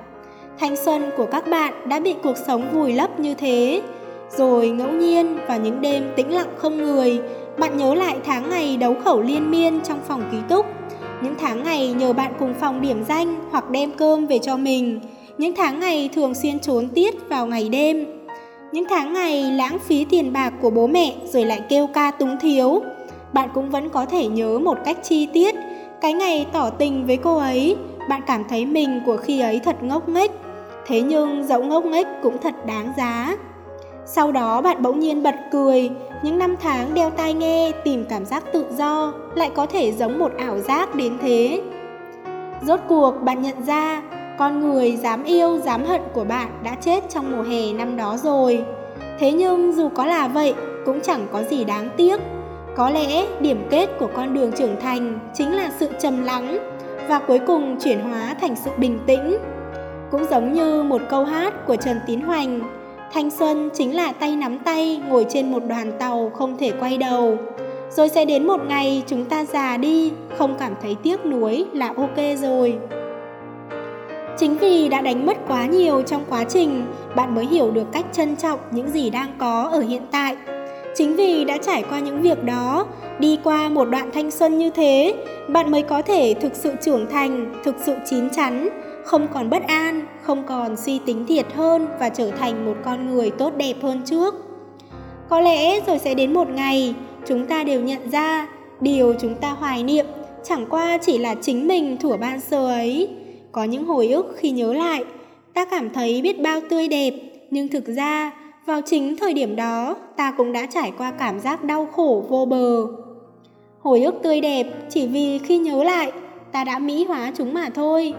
Thanh 0.59 0.77
xuân 0.77 1.11
của 1.17 1.27
các 1.27 1.47
bạn 1.51 1.89
đã 1.89 2.01
bị 2.01 2.15
cuộc 2.23 2.37
sống 2.37 2.69
vùi 2.73 2.93
lấp 2.93 3.21
như 3.21 3.35
thế. 3.35 3.83
Rồi 4.37 4.69
ngẫu 4.69 4.91
nhiên 4.91 5.39
vào 5.49 5.59
những 5.59 5.81
đêm 5.81 6.05
tĩnh 6.17 6.35
lặng 6.35 6.51
không 6.57 6.77
người, 6.77 7.21
bạn 7.59 7.77
nhớ 7.77 7.95
lại 7.95 8.17
tháng 8.25 8.51
ngày 8.51 8.77
đấu 8.77 8.95
khẩu 9.05 9.21
liên 9.21 9.51
miên 9.51 9.81
trong 9.81 9.99
phòng 10.09 10.23
ký 10.33 10.39
túc. 10.49 10.67
Những 11.23 11.35
tháng 11.41 11.63
ngày 11.63 11.93
nhờ 11.93 12.13
bạn 12.13 12.33
cùng 12.39 12.55
phòng 12.55 12.81
điểm 12.81 13.05
danh 13.05 13.37
hoặc 13.51 13.71
đem 13.71 13.91
cơm 13.91 14.27
về 14.27 14.39
cho 14.39 14.57
mình. 14.57 15.01
Những 15.39 15.55
tháng 15.57 15.81
ngày 15.81 16.11
thường 16.15 16.35
xuyên 16.35 16.59
trốn 16.59 16.89
tiết 16.95 17.29
vào 17.29 17.47
ngày 17.47 17.69
đêm. 17.69 18.24
Những 18.75 18.85
tháng 18.89 19.13
ngày 19.13 19.43
lãng 19.43 19.79
phí 19.79 20.05
tiền 20.05 20.33
bạc 20.33 20.53
của 20.63 20.71
bố 20.71 20.87
mẹ 20.87 21.15
rồi 21.25 21.45
lại 21.45 21.63
kêu 21.69 21.87
ca 21.87 22.11
túng 22.11 22.37
thiếu. 22.41 22.83
Bạn 23.33 23.49
cũng 23.55 23.71
vẫn 23.71 23.89
có 23.89 24.07
thể 24.07 24.27
nhớ 24.27 24.59
một 24.59 24.79
cách 24.85 24.99
chi 25.03 25.29
tiết 25.33 25.55
cái 26.01 26.13
ngày 26.13 26.47
tỏ 26.53 26.71
tình 26.71 27.07
với 27.07 27.17
cô 27.17 27.37
ấy, 27.37 27.77
bạn 28.09 28.21
cảm 28.27 28.45
thấy 28.49 28.67
mình 28.67 29.01
của 29.07 29.17
khi 29.17 29.41
ấy 29.41 29.61
thật 29.65 29.83
ngốc 29.83 30.09
nghếch. 30.09 30.31
Thế 30.87 31.01
nhưng 31.01 31.45
dẫu 31.45 31.63
ngốc 31.65 31.85
nghếch 31.85 32.07
cũng 32.23 32.39
thật 32.43 32.67
đáng 32.67 32.93
giá. 32.97 33.37
Sau 34.07 34.33
đó 34.33 34.61
bạn 34.61 34.83
bỗng 34.83 35.01
nhiên 35.01 35.23
bật 35.23 35.35
cười, 35.53 35.91
những 36.23 36.39
năm 36.39 36.57
tháng 36.63 36.95
đeo 36.95 37.11
tai 37.11 37.35
nghe 37.35 37.73
tìm 37.85 38.05
cảm 38.09 38.25
giác 38.25 38.45
tự 38.53 38.67
do 38.77 39.13
lại 39.35 39.51
có 39.55 39.67
thể 39.67 39.93
giống 39.93 40.19
một 40.19 40.33
ảo 40.39 40.59
giác 40.59 40.95
đến 40.95 41.19
thế. 41.23 41.63
Rốt 42.63 42.81
cuộc 42.89 43.15
bạn 43.23 43.43
nhận 43.43 43.65
ra 43.67 44.03
con 44.39 44.61
người 44.61 44.97
dám 44.97 45.25
yêu 45.25 45.59
dám 45.59 45.85
hận 45.85 46.01
của 46.13 46.25
bạn 46.25 46.49
đã 46.65 46.75
chết 46.81 47.05
trong 47.09 47.37
mùa 47.37 47.43
hè 47.43 47.73
năm 47.73 47.97
đó 47.97 48.17
rồi. 48.23 48.65
Thế 49.19 49.33
nhưng 49.33 49.73
dù 49.73 49.89
có 49.89 50.07
là 50.07 50.29
vậy 50.29 50.55
cũng 50.85 51.01
chẳng 51.01 51.27
có 51.33 51.43
gì 51.43 51.65
đáng 51.65 51.89
tiếc. 51.97 52.21
Có 52.77 52.91
lẽ 52.91 53.27
điểm 53.41 53.67
kết 53.71 53.91
của 53.99 54.09
con 54.15 54.35
đường 54.35 54.53
trưởng 54.53 54.81
thành 54.81 55.19
chính 55.35 55.57
là 55.57 55.71
sự 55.79 55.89
trầm 56.01 56.25
lắng 56.25 56.59
và 57.09 57.19
cuối 57.19 57.39
cùng 57.47 57.77
chuyển 57.81 58.01
hóa 58.01 58.35
thành 58.41 58.57
sự 58.65 58.71
bình 58.79 58.99
tĩnh. 59.07 59.37
Cũng 60.11 60.25
giống 60.31 60.53
như 60.53 60.83
một 60.83 61.03
câu 61.11 61.25
hát 61.25 61.67
của 61.67 61.77
Trần 61.77 62.01
Tín 62.07 62.21
Hoành, 62.21 62.61
thanh 63.13 63.31
xuân 63.31 63.71
chính 63.75 63.97
là 63.97 64.13
tay 64.13 64.37
nắm 64.37 64.59
tay 64.59 65.01
ngồi 65.09 65.27
trên 65.29 65.53
một 65.53 65.63
đoàn 65.69 65.93
tàu 65.99 66.31
không 66.35 66.57
thể 66.59 66.73
quay 66.81 66.99
đầu. 66.99 67.37
Rồi 67.91 68.09
sẽ 68.09 68.25
đến 68.25 68.47
một 68.47 68.61
ngày 68.69 69.03
chúng 69.07 69.25
ta 69.25 69.45
già 69.45 69.77
đi, 69.77 70.13
không 70.39 70.55
cảm 70.59 70.73
thấy 70.83 70.97
tiếc 71.03 71.27
nuối 71.27 71.65
là 71.73 71.93
ok 71.97 72.17
rồi. 72.41 72.79
Chính 74.39 74.57
vì 74.59 74.89
đã 74.89 75.01
đánh 75.01 75.27
mất 75.27 75.37
quá 75.49 75.67
nhiều 75.67 76.03
trong 76.03 76.25
quá 76.29 76.45
trình, 76.45 76.87
bạn 77.17 77.35
mới 77.35 77.47
hiểu 77.47 77.71
được 77.71 77.93
cách 77.93 78.07
trân 78.13 78.37
trọng 78.37 78.59
những 78.71 78.91
gì 78.91 79.11
đang 79.11 79.35
có 79.39 79.69
ở 79.73 79.81
hiện 79.81 80.03
tại. 80.11 80.37
Chính 80.95 81.17
vì 81.17 81.45
đã 81.45 81.57
trải 81.57 81.85
qua 81.91 82.01
những 82.01 82.23
việc 82.23 82.45
đó, 82.45 82.87
đi 83.19 83.39
qua 83.45 83.69
một 83.69 83.85
đoạn 83.85 84.11
thanh 84.15 84.31
xuân 84.31 84.59
như 84.59 84.71
thế, 84.71 85.15
bạn 85.49 85.71
mới 85.71 85.83
có 85.83 86.03
thể 86.03 86.35
thực 86.41 86.55
sự 86.55 86.73
trưởng 86.83 87.07
thành, 87.11 87.55
thực 87.65 87.77
sự 87.87 87.95
chín 88.11 88.31
chắn, 88.31 88.69
không 89.05 89.29
còn 89.35 89.51
bất 89.51 89.67
an, 89.67 90.07
không 90.23 90.43
còn 90.47 90.77
suy 90.77 91.01
tính 91.07 91.27
thiệt 91.27 91.47
hơn 91.55 91.87
và 92.01 92.09
trở 92.09 92.31
thành 92.31 92.65
một 92.65 92.77
con 92.85 93.15
người 93.15 93.31
tốt 93.31 93.53
đẹp 93.57 93.75
hơn 93.83 94.03
trước. 94.05 94.35
Có 95.29 95.41
lẽ 95.41 95.81
rồi 95.87 95.99
sẽ 95.99 96.15
đến 96.15 96.35
một 96.35 96.49
ngày, 96.49 96.95
chúng 97.27 97.47
ta 97.47 97.65
đều 97.65 97.81
nhận 97.81 98.11
ra 98.11 98.49
điều 98.81 99.15
chúng 99.21 99.35
ta 99.35 99.51
hoài 99.51 99.83
niệm 99.83 100.07
chẳng 100.45 100.67
qua 100.71 100.99
chỉ 100.99 101.19
là 101.19 101.35
chính 101.35 101.69
mình 101.69 101.97
thủa 102.01 102.17
ban 102.17 102.41
sơ 102.41 102.67
ấy. 102.67 103.09
Có 103.55 103.65
những 103.65 103.85
hồi 103.85 104.09
ức 104.09 104.35
khi 104.37 104.51
nhớ 104.51 104.73
lại, 104.73 105.05
ta 105.55 105.65
cảm 105.65 105.91
thấy 105.91 106.23
biết 106.23 106.43
bao 106.43 106.61
tươi 106.71 106.89
đẹp, 106.89 107.15
nhưng 107.51 107.69
thực 107.69 107.87
ra 107.87 108.33
vào 108.67 108.81
chính 108.87 109.17
thời 109.17 109.35
điểm 109.35 109.57
đó 109.57 109.97
ta 110.17 110.31
cũng 110.37 110.53
đã 110.53 110.67
trải 110.67 110.93
qua 110.99 111.11
cảm 111.11 111.41
giác 111.41 111.65
đau 111.65 111.87
khổ 111.93 112.25
vô 112.29 112.45
bờ. 112.45 112.87
Hồi 113.81 114.03
ức 114.03 114.15
tươi 114.23 114.41
đẹp 114.41 114.67
chỉ 114.91 115.07
vì 115.07 115.39
khi 115.39 115.59
nhớ 115.59 115.85
lại 115.85 116.13
ta 116.53 116.65
đã 116.65 116.79
mỹ 116.79 117.05
hóa 117.05 117.33
chúng 117.37 117.55
mà 117.55 117.71
thôi. 117.75 118.15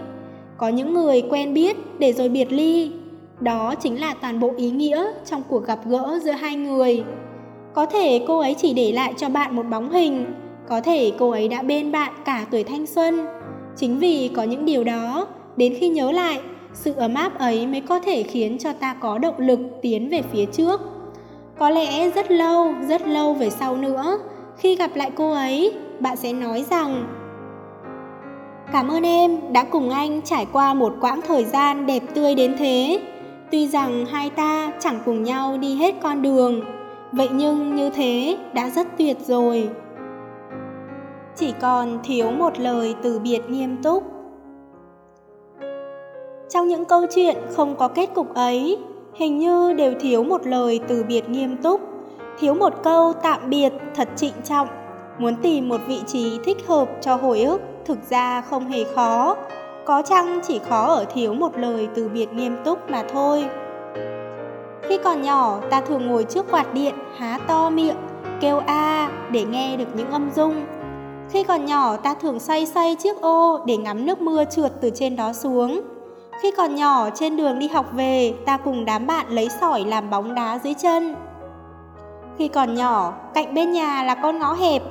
Có 0.58 0.68
những 0.68 0.94
người 0.94 1.22
quen 1.30 1.54
biết 1.54 1.76
để 1.98 2.12
rồi 2.12 2.28
biệt 2.28 2.52
ly, 2.52 2.90
đó 3.40 3.74
chính 3.74 4.00
là 4.00 4.14
toàn 4.20 4.40
bộ 4.40 4.50
ý 4.56 4.70
nghĩa 4.70 5.06
trong 5.24 5.42
cuộc 5.48 5.66
gặp 5.66 5.78
gỡ 5.86 6.18
giữa 6.22 6.32
hai 6.32 6.56
người. 6.56 7.04
Có 7.74 7.86
thể 7.86 8.24
cô 8.28 8.38
ấy 8.38 8.54
chỉ 8.54 8.72
để 8.72 8.92
lại 8.92 9.14
cho 9.16 9.28
bạn 9.28 9.56
một 9.56 9.66
bóng 9.70 9.90
hình, 9.90 10.26
có 10.68 10.80
thể 10.80 11.12
cô 11.18 11.30
ấy 11.30 11.48
đã 11.48 11.62
bên 11.62 11.92
bạn 11.92 12.12
cả 12.24 12.46
tuổi 12.50 12.64
thanh 12.64 12.86
xuân. 12.86 13.35
Chính 13.76 13.98
vì 13.98 14.30
có 14.36 14.42
những 14.42 14.64
điều 14.64 14.84
đó, 14.84 15.26
đến 15.56 15.74
khi 15.80 15.88
nhớ 15.88 16.12
lại, 16.12 16.40
sự 16.72 16.92
ấm 16.92 17.14
áp 17.14 17.38
ấy 17.38 17.66
mới 17.66 17.80
có 17.80 17.98
thể 17.98 18.22
khiến 18.22 18.58
cho 18.58 18.72
ta 18.72 18.94
có 18.94 19.18
động 19.18 19.38
lực 19.38 19.60
tiến 19.82 20.08
về 20.08 20.22
phía 20.32 20.44
trước. 20.44 20.80
Có 21.58 21.70
lẽ 21.70 22.10
rất 22.10 22.30
lâu, 22.30 22.74
rất 22.88 23.06
lâu 23.06 23.34
về 23.34 23.50
sau 23.50 23.76
nữa, 23.76 24.18
khi 24.58 24.76
gặp 24.76 24.90
lại 24.94 25.10
cô 25.14 25.32
ấy, 25.32 25.72
bạn 26.00 26.16
sẽ 26.16 26.32
nói 26.32 26.64
rằng 26.70 27.06
Cảm 28.72 28.88
ơn 28.88 29.02
em 29.02 29.52
đã 29.52 29.64
cùng 29.64 29.90
anh 29.90 30.22
trải 30.22 30.46
qua 30.52 30.74
một 30.74 30.94
quãng 31.00 31.20
thời 31.28 31.44
gian 31.44 31.86
đẹp 31.86 32.02
tươi 32.14 32.34
đến 32.34 32.54
thế. 32.58 33.00
Tuy 33.50 33.68
rằng 33.68 34.06
hai 34.06 34.30
ta 34.30 34.72
chẳng 34.80 35.00
cùng 35.04 35.22
nhau 35.22 35.58
đi 35.58 35.76
hết 35.76 35.94
con 36.02 36.22
đường, 36.22 36.60
vậy 37.12 37.28
nhưng 37.32 37.76
như 37.76 37.90
thế 37.90 38.36
đã 38.52 38.70
rất 38.70 38.86
tuyệt 38.98 39.16
rồi. 39.26 39.68
Chỉ 41.38 41.54
còn 41.60 41.98
thiếu 42.04 42.30
một 42.30 42.58
lời 42.58 42.94
từ 43.02 43.18
biệt 43.18 43.40
nghiêm 43.50 43.76
túc. 43.82 44.04
Trong 46.48 46.68
những 46.68 46.84
câu 46.84 47.06
chuyện 47.14 47.36
không 47.56 47.76
có 47.76 47.88
kết 47.88 48.14
cục 48.14 48.34
ấy, 48.34 48.78
hình 49.14 49.38
như 49.38 49.72
đều 49.72 49.94
thiếu 50.00 50.24
một 50.24 50.46
lời 50.46 50.80
từ 50.88 51.04
biệt 51.08 51.28
nghiêm 51.28 51.56
túc, 51.56 51.80
thiếu 52.38 52.54
một 52.54 52.82
câu 52.82 53.12
tạm 53.12 53.50
biệt 53.50 53.72
thật 53.94 54.08
trịnh 54.16 54.32
trọng. 54.44 54.68
Muốn 55.18 55.36
tìm 55.42 55.68
một 55.68 55.80
vị 55.86 56.00
trí 56.06 56.38
thích 56.44 56.66
hợp 56.66 56.88
cho 57.00 57.16
hồi 57.16 57.40
ức 57.42 57.60
thực 57.84 57.98
ra 58.10 58.40
không 58.40 58.66
hề 58.66 58.84
khó, 58.94 59.36
có 59.84 60.02
chăng 60.02 60.40
chỉ 60.42 60.58
khó 60.68 60.86
ở 60.86 61.04
thiếu 61.04 61.34
một 61.34 61.58
lời 61.58 61.88
từ 61.94 62.08
biệt 62.08 62.32
nghiêm 62.32 62.56
túc 62.64 62.90
mà 62.90 63.04
thôi. 63.12 63.44
Khi 64.82 64.98
còn 65.04 65.22
nhỏ, 65.22 65.60
ta 65.70 65.80
thường 65.80 66.06
ngồi 66.06 66.24
trước 66.24 66.50
quạt 66.50 66.74
điện, 66.74 66.94
há 67.16 67.38
to 67.46 67.70
miệng, 67.70 67.96
kêu 68.40 68.58
a 68.66 69.10
để 69.30 69.44
nghe 69.44 69.76
được 69.76 69.88
những 69.96 70.10
âm 70.10 70.30
dung. 70.36 70.54
Khi 71.30 71.42
còn 71.42 71.64
nhỏ, 71.64 71.96
ta 71.96 72.14
thường 72.14 72.40
xoay 72.40 72.66
xoay 72.66 72.94
chiếc 72.94 73.20
ô 73.20 73.60
để 73.66 73.76
ngắm 73.76 74.06
nước 74.06 74.20
mưa 74.20 74.44
trượt 74.44 74.72
từ 74.80 74.90
trên 74.94 75.16
đó 75.16 75.32
xuống. 75.32 75.80
Khi 76.42 76.50
còn 76.56 76.74
nhỏ, 76.74 77.10
trên 77.10 77.36
đường 77.36 77.58
đi 77.58 77.68
học 77.68 77.86
về, 77.92 78.34
ta 78.46 78.56
cùng 78.56 78.84
đám 78.84 79.06
bạn 79.06 79.26
lấy 79.28 79.48
sỏi 79.60 79.84
làm 79.84 80.10
bóng 80.10 80.34
đá 80.34 80.58
dưới 80.64 80.74
chân. 80.74 81.14
Khi 82.38 82.48
còn 82.48 82.74
nhỏ, 82.74 83.12
cạnh 83.34 83.54
bên 83.54 83.72
nhà 83.72 84.02
là 84.02 84.14
con 84.14 84.38
ngõ 84.38 84.52
hẹp. 84.52 84.82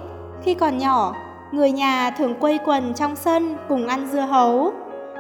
Khi 0.44 0.54
còn 0.54 0.78
nhỏ, 0.78 1.16
người 1.52 1.72
nhà 1.72 2.12
thường 2.12 2.36
quây 2.40 2.60
quần 2.66 2.94
trong 2.94 3.16
sân 3.16 3.58
cùng 3.70 3.88
ăn 3.88 4.08
dưa 4.12 4.20
hấu. 4.20 4.72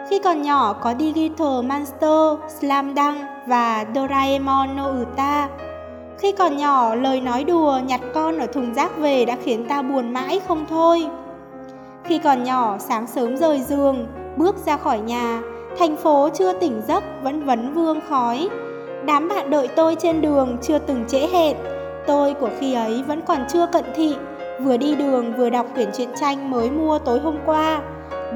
Khi 0.09 0.19
còn 0.19 0.41
nhỏ 0.41 0.73
có 0.73 0.93
Digital 0.99 1.61
Monster, 1.63 2.39
Slam 2.59 2.95
Dunk 2.95 3.17
và 3.47 3.85
Doraemon 3.95 4.75
no 4.75 4.89
Uta. 5.01 5.49
Khi 6.25 6.31
còn 6.31 6.57
nhỏ, 6.57 6.95
lời 6.95 7.21
nói 7.21 7.43
đùa 7.43 7.79
nhặt 7.85 8.01
con 8.13 8.37
ở 8.37 8.47
thùng 8.47 8.73
rác 8.73 8.97
về 8.97 9.25
đã 9.25 9.37
khiến 9.43 9.65
ta 9.69 9.81
buồn 9.81 10.13
mãi 10.13 10.39
không 10.47 10.65
thôi. 10.69 11.07
Khi 12.03 12.17
còn 12.17 12.43
nhỏ, 12.43 12.77
sáng 12.79 13.07
sớm 13.07 13.37
rời 13.37 13.61
giường, 13.61 14.07
bước 14.37 14.55
ra 14.65 14.77
khỏi 14.77 14.99
nhà, 14.99 15.41
Thành 15.79 15.95
phố 15.95 16.29
chưa 16.33 16.53
tỉnh 16.53 16.81
giấc 16.87 17.03
vẫn 17.23 17.45
vấn 17.45 17.73
vương 17.73 17.99
khói. 18.09 18.49
Đám 19.05 19.27
bạn 19.27 19.49
đợi 19.49 19.67
tôi 19.67 19.95
trên 19.95 20.21
đường 20.21 20.57
chưa 20.61 20.79
từng 20.79 21.05
trễ 21.07 21.27
hẹn. 21.27 21.57
Tôi 22.07 22.33
của 22.33 22.49
khi 22.59 22.73
ấy 22.73 23.03
vẫn 23.07 23.21
còn 23.27 23.45
chưa 23.49 23.67
cận 23.67 23.85
thị, 23.95 24.15
vừa 24.59 24.77
đi 24.77 24.95
đường 24.95 25.33
vừa 25.37 25.49
đọc 25.49 25.65
quyển 25.75 25.89
truyện 25.97 26.09
tranh 26.19 26.51
mới 26.51 26.71
mua 26.71 26.99
tối 26.99 27.19
hôm 27.19 27.37
qua. 27.45 27.81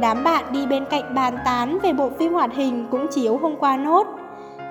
Đám 0.02 0.24
bạn 0.24 0.44
đi 0.52 0.66
bên 0.66 0.86
cạnh 0.90 1.16
bàn 1.16 1.38
tán 1.46 1.80
về 1.84 1.94
bộ 1.94 2.10
phim 2.20 2.34
hoạt 2.34 2.54
hình 2.54 2.88
cũng 2.92 3.08
chiếu 3.12 3.38
hôm 3.38 3.56
qua 3.60 3.78
nốt. 3.78 4.08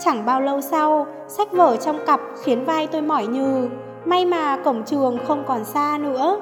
Chẳng 0.00 0.26
bao 0.26 0.40
lâu 0.40 0.60
sau, 0.60 1.06
sách 1.28 1.52
vở 1.52 1.76
trong 1.76 1.98
cặp 2.06 2.20
khiến 2.42 2.64
vai 2.64 2.86
tôi 2.86 3.02
mỏi 3.02 3.26
nhừ. 3.26 3.68
May 4.04 4.24
mà 4.24 4.56
cổng 4.64 4.82
trường 4.84 5.18
không 5.26 5.44
còn 5.46 5.64
xa 5.64 5.98
nữa. 6.00 6.40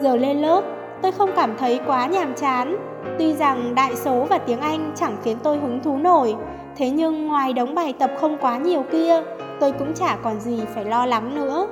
Giờ 0.00 0.16
lên 0.16 0.40
lớp, 0.40 0.62
tôi 1.02 1.12
không 1.12 1.30
cảm 1.36 1.56
thấy 1.56 1.80
quá 1.86 2.06
nhàm 2.06 2.34
chán. 2.34 2.76
Tuy 3.18 3.34
rằng 3.34 3.74
đại 3.74 3.96
số 3.96 4.26
và 4.30 4.38
tiếng 4.38 4.60
Anh 4.60 4.92
chẳng 4.94 5.16
khiến 5.24 5.36
tôi 5.42 5.58
hứng 5.58 5.80
thú 5.80 5.96
nổi, 5.96 6.36
thế 6.76 6.90
nhưng 6.90 7.26
ngoài 7.26 7.52
đống 7.52 7.74
bài 7.74 7.94
tập 7.98 8.10
không 8.20 8.38
quá 8.40 8.58
nhiều 8.58 8.84
kia, 8.92 9.22
tôi 9.60 9.72
cũng 9.72 9.94
chả 9.94 10.16
còn 10.22 10.40
gì 10.40 10.60
phải 10.74 10.84
lo 10.84 11.06
lắng 11.06 11.34
nữa. 11.34 11.66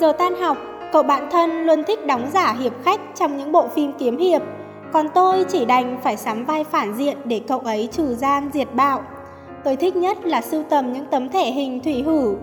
Giờ 0.00 0.12
tan 0.12 0.34
học, 0.34 0.56
Cậu 0.92 1.02
bạn 1.02 1.28
thân 1.30 1.66
luôn 1.66 1.84
thích 1.84 2.06
đóng 2.06 2.26
giả 2.32 2.52
hiệp 2.60 2.72
khách 2.84 3.00
trong 3.14 3.36
những 3.36 3.52
bộ 3.52 3.68
phim 3.68 3.92
kiếm 3.98 4.18
hiệp, 4.18 4.42
còn 4.92 5.08
tôi 5.08 5.44
chỉ 5.48 5.64
đành 5.64 5.98
phải 6.02 6.16
sắm 6.16 6.44
vai 6.44 6.64
phản 6.64 6.94
diện 6.94 7.16
để 7.24 7.40
cậu 7.48 7.58
ấy 7.58 7.88
trừ 7.92 8.14
gian 8.14 8.50
diệt 8.52 8.68
bạo. 8.74 9.02
Tôi 9.64 9.76
thích 9.76 9.96
nhất 9.96 10.18
là 10.24 10.40
sưu 10.40 10.62
tầm 10.62 10.92
những 10.92 11.04
tấm 11.10 11.28
thẻ 11.28 11.50
hình 11.50 11.80
thủy 11.80 12.02
hử. 12.02 12.34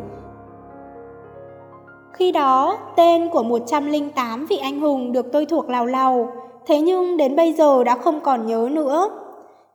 Khi 2.14 2.32
đó, 2.32 2.78
tên 2.96 3.30
của 3.30 3.44
108 3.44 4.46
vị 4.46 4.58
anh 4.58 4.80
hùng 4.80 5.12
được 5.12 5.26
tôi 5.32 5.46
thuộc 5.46 5.70
lào 5.70 5.86
lào, 5.86 6.32
thế 6.68 6.82
nhưng 6.82 7.18
đến 7.18 7.36
bây 7.36 7.54
giờ 7.54 7.84
đã 7.84 7.96
không 7.96 8.20
còn 8.20 8.46
nhớ 8.46 8.70
nữa. 8.72 9.10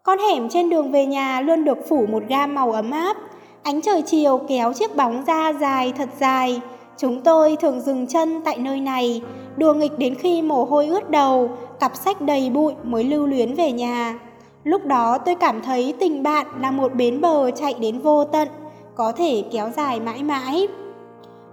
Con 0.03 0.19
hẻm 0.19 0.49
trên 0.49 0.71
đường 0.71 0.91
về 0.91 1.07
nhà 1.07 1.41
luôn 1.41 1.65
được 1.65 1.79
phủ 1.89 2.07
một 2.13 2.23
gam 2.29 2.55
màu 2.55 2.73
ấm 2.73 2.91
áp, 2.91 3.17
ánh 3.63 3.81
trời 3.81 4.03
chiều 4.03 4.41
kéo 4.49 4.73
chiếc 4.73 4.97
bóng 4.97 5.25
ra 5.27 5.53
dài 5.53 5.93
thật 5.97 6.09
dài. 6.21 6.61
Chúng 6.97 7.21
tôi 7.21 7.57
thường 7.61 7.81
dừng 7.81 8.07
chân 8.07 8.41
tại 8.45 8.59
nơi 8.59 8.81
này, 8.81 9.23
đùa 9.57 9.75
nghịch 9.75 9.99
đến 9.99 10.15
khi 10.15 10.43
mồ 10.43 10.65
hôi 10.65 10.87
ướt 10.87 11.11
đầu, 11.11 11.51
cặp 11.81 11.97
sách 11.97 12.21
đầy 12.21 12.51
bụi 12.51 12.75
mới 12.83 13.05
lưu 13.05 13.27
luyến 13.27 13.55
về 13.55 13.73
nhà. 13.73 14.19
Lúc 14.65 14.87
đó 14.87 15.19
tôi 15.19 15.35
cảm 15.35 15.63
thấy 15.63 15.95
tình 16.01 16.23
bạn 16.23 16.47
là 16.61 16.71
một 16.71 16.95
bến 16.95 17.21
bờ 17.21 17.51
chạy 17.51 17.75
đến 17.81 17.99
vô 17.99 18.25
tận, 18.25 18.49
có 18.95 19.13
thể 19.13 19.45
kéo 19.53 19.71
dài 19.77 20.01
mãi 20.01 20.23
mãi. 20.23 20.69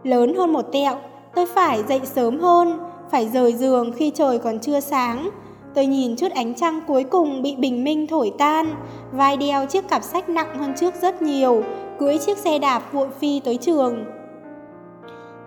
Lớn 0.03 0.33
hơn 0.33 0.53
một 0.53 0.65
tẹo, 0.71 0.95
tôi 1.35 1.45
phải 1.45 1.83
dậy 1.87 2.01
sớm 2.03 2.39
hơn, 2.39 2.79
phải 3.11 3.29
rời 3.29 3.53
giường 3.53 3.91
khi 3.91 4.11
trời 4.15 4.39
còn 4.39 4.59
chưa 4.59 4.79
sáng. 4.79 5.29
Tôi 5.75 5.85
nhìn 5.85 6.15
chút 6.15 6.31
ánh 6.35 6.53
trăng 6.53 6.81
cuối 6.87 7.03
cùng 7.03 7.41
bị 7.41 7.55
bình 7.55 7.83
minh 7.83 8.07
thổi 8.07 8.31
tan, 8.37 8.75
vai 9.11 9.37
đeo 9.37 9.65
chiếc 9.65 9.87
cặp 9.87 10.03
sách 10.03 10.29
nặng 10.29 10.57
hơn 10.59 10.73
trước 10.77 10.93
rất 11.01 11.21
nhiều, 11.21 11.63
cưỡi 11.99 12.17
chiếc 12.17 12.37
xe 12.37 12.59
đạp 12.59 12.81
vội 12.91 13.07
phi 13.19 13.39
tới 13.39 13.57
trường. 13.57 14.05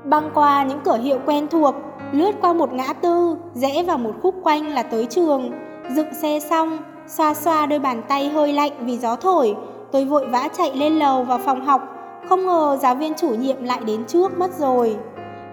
Băng 0.05 0.31
qua 0.35 0.65
những 0.65 0.81
cửa 0.85 0.99
hiệu 1.03 1.19
quen 1.27 1.47
thuộc, 1.51 1.75
lướt 2.13 2.33
qua 2.41 2.53
một 2.53 2.73
ngã 2.73 2.93
tư, 2.93 3.37
rẽ 3.55 3.83
vào 3.83 3.99
một 3.99 4.13
khúc 4.23 4.35
quanh 4.43 4.69
là 4.69 4.83
tới 4.83 5.07
trường. 5.07 5.51
Dựng 5.91 6.15
xe 6.23 6.41
xong, 6.41 6.79
xoa 7.07 7.35
xoa 7.35 7.67
đôi 7.67 7.79
bàn 7.79 8.03
tay 8.09 8.29
hơi 8.29 8.53
lạnh 8.53 8.73
vì 8.81 8.99
gió 8.99 9.17
thổi, 9.17 9.57
tôi 9.93 10.05
vội 10.05 10.27
vã 10.27 10.49
chạy 10.59 10.75
lên 10.75 10.99
lầu 10.99 11.25
vào 11.25 11.39
phòng 11.39 11.65
học, 11.65 11.83
không 12.29 12.47
ngờ 12.47 12.79
giáo 12.81 12.95
viên 12.95 13.15
chủ 13.15 13.29
nhiệm 13.29 13.65
lại 13.65 13.81
đến 13.87 14.05
trước 14.05 14.39
mất 14.39 14.55
rồi. 14.59 14.97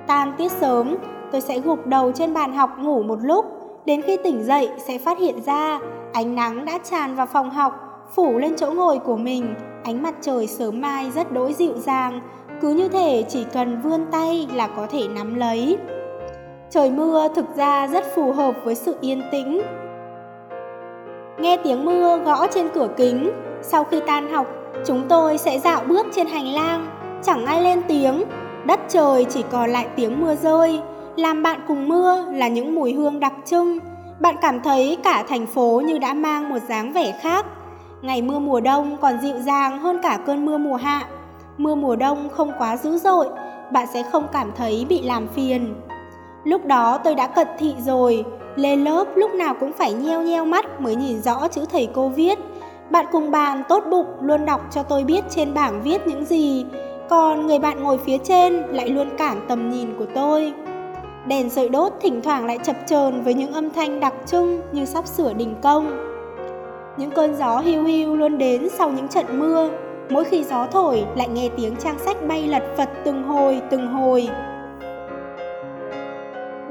Tan 0.08 0.34
tiết 0.38 0.52
sớm, 0.52 0.98
tôi 1.32 1.42
sẽ 1.42 1.60
gục 1.60 1.88
đầu 1.88 2.12
trên 2.12 2.34
bàn 2.34 2.54
học 2.54 2.70
ngủ 2.80 3.04
một 3.04 3.18
lúc, 3.22 3.46
đến 3.86 4.02
khi 4.02 4.18
tỉnh 4.24 4.44
dậy 4.44 4.70
sẽ 4.88 4.98
phát 4.98 5.20
hiện 5.20 5.42
ra 5.46 5.80
ánh 6.14 6.36
nắng 6.36 6.66
đã 6.66 6.80
tràn 6.84 7.16
vào 7.16 7.26
phòng 7.26 7.50
học, 7.50 7.74
phủ 8.16 8.38
lên 8.38 8.56
chỗ 8.58 8.72
ngồi 8.72 9.00
của 9.00 9.18
mình, 9.18 9.56
ánh 9.84 10.04
mặt 10.04 10.14
trời 10.22 10.48
sớm 10.48 10.82
mai 10.82 11.12
rất 11.12 11.32
đỗi 11.32 11.54
dịu 11.54 11.74
dàng, 11.78 12.22
cứ 12.62 12.74
như 12.74 12.88
thể 12.88 13.24
chỉ 13.30 13.46
cần 13.54 13.82
vươn 13.82 14.06
tay 14.12 14.48
là 14.54 14.68
có 14.68 14.88
thể 14.88 15.08
nắm 15.08 15.36
lấy. 15.36 15.78
Trời 16.70 16.92
mưa 16.92 17.28
thực 17.36 17.56
ra 17.56 17.88
rất 17.88 18.04
phù 18.16 18.32
hợp 18.32 18.56
với 18.64 18.76
sự 18.76 18.96
yên 19.02 19.24
tĩnh. 19.32 19.62
Nghe 21.42 21.58
tiếng 21.58 21.86
mưa 21.86 22.18
gõ 22.18 22.48
trên 22.48 22.70
cửa 22.74 22.88
kính, 22.98 23.32
sau 23.62 23.84
khi 23.84 24.00
tan 24.08 24.30
học, 24.30 24.48
chúng 24.86 25.08
tôi 25.10 25.38
sẽ 25.38 25.60
dạo 25.60 25.82
bước 25.88 26.08
trên 26.16 26.28
hành 26.28 26.48
lang, 26.48 26.88
chẳng 27.24 27.46
ai 27.46 27.62
lên 27.62 27.82
tiếng, 27.88 28.24
đất 28.66 28.80
trời 28.90 29.26
chỉ 29.30 29.44
còn 29.52 29.70
lại 29.70 29.88
tiếng 29.96 30.22
mưa 30.22 30.36
rơi. 30.36 30.80
Làm 31.16 31.44
bạn 31.44 31.60
cùng 31.68 31.88
mưa 31.88 32.26
là 32.32 32.48
những 32.48 32.76
mùi 32.76 32.94
hương 32.94 33.20
đặc 33.20 33.34
trưng, 33.46 33.80
bạn 34.20 34.36
cảm 34.42 34.62
thấy 34.62 34.98
cả 35.04 35.24
thành 35.30 35.48
phố 35.48 35.82
như 35.86 35.98
đã 35.98 36.14
mang 36.14 36.50
một 36.50 36.60
dáng 36.70 36.94
vẻ 36.94 37.14
khác. 37.22 37.46
Ngày 38.02 38.22
mưa 38.22 38.40
mùa 38.40 38.60
đông 38.60 38.98
còn 39.02 39.22
dịu 39.22 39.40
dàng 39.40 39.80
hơn 39.80 40.00
cả 40.04 40.20
cơn 40.26 40.46
mưa 40.46 40.58
mùa 40.58 40.76
hạ. 40.76 41.08
Mưa 41.58 41.76
mùa 41.76 41.96
đông 41.96 42.30
không 42.30 42.52
quá 42.58 42.78
dữ 42.78 42.98
dội, 42.98 43.28
bạn 43.72 43.88
sẽ 43.94 44.04
không 44.04 44.28
cảm 44.34 44.52
thấy 44.58 44.86
bị 44.90 45.02
làm 45.02 45.28
phiền. 45.28 45.74
Lúc 46.44 46.66
đó 46.66 46.98
tôi 47.04 47.16
đã 47.16 47.28
cận 47.28 47.48
thị 47.60 47.76
rồi, 47.86 48.26
lên 48.56 48.84
lớp 48.84 49.06
lúc 49.16 49.34
nào 49.34 49.56
cũng 49.60 49.72
phải 49.74 49.94
nheo 49.94 50.22
nheo 50.22 50.46
mắt 50.46 50.82
mới 50.82 50.96
nhìn 50.96 51.22
rõ 51.22 51.48
chữ 51.48 51.66
thầy 51.72 51.90
cô 51.94 52.10
viết. 52.10 52.40
Bạn 52.90 53.06
cùng 53.12 53.32
bàn 53.32 53.64
tốt 53.70 53.84
bụng 53.90 54.08
luôn 54.22 54.46
đọc 54.46 54.62
cho 54.72 54.84
tôi 54.84 55.04
biết 55.04 55.22
trên 55.30 55.54
bảng 55.54 55.82
viết 55.82 56.08
những 56.08 56.26
gì, 56.26 56.66
còn 57.10 57.48
người 57.48 57.60
bạn 57.60 57.84
ngồi 57.84 57.98
phía 57.98 58.18
trên 58.18 58.54
lại 58.54 58.90
luôn 58.90 59.10
cản 59.18 59.46
tầm 59.48 59.70
nhìn 59.70 59.96
của 60.00 60.06
tôi. 60.16 60.54
Đèn 61.28 61.50
sợi 61.50 61.70
đốt 61.70 61.94
thỉnh 62.02 62.22
thoảng 62.22 62.46
lại 62.46 62.60
chập 62.64 62.76
chờn 62.88 63.22
với 63.22 63.34
những 63.34 63.54
âm 63.54 63.70
thanh 63.70 64.00
đặc 64.00 64.14
trưng 64.26 64.62
như 64.72 64.86
sắp 64.86 65.08
sửa 65.08 65.34
đình 65.34 65.56
công. 65.62 66.12
Những 66.98 67.12
cơn 67.12 67.36
gió 67.36 67.60
hiu 67.60 67.84
hiu 67.84 68.16
luôn 68.16 68.38
đến 68.38 68.68
sau 68.78 68.90
những 68.90 69.08
trận 69.08 69.40
mưa, 69.40 69.70
mỗi 70.10 70.24
khi 70.24 70.44
gió 70.44 70.68
thổi 70.72 71.04
lại 71.16 71.28
nghe 71.28 71.50
tiếng 71.58 71.76
trang 71.76 72.00
sách 72.00 72.28
bay 72.28 72.48
lật 72.48 72.64
phật 72.78 72.90
từng 73.04 73.24
hồi 73.24 73.62
từng 73.70 73.88
hồi. 73.88 74.30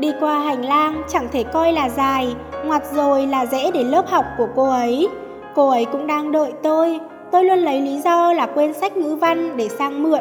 Đi 0.01 0.13
qua 0.21 0.39
hành 0.39 0.65
lang 0.65 1.03
chẳng 1.09 1.29
thể 1.33 1.45
coi 1.45 1.73
là 1.73 1.89
dài, 1.89 2.35
ngoặt 2.65 2.83
rồi 2.93 3.27
là 3.27 3.47
rẽ 3.47 3.71
đến 3.71 3.87
lớp 3.87 4.09
học 4.09 4.25
của 4.39 4.49
cô 4.57 4.71
ấy. 4.71 5.09
Cô 5.55 5.69
ấy 5.69 5.85
cũng 5.85 6.07
đang 6.07 6.33
đợi 6.33 6.53
tôi, 6.63 7.01
tôi 7.33 7.45
luôn 7.45 7.59
lấy 7.59 7.81
lý 7.81 8.01
do 8.01 8.33
là 8.33 8.47
quên 8.47 8.73
sách 8.73 8.97
ngữ 8.97 9.17
văn 9.17 9.57
để 9.57 9.69
sang 9.69 10.03
mượn. 10.03 10.21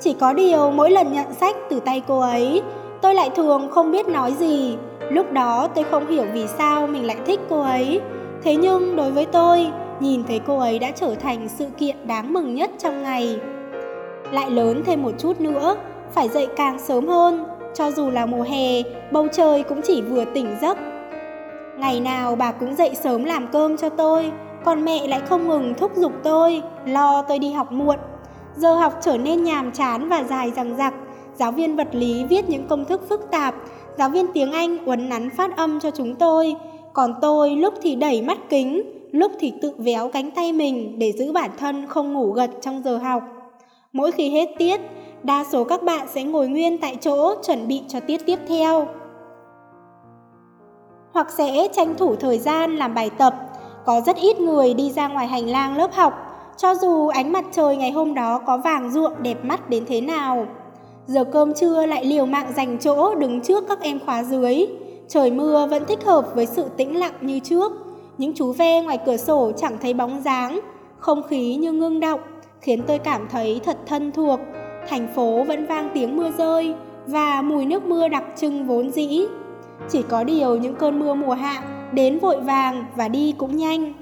Chỉ 0.00 0.14
có 0.20 0.32
điều 0.32 0.70
mỗi 0.70 0.90
lần 0.90 1.12
nhận 1.12 1.34
sách 1.34 1.56
từ 1.70 1.80
tay 1.80 2.02
cô 2.08 2.20
ấy, 2.20 2.62
tôi 3.00 3.14
lại 3.14 3.30
thường 3.30 3.68
không 3.70 3.90
biết 3.90 4.08
nói 4.08 4.32
gì. 4.32 4.76
Lúc 5.10 5.32
đó 5.32 5.68
tôi 5.74 5.84
không 5.84 6.06
hiểu 6.06 6.24
vì 6.32 6.46
sao 6.46 6.86
mình 6.86 7.06
lại 7.06 7.16
thích 7.26 7.40
cô 7.48 7.60
ấy. 7.60 8.00
Thế 8.42 8.56
nhưng 8.56 8.96
đối 8.96 9.10
với 9.10 9.26
tôi, 9.26 9.66
nhìn 10.00 10.24
thấy 10.24 10.40
cô 10.46 10.58
ấy 10.58 10.78
đã 10.78 10.90
trở 10.90 11.14
thành 11.14 11.48
sự 11.48 11.66
kiện 11.78 11.96
đáng 12.06 12.32
mừng 12.32 12.54
nhất 12.54 12.70
trong 12.78 13.02
ngày. 13.02 13.40
Lại 14.32 14.50
lớn 14.50 14.82
thêm 14.86 15.02
một 15.02 15.12
chút 15.18 15.40
nữa, 15.40 15.76
phải 16.12 16.28
dậy 16.28 16.48
càng 16.56 16.78
sớm 16.78 17.08
hơn, 17.08 17.44
cho 17.74 17.90
dù 17.90 18.10
là 18.10 18.26
mùa 18.26 18.42
hè, 18.42 18.82
bầu 19.12 19.26
trời 19.32 19.62
cũng 19.62 19.80
chỉ 19.84 20.02
vừa 20.02 20.24
tỉnh 20.24 20.56
giấc. 20.62 20.78
Ngày 21.78 22.00
nào 22.00 22.36
bà 22.36 22.52
cũng 22.52 22.74
dậy 22.74 22.90
sớm 22.94 23.24
làm 23.24 23.48
cơm 23.52 23.76
cho 23.76 23.88
tôi, 23.88 24.32
còn 24.64 24.84
mẹ 24.84 25.06
lại 25.06 25.20
không 25.28 25.48
ngừng 25.48 25.74
thúc 25.74 25.92
giục 25.96 26.12
tôi, 26.22 26.62
lo 26.86 27.22
tôi 27.22 27.38
đi 27.38 27.52
học 27.52 27.72
muộn. 27.72 27.96
Giờ 28.56 28.74
học 28.74 28.92
trở 29.00 29.16
nên 29.16 29.44
nhàm 29.44 29.72
chán 29.72 30.08
và 30.08 30.22
dài 30.22 30.50
dằng 30.50 30.76
dặc, 30.76 30.94
giáo 31.34 31.52
viên 31.52 31.76
vật 31.76 31.88
lý 31.92 32.24
viết 32.24 32.48
những 32.48 32.66
công 32.68 32.84
thức 32.84 33.08
phức 33.08 33.30
tạp, 33.30 33.54
giáo 33.98 34.08
viên 34.08 34.26
tiếng 34.34 34.52
Anh 34.52 34.84
uốn 34.84 35.08
nắn 35.08 35.30
phát 35.30 35.56
âm 35.56 35.80
cho 35.80 35.90
chúng 35.90 36.14
tôi, 36.14 36.54
còn 36.92 37.14
tôi 37.22 37.50
lúc 37.50 37.74
thì 37.82 37.94
đẩy 37.94 38.22
mắt 38.22 38.38
kính, 38.48 38.82
lúc 39.12 39.32
thì 39.40 39.52
tự 39.62 39.72
véo 39.78 40.08
cánh 40.08 40.30
tay 40.30 40.52
mình 40.52 40.98
để 40.98 41.12
giữ 41.12 41.32
bản 41.32 41.50
thân 41.58 41.86
không 41.86 42.12
ngủ 42.12 42.32
gật 42.32 42.50
trong 42.60 42.82
giờ 42.84 42.96
học. 42.96 43.22
Mỗi 43.92 44.12
khi 44.12 44.30
hết 44.30 44.48
tiết, 44.58 44.80
đa 45.22 45.44
số 45.52 45.64
các 45.64 45.82
bạn 45.82 46.06
sẽ 46.14 46.24
ngồi 46.24 46.48
nguyên 46.48 46.78
tại 46.78 46.96
chỗ 47.00 47.34
chuẩn 47.46 47.68
bị 47.68 47.82
cho 47.88 48.00
tiết 48.00 48.26
tiếp 48.26 48.38
theo. 48.48 48.86
Hoặc 51.12 51.30
sẽ 51.30 51.68
tranh 51.72 51.94
thủ 51.96 52.16
thời 52.16 52.38
gian 52.38 52.76
làm 52.76 52.94
bài 52.94 53.10
tập, 53.18 53.34
có 53.84 54.00
rất 54.00 54.16
ít 54.16 54.40
người 54.40 54.74
đi 54.74 54.90
ra 54.90 55.08
ngoài 55.08 55.26
hành 55.26 55.48
lang 55.48 55.76
lớp 55.76 55.92
học, 55.92 56.12
cho 56.56 56.74
dù 56.74 57.08
ánh 57.08 57.32
mặt 57.32 57.44
trời 57.52 57.76
ngày 57.76 57.90
hôm 57.90 58.14
đó 58.14 58.40
có 58.46 58.58
vàng 58.58 58.90
ruộng 58.90 59.22
đẹp 59.22 59.44
mắt 59.44 59.70
đến 59.70 59.84
thế 59.88 60.00
nào. 60.00 60.46
Giờ 61.06 61.24
cơm 61.24 61.54
trưa 61.54 61.86
lại 61.86 62.04
liều 62.04 62.26
mạng 62.26 62.52
dành 62.56 62.78
chỗ 62.78 63.14
đứng 63.14 63.40
trước 63.40 63.64
các 63.68 63.80
em 63.80 63.98
khóa 64.06 64.22
dưới. 64.22 64.66
Trời 65.08 65.30
mưa 65.30 65.66
vẫn 65.70 65.84
thích 65.84 66.04
hợp 66.04 66.34
với 66.34 66.46
sự 66.46 66.64
tĩnh 66.76 66.98
lặng 66.98 67.14
như 67.20 67.38
trước. 67.38 67.72
Những 68.18 68.32
chú 68.34 68.52
ve 68.52 68.82
ngoài 68.82 68.98
cửa 69.06 69.16
sổ 69.16 69.52
chẳng 69.56 69.78
thấy 69.82 69.94
bóng 69.94 70.22
dáng, 70.24 70.60
không 70.98 71.22
khí 71.22 71.56
như 71.56 71.72
ngưng 71.72 72.00
động, 72.00 72.20
khiến 72.60 72.82
tôi 72.86 72.98
cảm 72.98 73.28
thấy 73.30 73.60
thật 73.64 73.76
thân 73.86 74.12
thuộc. 74.12 74.40
Thành 74.88 75.08
phố 75.14 75.44
vẫn 75.44 75.66
vang 75.66 75.90
tiếng 75.94 76.16
mưa 76.16 76.30
rơi 76.38 76.74
và 77.06 77.42
mùi 77.42 77.66
nước 77.66 77.84
mưa 77.84 78.08
đặc 78.08 78.24
trưng 78.36 78.66
vốn 78.66 78.90
dĩ. 78.90 79.20
Chỉ 79.88 80.02
có 80.02 80.24
điều 80.24 80.56
những 80.56 80.74
cơn 80.74 80.98
mưa 80.98 81.14
mùa 81.14 81.34
hạ 81.34 81.62
đến 81.92 82.18
vội 82.18 82.40
vàng 82.40 82.84
và 82.96 83.08
đi 83.08 83.34
cũng 83.38 83.56
nhanh. 83.56 83.92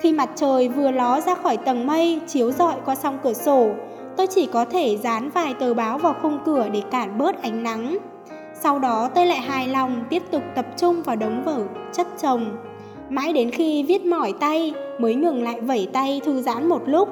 Khi 0.00 0.12
mặt 0.12 0.30
trời 0.34 0.68
vừa 0.68 0.90
ló 0.90 1.20
ra 1.20 1.34
khỏi 1.34 1.56
tầng 1.56 1.86
mây 1.86 2.20
chiếu 2.26 2.52
rọi 2.52 2.74
qua 2.84 2.94
song 2.94 3.18
cửa 3.22 3.32
sổ, 3.32 3.70
tôi 4.16 4.26
chỉ 4.26 4.46
có 4.46 4.64
thể 4.64 4.96
dán 4.96 5.30
vài 5.30 5.54
tờ 5.54 5.74
báo 5.74 5.98
vào 5.98 6.14
khung 6.22 6.38
cửa 6.44 6.68
để 6.72 6.82
cản 6.90 7.18
bớt 7.18 7.42
ánh 7.42 7.62
nắng. 7.62 7.98
Sau 8.60 8.78
đó 8.78 9.08
tôi 9.14 9.26
lại 9.26 9.38
hài 9.38 9.68
lòng 9.68 10.04
tiếp 10.10 10.22
tục 10.30 10.42
tập 10.54 10.66
trung 10.76 11.02
vào 11.02 11.16
đống 11.16 11.42
vở 11.44 11.62
chất 11.92 12.06
chồng. 12.22 12.56
Mãi 13.08 13.32
đến 13.32 13.50
khi 13.50 13.82
viết 13.82 14.04
mỏi 14.04 14.34
tay 14.40 14.74
mới 14.98 15.14
ngừng 15.14 15.42
lại 15.42 15.60
vẩy 15.60 15.88
tay 15.92 16.20
thư 16.24 16.42
giãn 16.42 16.68
một 16.68 16.82
lúc. 16.86 17.08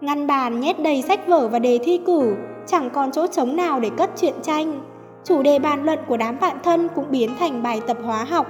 Ngăn 0.00 0.26
bàn 0.26 0.60
nhét 0.60 0.82
đầy 0.82 1.02
sách 1.02 1.28
vở 1.28 1.48
và 1.48 1.58
đề 1.58 1.78
thi 1.84 2.00
cử, 2.06 2.36
chẳng 2.66 2.90
còn 2.90 3.12
chỗ 3.12 3.26
trống 3.26 3.56
nào 3.56 3.80
để 3.80 3.90
cất 3.96 4.10
truyện 4.20 4.34
tranh. 4.42 4.80
Chủ 5.24 5.42
đề 5.42 5.58
bàn 5.58 5.84
luận 5.84 5.98
của 6.08 6.16
đám 6.16 6.36
bạn 6.40 6.56
thân 6.62 6.88
cũng 6.94 7.04
biến 7.10 7.30
thành 7.38 7.62
bài 7.62 7.80
tập 7.86 7.96
hóa 8.04 8.24
học. 8.24 8.46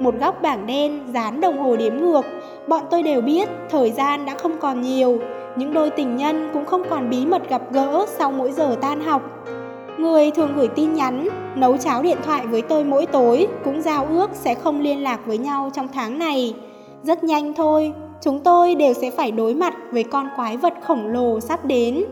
Một 0.00 0.14
góc 0.20 0.42
bảng 0.42 0.66
đen 0.66 1.00
dán 1.14 1.40
đồng 1.40 1.58
hồ 1.58 1.76
đếm 1.76 1.96
ngược, 1.96 2.24
bọn 2.68 2.82
tôi 2.90 3.02
đều 3.02 3.20
biết 3.20 3.48
thời 3.70 3.90
gian 3.90 4.26
đã 4.26 4.34
không 4.34 4.58
còn 4.60 4.80
nhiều, 4.80 5.18
những 5.56 5.74
đôi 5.74 5.90
tình 5.90 6.16
nhân 6.16 6.50
cũng 6.52 6.64
không 6.64 6.82
còn 6.90 7.10
bí 7.10 7.26
mật 7.26 7.48
gặp 7.48 7.62
gỡ 7.72 8.06
sau 8.08 8.32
mỗi 8.32 8.52
giờ 8.52 8.76
tan 8.80 9.00
học. 9.00 9.22
Người 9.98 10.30
thường 10.30 10.52
gửi 10.56 10.68
tin 10.68 10.94
nhắn, 10.94 11.28
nấu 11.54 11.76
cháo 11.76 12.02
điện 12.02 12.18
thoại 12.24 12.46
với 12.46 12.62
tôi 12.62 12.84
mỗi 12.84 13.06
tối 13.06 13.48
cũng 13.64 13.82
giao 13.82 14.06
ước 14.06 14.30
sẽ 14.34 14.54
không 14.54 14.80
liên 14.80 15.02
lạc 15.02 15.20
với 15.26 15.38
nhau 15.38 15.70
trong 15.74 15.88
tháng 15.94 16.18
này. 16.18 16.54
Rất 17.02 17.24
nhanh 17.24 17.54
thôi, 17.54 17.92
chúng 18.20 18.40
tôi 18.40 18.74
đều 18.74 18.94
sẽ 18.94 19.10
phải 19.10 19.30
đối 19.30 19.54
mặt 19.54 19.74
với 19.92 20.04
con 20.04 20.28
quái 20.36 20.56
vật 20.56 20.74
khổng 20.82 21.06
lồ 21.06 21.40
sắp 21.40 21.64
đến. 21.64 22.04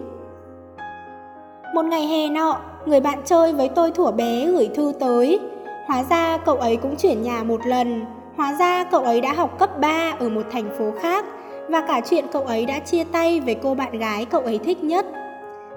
Một 1.75 1.85
ngày 1.85 2.07
hè 2.07 2.29
nọ, 2.29 2.59
người 2.87 3.01
bạn 3.01 3.19
chơi 3.25 3.53
với 3.53 3.69
tôi 3.69 3.91
thuở 3.91 4.11
bé 4.11 4.47
gửi 4.47 4.69
thư 4.75 4.93
tới. 5.01 5.41
Hóa 5.87 6.05
ra 6.11 6.39
cậu 6.39 6.57
ấy 6.57 6.77
cũng 6.77 6.97
chuyển 6.97 7.23
nhà 7.23 7.43
một 7.43 7.67
lần, 7.67 8.05
hóa 8.37 8.55
ra 8.59 8.85
cậu 8.85 9.03
ấy 9.03 9.21
đã 9.21 9.33
học 9.33 9.59
cấp 9.59 9.81
3 9.81 10.15
ở 10.19 10.29
một 10.29 10.43
thành 10.53 10.69
phố 10.79 10.93
khác 11.01 11.25
và 11.69 11.81
cả 11.81 12.01
chuyện 12.11 12.25
cậu 12.33 12.43
ấy 12.43 12.67
đã 12.67 12.79
chia 12.79 13.05
tay 13.05 13.41
với 13.41 13.55
cô 13.55 13.75
bạn 13.75 13.99
gái 13.99 14.25
cậu 14.25 14.41
ấy 14.41 14.59
thích 14.59 14.85
nhất. 14.85 15.07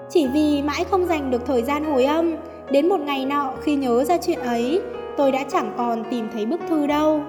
Chỉ 0.08 0.26
vì 0.26 0.62
mãi 0.62 0.84
không 0.90 1.06
dành 1.06 1.30
được 1.30 1.46
thời 1.46 1.62
gian 1.62 1.84
hồi 1.84 2.04
âm, 2.04 2.36
đến 2.70 2.88
một 2.88 3.00
ngày 3.00 3.24
nọ 3.24 3.52
khi 3.62 3.74
nhớ 3.74 4.04
ra 4.04 4.16
chuyện 4.16 4.38
ấy, 4.38 4.80
tôi 5.16 5.32
đã 5.32 5.44
chẳng 5.52 5.72
còn 5.76 6.04
tìm 6.10 6.28
thấy 6.32 6.46
bức 6.46 6.60
thư 6.68 6.86
đâu. 6.86 7.20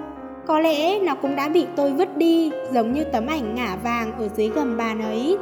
Có 0.46 0.60
lẽ 0.60 0.98
nó 0.98 1.14
cũng 1.14 1.36
đã 1.36 1.48
bị 1.48 1.66
tôi 1.76 1.92
vứt 1.92 2.16
đi 2.16 2.50
giống 2.72 2.92
như 2.92 3.04
tấm 3.04 3.26
ảnh 3.26 3.54
ngả 3.54 3.76
vàng 3.84 4.12
ở 4.18 4.28
dưới 4.36 4.48
gầm 4.48 4.76
bàn 4.76 5.02
ấy. 5.02 5.38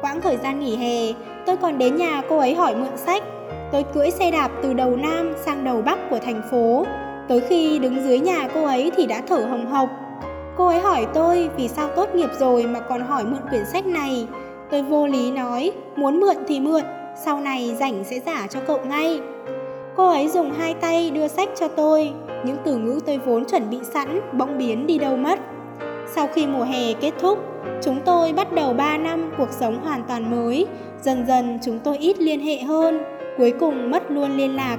Quãng 0.00 0.20
thời 0.20 0.36
gian 0.36 0.60
nghỉ 0.60 0.76
hè, 0.76 1.12
tôi 1.46 1.56
còn 1.56 1.78
đến 1.78 1.96
nhà 1.96 2.22
cô 2.28 2.38
ấy 2.38 2.54
hỏi 2.54 2.74
mượn 2.76 2.96
sách. 2.96 3.22
Tôi 3.72 3.84
cưỡi 3.94 4.10
xe 4.10 4.30
đạp 4.30 4.50
từ 4.62 4.74
đầu 4.74 4.96
Nam 4.96 5.32
sang 5.44 5.64
đầu 5.64 5.82
Bắc 5.82 6.10
của 6.10 6.18
thành 6.18 6.42
phố. 6.50 6.86
Tới 7.28 7.40
khi 7.40 7.78
đứng 7.78 8.04
dưới 8.04 8.20
nhà 8.20 8.48
cô 8.54 8.64
ấy 8.64 8.90
thì 8.96 9.06
đã 9.06 9.22
thở 9.28 9.46
hồng 9.50 9.66
hộc. 9.66 9.88
Cô 10.56 10.66
ấy 10.66 10.80
hỏi 10.80 11.06
tôi 11.14 11.48
vì 11.56 11.68
sao 11.68 11.88
tốt 11.88 12.14
nghiệp 12.14 12.30
rồi 12.38 12.66
mà 12.66 12.80
còn 12.80 13.00
hỏi 13.00 13.24
mượn 13.24 13.40
quyển 13.50 13.64
sách 13.72 13.86
này. 13.86 14.26
Tôi 14.70 14.82
vô 14.82 15.06
lý 15.06 15.30
nói, 15.30 15.72
muốn 15.96 16.20
mượn 16.20 16.36
thì 16.48 16.60
mượn, 16.60 16.82
sau 17.24 17.40
này 17.40 17.76
rảnh 17.80 18.04
sẽ 18.04 18.18
giả 18.26 18.46
cho 18.50 18.60
cậu 18.66 18.78
ngay. 18.84 19.20
Cô 19.96 20.08
ấy 20.08 20.28
dùng 20.28 20.52
hai 20.58 20.74
tay 20.74 21.10
đưa 21.10 21.28
sách 21.28 21.48
cho 21.60 21.68
tôi, 21.68 22.12
những 22.44 22.56
từ 22.64 22.76
ngữ 22.76 23.00
tôi 23.06 23.18
vốn 23.18 23.44
chuẩn 23.44 23.70
bị 23.70 23.78
sẵn 23.82 24.20
bỗng 24.32 24.58
biến 24.58 24.86
đi 24.86 24.98
đâu 24.98 25.16
mất. 25.16 25.38
Sau 26.14 26.26
khi 26.26 26.46
mùa 26.46 26.64
hè 26.64 26.92
kết 26.92 27.12
thúc, 27.20 27.38
chúng 27.82 28.00
tôi 28.04 28.32
bắt 28.32 28.52
đầu 28.52 28.72
3 28.72 28.96
năm 28.96 29.30
cuộc 29.38 29.50
sống 29.50 29.80
hoàn 29.84 30.02
toàn 30.08 30.30
mới, 30.30 30.66
dần 31.02 31.24
dần 31.28 31.58
chúng 31.62 31.78
tôi 31.78 31.98
ít 31.98 32.20
liên 32.20 32.40
hệ 32.40 32.58
hơn, 32.58 33.02
cuối 33.38 33.52
cùng 33.60 33.90
mất 33.90 34.10
luôn 34.10 34.36
liên 34.36 34.56
lạc. 34.56 34.76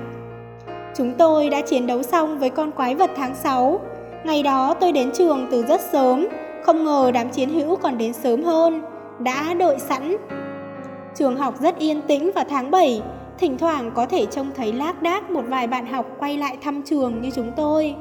Chúng 0.95 1.13
tôi 1.17 1.49
đã 1.49 1.61
chiến 1.61 1.87
đấu 1.87 2.03
xong 2.03 2.39
với 2.39 2.49
con 2.49 2.71
quái 2.71 2.95
vật 2.95 3.11
tháng 3.15 3.35
6. 3.35 3.79
Ngày 4.25 4.43
đó 4.43 4.73
tôi 4.73 4.91
đến 4.91 5.11
trường 5.11 5.47
từ 5.51 5.63
rất 5.63 5.81
sớm, 5.81 6.27
không 6.63 6.83
ngờ 6.83 7.11
đám 7.13 7.29
chiến 7.29 7.49
hữu 7.49 7.75
còn 7.75 7.97
đến 7.97 8.13
sớm 8.13 8.43
hơn, 8.43 8.81
đã 9.19 9.53
đợi 9.53 9.79
sẵn. 9.79 10.15
Trường 11.15 11.37
học 11.37 11.61
rất 11.61 11.79
yên 11.79 12.01
tĩnh 12.01 12.31
vào 12.35 12.45
tháng 12.49 12.71
7, 12.71 13.01
Thỉnh 13.43 13.57
thoảng 13.57 13.91
có 13.95 14.05
thể 14.05 14.25
trông 14.25 14.51
thấy 14.55 14.73
lác 14.73 15.01
đác 15.01 15.31
một 15.31 15.41
vài 15.47 15.67
bạn 15.67 15.85
học 15.85 16.05
quay 16.19 16.37
lại 16.37 16.57
thăm 16.61 16.81
trường 16.81 17.21
như 17.21 17.29
chúng 17.29 17.51
tôi. 17.55 17.95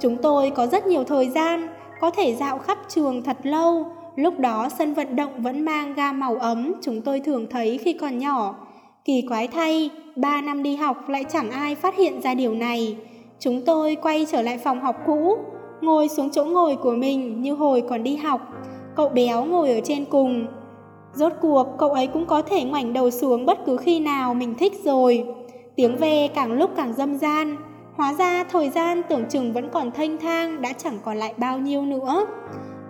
Chúng 0.00 0.16
tôi 0.16 0.50
có 0.50 0.66
rất 0.66 0.86
nhiều 0.86 1.04
thời 1.04 1.28
gian, 1.28 1.68
có 2.00 2.10
thể 2.10 2.34
dạo 2.34 2.58
khắp 2.58 2.78
trường 2.88 3.22
thật 3.22 3.36
lâu. 3.42 3.86
Lúc 4.16 4.38
đó 4.38 4.68
sân 4.78 4.94
vận 4.94 5.16
động 5.16 5.42
vẫn 5.42 5.64
mang 5.64 5.94
ga 5.94 6.12
màu 6.12 6.34
ấm 6.34 6.72
chúng 6.82 7.00
tôi 7.00 7.20
thường 7.20 7.46
thấy 7.50 7.78
khi 7.78 7.92
còn 7.92 8.18
nhỏ. 8.18 8.54
Kỳ 9.04 9.22
quái 9.28 9.48
thay, 9.48 9.90
ba 10.16 10.40
năm 10.40 10.62
đi 10.62 10.76
học 10.76 11.08
lại 11.08 11.24
chẳng 11.28 11.50
ai 11.50 11.74
phát 11.74 11.96
hiện 11.96 12.22
ra 12.22 12.34
điều 12.34 12.54
này. 12.54 12.96
Chúng 13.38 13.62
tôi 13.66 13.94
quay 13.94 14.26
trở 14.32 14.42
lại 14.42 14.58
phòng 14.58 14.80
học 14.80 14.96
cũ, 15.06 15.36
ngồi 15.80 16.08
xuống 16.08 16.30
chỗ 16.30 16.44
ngồi 16.44 16.76
của 16.76 16.92
mình 16.92 17.42
như 17.42 17.54
hồi 17.54 17.82
còn 17.88 18.02
đi 18.02 18.16
học. 18.16 18.40
Cậu 18.96 19.08
béo 19.08 19.44
ngồi 19.44 19.72
ở 19.72 19.80
trên 19.84 20.04
cùng, 20.04 20.46
Rốt 21.14 21.32
cuộc 21.40 21.66
cậu 21.78 21.90
ấy 21.90 22.06
cũng 22.06 22.26
có 22.26 22.42
thể 22.42 22.64
ngoảnh 22.64 22.92
đầu 22.92 23.10
xuống 23.10 23.46
bất 23.46 23.66
cứ 23.66 23.76
khi 23.76 24.00
nào 24.00 24.34
mình 24.34 24.54
thích 24.54 24.72
rồi. 24.84 25.24
Tiếng 25.76 25.96
ve 25.96 26.28
càng 26.28 26.52
lúc 26.52 26.70
càng 26.76 26.92
dâm 26.92 27.18
gian. 27.18 27.56
Hóa 27.96 28.14
ra 28.14 28.44
thời 28.44 28.70
gian 28.70 29.02
tưởng 29.08 29.24
chừng 29.30 29.52
vẫn 29.52 29.68
còn 29.68 29.90
thanh 29.90 30.18
thang 30.18 30.62
đã 30.62 30.72
chẳng 30.72 30.98
còn 31.04 31.16
lại 31.16 31.34
bao 31.36 31.58
nhiêu 31.58 31.82
nữa. 31.82 32.26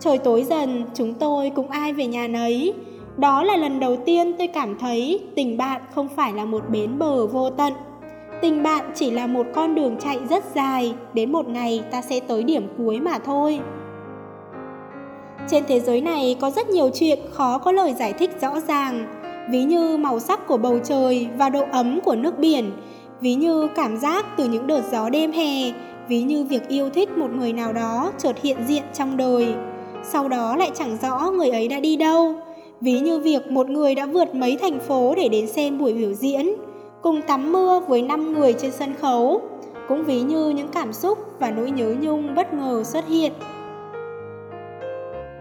Trời 0.00 0.18
tối 0.18 0.42
dần, 0.42 0.84
chúng 0.94 1.14
tôi 1.14 1.50
cũng 1.50 1.68
ai 1.68 1.92
về 1.92 2.06
nhà 2.06 2.28
nấy. 2.28 2.74
Đó 3.16 3.42
là 3.42 3.56
lần 3.56 3.80
đầu 3.80 3.96
tiên 3.96 4.32
tôi 4.38 4.46
cảm 4.46 4.78
thấy 4.78 5.20
tình 5.36 5.56
bạn 5.56 5.82
không 5.94 6.08
phải 6.08 6.32
là 6.32 6.44
một 6.44 6.62
bến 6.70 6.98
bờ 6.98 7.26
vô 7.26 7.50
tận. 7.50 7.72
Tình 8.40 8.62
bạn 8.62 8.84
chỉ 8.94 9.10
là 9.10 9.26
một 9.26 9.46
con 9.54 9.74
đường 9.74 9.96
chạy 10.00 10.18
rất 10.30 10.44
dài, 10.54 10.94
đến 11.14 11.32
một 11.32 11.48
ngày 11.48 11.82
ta 11.90 12.02
sẽ 12.02 12.20
tới 12.20 12.42
điểm 12.42 12.68
cuối 12.78 13.00
mà 13.00 13.18
thôi. 13.18 13.60
Trên 15.48 15.64
thế 15.68 15.80
giới 15.80 16.00
này 16.00 16.36
có 16.40 16.50
rất 16.50 16.68
nhiều 16.68 16.90
chuyện 16.94 17.18
khó 17.32 17.58
có 17.58 17.72
lời 17.72 17.94
giải 17.98 18.12
thích 18.12 18.30
rõ 18.40 18.60
ràng, 18.68 19.06
ví 19.50 19.64
như 19.64 19.96
màu 19.96 20.20
sắc 20.20 20.46
của 20.46 20.56
bầu 20.56 20.78
trời 20.84 21.28
và 21.36 21.48
độ 21.48 21.64
ấm 21.72 22.00
của 22.00 22.14
nước 22.14 22.38
biển, 22.38 22.70
ví 23.20 23.34
như 23.34 23.68
cảm 23.74 23.96
giác 23.96 24.26
từ 24.36 24.48
những 24.48 24.66
đợt 24.66 24.82
gió 24.92 25.08
đêm 25.08 25.32
hè, 25.32 25.72
ví 26.08 26.22
như 26.22 26.44
việc 26.44 26.68
yêu 26.68 26.90
thích 26.90 27.18
một 27.18 27.30
người 27.30 27.52
nào 27.52 27.72
đó 27.72 28.12
chợt 28.18 28.42
hiện 28.42 28.56
diện 28.68 28.82
trong 28.94 29.16
đời. 29.16 29.54
Sau 30.04 30.28
đó 30.28 30.56
lại 30.56 30.70
chẳng 30.74 30.96
rõ 31.02 31.30
người 31.30 31.50
ấy 31.50 31.68
đã 31.68 31.80
đi 31.80 31.96
đâu, 31.96 32.34
ví 32.80 33.00
như 33.00 33.18
việc 33.18 33.50
một 33.50 33.70
người 33.70 33.94
đã 33.94 34.06
vượt 34.06 34.34
mấy 34.34 34.56
thành 34.56 34.80
phố 34.80 35.14
để 35.16 35.28
đến 35.28 35.46
xem 35.46 35.78
buổi 35.78 35.92
biểu 35.92 36.12
diễn, 36.12 36.52
cùng 37.02 37.22
tắm 37.22 37.52
mưa 37.52 37.80
với 37.88 38.02
5 38.02 38.32
người 38.32 38.52
trên 38.52 38.70
sân 38.70 38.94
khấu, 39.00 39.42
cũng 39.88 40.04
ví 40.04 40.20
như 40.20 40.48
những 40.48 40.68
cảm 40.68 40.92
xúc 40.92 41.18
và 41.38 41.50
nỗi 41.50 41.70
nhớ 41.70 41.94
nhung 42.00 42.34
bất 42.34 42.54
ngờ 42.54 42.82
xuất 42.84 43.08
hiện. 43.08 43.32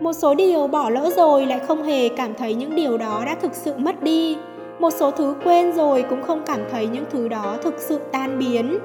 Một 0.02 0.14
số 0.14 0.36
điều 0.36 0.68
bỏ 0.68 0.90
lỡ 0.90 1.10
rồi 1.16 1.46
lại 1.46 1.60
không 1.60 1.84
hề 1.84 2.10
cảm 2.10 2.34
thấy 2.34 2.54
những 2.54 2.76
điều 2.76 2.98
đó 2.98 3.24
đã 3.26 3.36
thực 3.36 3.54
sự 3.56 3.74
mất 3.78 4.04
đi. 4.04 4.38
Một 4.80 4.90
số 4.94 5.12
thứ 5.12 5.36
quên 5.44 5.74
rồi 5.74 6.06
cũng 6.10 6.24
không 6.24 6.42
cảm 6.46 6.60
thấy 6.72 6.88
những 6.88 7.06
thứ 7.12 7.28
đó 7.28 7.58
thực 7.64 7.76
sự 7.78 8.00
tan 8.12 8.40
biến. 8.40 8.78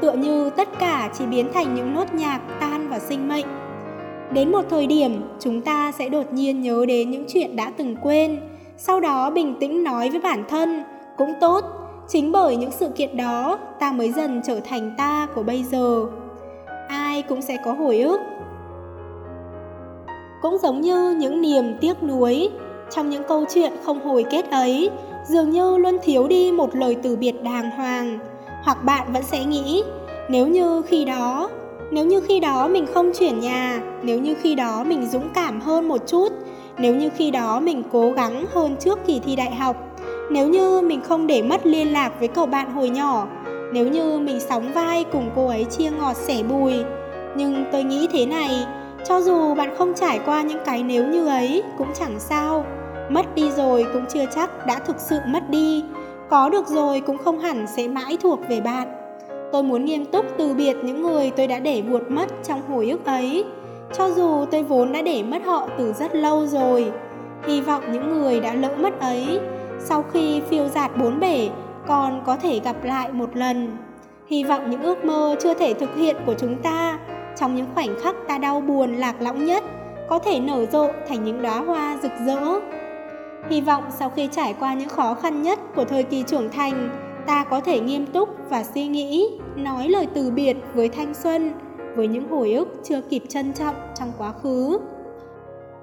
Tựa 0.00 0.12
như 0.12 0.50
tất 0.50 0.68
cả 0.78 1.10
chỉ 1.18 1.26
biến 1.26 1.48
thành 1.54 1.74
những 1.74 1.94
nốt 1.94 2.14
nhạc 2.14 2.40
tan 2.60 2.88
vào 2.88 2.98
sinh 2.98 3.28
mệnh. 3.28 3.46
Đến 4.32 4.52
một 4.52 4.62
thời 4.70 4.86
điểm, 4.86 5.22
chúng 5.40 5.60
ta 5.60 5.92
sẽ 5.98 6.08
đột 6.08 6.32
nhiên 6.32 6.62
nhớ 6.62 6.84
đến 6.88 7.10
những 7.10 7.24
chuyện 7.28 7.56
đã 7.56 7.72
từng 7.76 7.96
quên, 8.02 8.40
sau 8.76 9.00
đó 9.00 9.30
bình 9.30 9.54
tĩnh 9.60 9.84
nói 9.84 10.10
với 10.10 10.20
bản 10.20 10.44
thân, 10.48 10.82
cũng 11.16 11.32
tốt, 11.40 11.64
chính 12.08 12.32
bởi 12.32 12.56
những 12.56 12.70
sự 12.70 12.88
kiện 12.88 13.16
đó 13.16 13.58
ta 13.80 13.92
mới 13.92 14.12
dần 14.12 14.40
trở 14.46 14.60
thành 14.60 14.94
ta 14.98 15.28
của 15.34 15.42
bây 15.42 15.62
giờ. 15.62 16.04
Ai 16.88 17.22
cũng 17.22 17.42
sẽ 17.42 17.56
có 17.64 17.72
hồi 17.72 17.98
ức, 17.98 18.20
cũng 20.42 20.58
giống 20.58 20.80
như 20.80 21.10
những 21.10 21.40
niềm 21.40 21.64
tiếc 21.80 22.02
nuối, 22.02 22.50
trong 22.90 23.10
những 23.10 23.22
câu 23.28 23.44
chuyện 23.54 23.72
không 23.84 24.06
hồi 24.06 24.24
kết 24.30 24.50
ấy, 24.50 24.90
dường 25.26 25.50
như 25.50 25.76
luôn 25.76 25.96
thiếu 26.02 26.28
đi 26.28 26.52
một 26.52 26.74
lời 26.76 26.96
từ 27.02 27.16
biệt 27.16 27.42
đàng 27.42 27.70
hoàng. 27.70 28.18
Hoặc 28.64 28.84
bạn 28.84 29.12
vẫn 29.12 29.22
sẽ 29.22 29.44
nghĩ, 29.44 29.82
nếu 30.28 30.46
như 30.46 30.82
khi 30.82 31.04
đó, 31.04 31.50
nếu 31.90 32.06
như 32.06 32.20
khi 32.20 32.40
đó 32.40 32.68
mình 32.68 32.86
không 32.94 33.12
chuyển 33.18 33.40
nhà, 33.40 33.80
nếu 34.02 34.20
như 34.20 34.34
khi 34.42 34.54
đó 34.54 34.84
mình 34.84 35.06
dũng 35.06 35.28
cảm 35.34 35.60
hơn 35.60 35.88
một 35.88 36.06
chút, 36.06 36.32
nếu 36.78 36.94
như 36.94 37.10
khi 37.16 37.30
đó 37.30 37.60
mình 37.60 37.82
cố 37.92 38.10
gắng 38.10 38.44
hơn 38.52 38.76
trước 38.80 38.98
kỳ 39.06 39.20
thi 39.24 39.36
đại 39.36 39.54
học, 39.54 39.76
nếu 40.30 40.48
như 40.48 40.80
mình 40.80 41.00
không 41.00 41.26
để 41.26 41.42
mất 41.42 41.66
liên 41.66 41.92
lạc 41.92 42.12
với 42.18 42.28
cậu 42.28 42.46
bạn 42.46 42.72
hồi 42.72 42.88
nhỏ, 42.88 43.26
nếu 43.72 43.88
như 43.88 44.18
mình 44.18 44.40
sóng 44.40 44.72
vai 44.72 45.04
cùng 45.12 45.30
cô 45.36 45.46
ấy 45.46 45.64
chia 45.64 45.90
ngọt 45.90 46.16
sẻ 46.16 46.42
bùi. 46.42 46.74
Nhưng 47.36 47.64
tôi 47.72 47.82
nghĩ 47.82 48.08
thế 48.12 48.26
này 48.26 48.66
cho 49.04 49.20
dù 49.20 49.54
bạn 49.54 49.74
không 49.78 49.94
trải 49.94 50.20
qua 50.26 50.42
những 50.42 50.60
cái 50.64 50.82
nếu 50.82 51.06
như 51.06 51.26
ấy, 51.26 51.62
cũng 51.78 51.88
chẳng 51.94 52.20
sao. 52.20 52.64
Mất 53.10 53.34
đi 53.34 53.50
rồi 53.50 53.86
cũng 53.92 54.04
chưa 54.14 54.24
chắc 54.34 54.66
đã 54.66 54.78
thực 54.78 55.00
sự 55.00 55.18
mất 55.26 55.50
đi. 55.50 55.84
Có 56.30 56.48
được 56.48 56.68
rồi 56.68 57.00
cũng 57.00 57.18
không 57.18 57.38
hẳn 57.38 57.66
sẽ 57.76 57.88
mãi 57.88 58.16
thuộc 58.22 58.40
về 58.48 58.60
bạn. 58.60 58.88
Tôi 59.52 59.62
muốn 59.62 59.84
nghiêm 59.84 60.04
túc 60.04 60.26
từ 60.38 60.54
biệt 60.54 60.76
những 60.82 61.02
người 61.02 61.30
tôi 61.30 61.46
đã 61.46 61.58
để 61.58 61.82
vuột 61.82 62.02
mất 62.08 62.26
trong 62.44 62.62
hồi 62.68 62.90
ức 62.90 63.04
ấy. 63.04 63.44
Cho 63.92 64.10
dù 64.10 64.44
tôi 64.50 64.62
vốn 64.62 64.92
đã 64.92 65.02
để 65.02 65.22
mất 65.22 65.44
họ 65.44 65.68
từ 65.78 65.92
rất 65.92 66.14
lâu 66.14 66.46
rồi, 66.46 66.92
Hy 67.46 67.60
vọng 67.60 67.82
những 67.92 68.12
người 68.12 68.40
đã 68.40 68.54
lỡ 68.54 68.70
mất 68.78 69.00
ấy, 69.00 69.40
Sau 69.80 70.04
khi 70.12 70.40
phiêu 70.50 70.68
giạt 70.68 70.96
bốn 70.96 71.20
bể, 71.20 71.48
còn 71.86 72.22
có 72.26 72.36
thể 72.36 72.60
gặp 72.64 72.84
lại 72.84 73.12
một 73.12 73.36
lần. 73.36 73.76
Hy 74.26 74.44
vọng 74.44 74.70
những 74.70 74.82
ước 74.82 75.04
mơ 75.04 75.36
chưa 75.40 75.54
thể 75.54 75.74
thực 75.74 75.96
hiện 75.96 76.16
của 76.26 76.34
chúng 76.34 76.56
ta 76.62 76.98
trong 77.40 77.54
những 77.54 77.66
khoảnh 77.74 78.00
khắc 78.00 78.16
ta 78.28 78.38
đau 78.38 78.60
buồn 78.60 78.96
lạc 78.96 79.22
lõng 79.22 79.44
nhất 79.44 79.64
có 80.08 80.18
thể 80.18 80.40
nở 80.40 80.66
rộ 80.72 80.88
thành 81.08 81.24
những 81.24 81.42
đóa 81.42 81.58
hoa 81.58 81.98
rực 82.02 82.12
rỡ. 82.26 82.60
Hy 83.50 83.60
vọng 83.60 83.84
sau 83.98 84.10
khi 84.10 84.28
trải 84.32 84.54
qua 84.60 84.74
những 84.74 84.88
khó 84.88 85.14
khăn 85.14 85.42
nhất 85.42 85.58
của 85.76 85.84
thời 85.84 86.02
kỳ 86.02 86.22
trưởng 86.22 86.50
thành, 86.50 86.90
ta 87.26 87.44
có 87.44 87.60
thể 87.60 87.80
nghiêm 87.80 88.06
túc 88.06 88.28
và 88.50 88.64
suy 88.64 88.86
nghĩ, 88.86 89.28
nói 89.56 89.88
lời 89.88 90.06
từ 90.14 90.30
biệt 90.30 90.56
với 90.74 90.88
thanh 90.88 91.14
xuân, 91.14 91.52
với 91.96 92.08
những 92.08 92.28
hồi 92.28 92.52
ức 92.52 92.68
chưa 92.84 93.00
kịp 93.00 93.22
trân 93.28 93.52
trọng 93.52 93.74
trong 93.94 94.12
quá 94.18 94.32
khứ. 94.42 94.78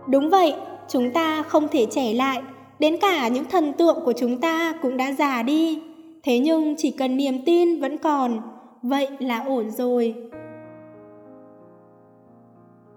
Đúng 0.07 0.29
vậy, 0.29 0.53
chúng 0.87 1.11
ta 1.11 1.43
không 1.43 1.67
thể 1.67 1.85
trẻ 1.91 2.13
lại, 2.13 2.41
đến 2.79 2.97
cả 3.01 3.27
những 3.27 3.45
thần 3.45 3.73
tượng 3.73 4.05
của 4.05 4.13
chúng 4.13 4.41
ta 4.41 4.73
cũng 4.81 4.97
đã 4.97 5.11
già 5.11 5.43
đi. 5.43 5.81
Thế 6.23 6.39
nhưng 6.39 6.75
chỉ 6.77 6.91
cần 6.91 7.17
niềm 7.17 7.45
tin 7.45 7.81
vẫn 7.81 7.97
còn, 7.97 8.41
vậy 8.81 9.07
là 9.19 9.43
ổn 9.47 9.71
rồi 9.71 10.15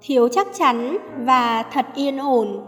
thiếu 0.02 0.28
chắc 0.28 0.46
chắn 0.54 0.98
và 1.18 1.62
thật 1.62 1.86
yên 1.94 2.18
ổn. 2.18 2.60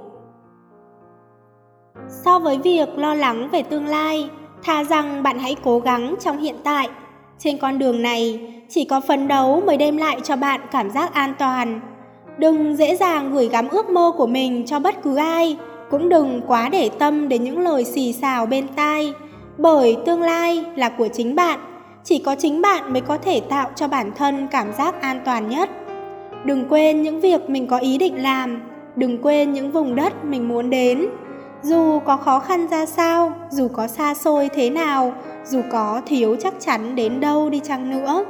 So 2.25 2.39
với 2.39 2.59
việc 2.59 2.89
lo 2.99 3.15
lắng 3.15 3.49
về 3.53 3.63
tương 3.63 3.87
lai 3.87 4.31
thà 4.63 4.85
rằng 4.85 5.23
bạn 5.23 5.39
hãy 5.39 5.57
cố 5.65 5.79
gắng 5.79 6.15
trong 6.21 6.39
hiện 6.39 6.57
tại. 6.65 6.89
Trên 7.39 7.59
con 7.59 7.79
đường 7.79 8.03
này 8.03 8.53
chỉ 8.69 8.85
có 8.85 9.01
phấn 9.01 9.29
đấu 9.29 9.63
mới 9.67 9.77
đem 9.77 9.97
lại 9.97 10.21
cho 10.25 10.37
bạn 10.37 10.61
cảm 10.71 10.91
giác 10.91 11.15
an 11.15 11.35
toàn. 11.39 11.81
Đừng 12.39 12.77
dễ 12.77 12.97
dàng 12.97 13.33
gửi 13.35 13.49
gắm 13.49 13.69
ước 13.69 13.91
mơ 13.91 14.13
của 14.17 14.27
mình 14.27 14.67
cho 14.67 14.81
bất 14.81 15.03
cứ 15.03 15.17
ai 15.17 15.57
cũng 15.91 16.09
đừng 16.09 16.41
quá 16.47 16.69
để 16.69 16.91
tâm 16.99 17.29
đến 17.29 17.45
những 17.45 17.61
lời 17.61 17.85
xì 17.85 18.13
xào 18.13 18.47
bên 18.47 18.69
tai 18.77 19.13
Bởi 19.59 19.97
tương 20.07 20.23
lai 20.23 20.65
là 20.77 20.89
của 20.89 21.09
chính 21.09 21.35
bạn, 21.35 21.61
chỉ 22.05 22.19
có 22.19 22.35
chính 22.39 22.63
bạn 22.63 22.93
mới 22.93 23.01
có 23.01 23.19
thể 23.19 23.41
tạo 23.41 23.71
cho 23.75 23.89
bản 23.89 24.13
thân 24.17 24.49
cảm 24.51 24.73
giác 24.73 25.01
an 25.01 25.21
toàn 25.25 25.49
nhất. 25.49 25.71
Đừng 26.45 26.65
quên 26.69 27.03
những 27.03 27.21
việc 27.21 27.51
mình 27.51 27.67
có 27.67 27.79
ý 27.79 27.99
định 27.99 28.23
làm, 28.23 28.63
đừng 28.97 29.23
quên 29.23 29.53
những 29.53 29.71
vùng 29.71 29.95
đất 29.95 30.25
mình 30.25 30.49
muốn 30.49 30.71
đến. 30.71 31.07
Dù 31.63 31.99
có 31.99 32.17
khó 32.17 32.39
khăn 32.39 32.67
ra 32.69 32.87
sao, 32.87 33.33
dù 33.51 33.69
có 33.69 33.87
xa 33.87 34.15
xôi 34.15 34.49
thế 34.49 34.71
nào, 34.71 35.13
dù 35.45 35.61
có 35.71 36.01
thiếu 36.07 36.37
chắc 36.41 36.55
chắn 36.61 36.95
đến 36.95 37.21
đâu 37.21 37.49
đi 37.51 37.61
chăng 37.65 37.91
nữa. 37.91 38.25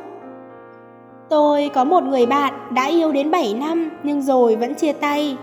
Tôi 1.29 1.71
có 1.75 1.85
một 1.85 2.05
người 2.05 2.27
bạn 2.27 2.55
đã 2.71 2.85
yêu 2.85 3.13
đến 3.13 3.31
7 3.31 3.55
năm 3.55 3.91
nhưng 4.03 4.23
rồi 4.23 4.57
vẫn 4.57 4.75
chia 4.75 4.93
tay. 4.93 5.37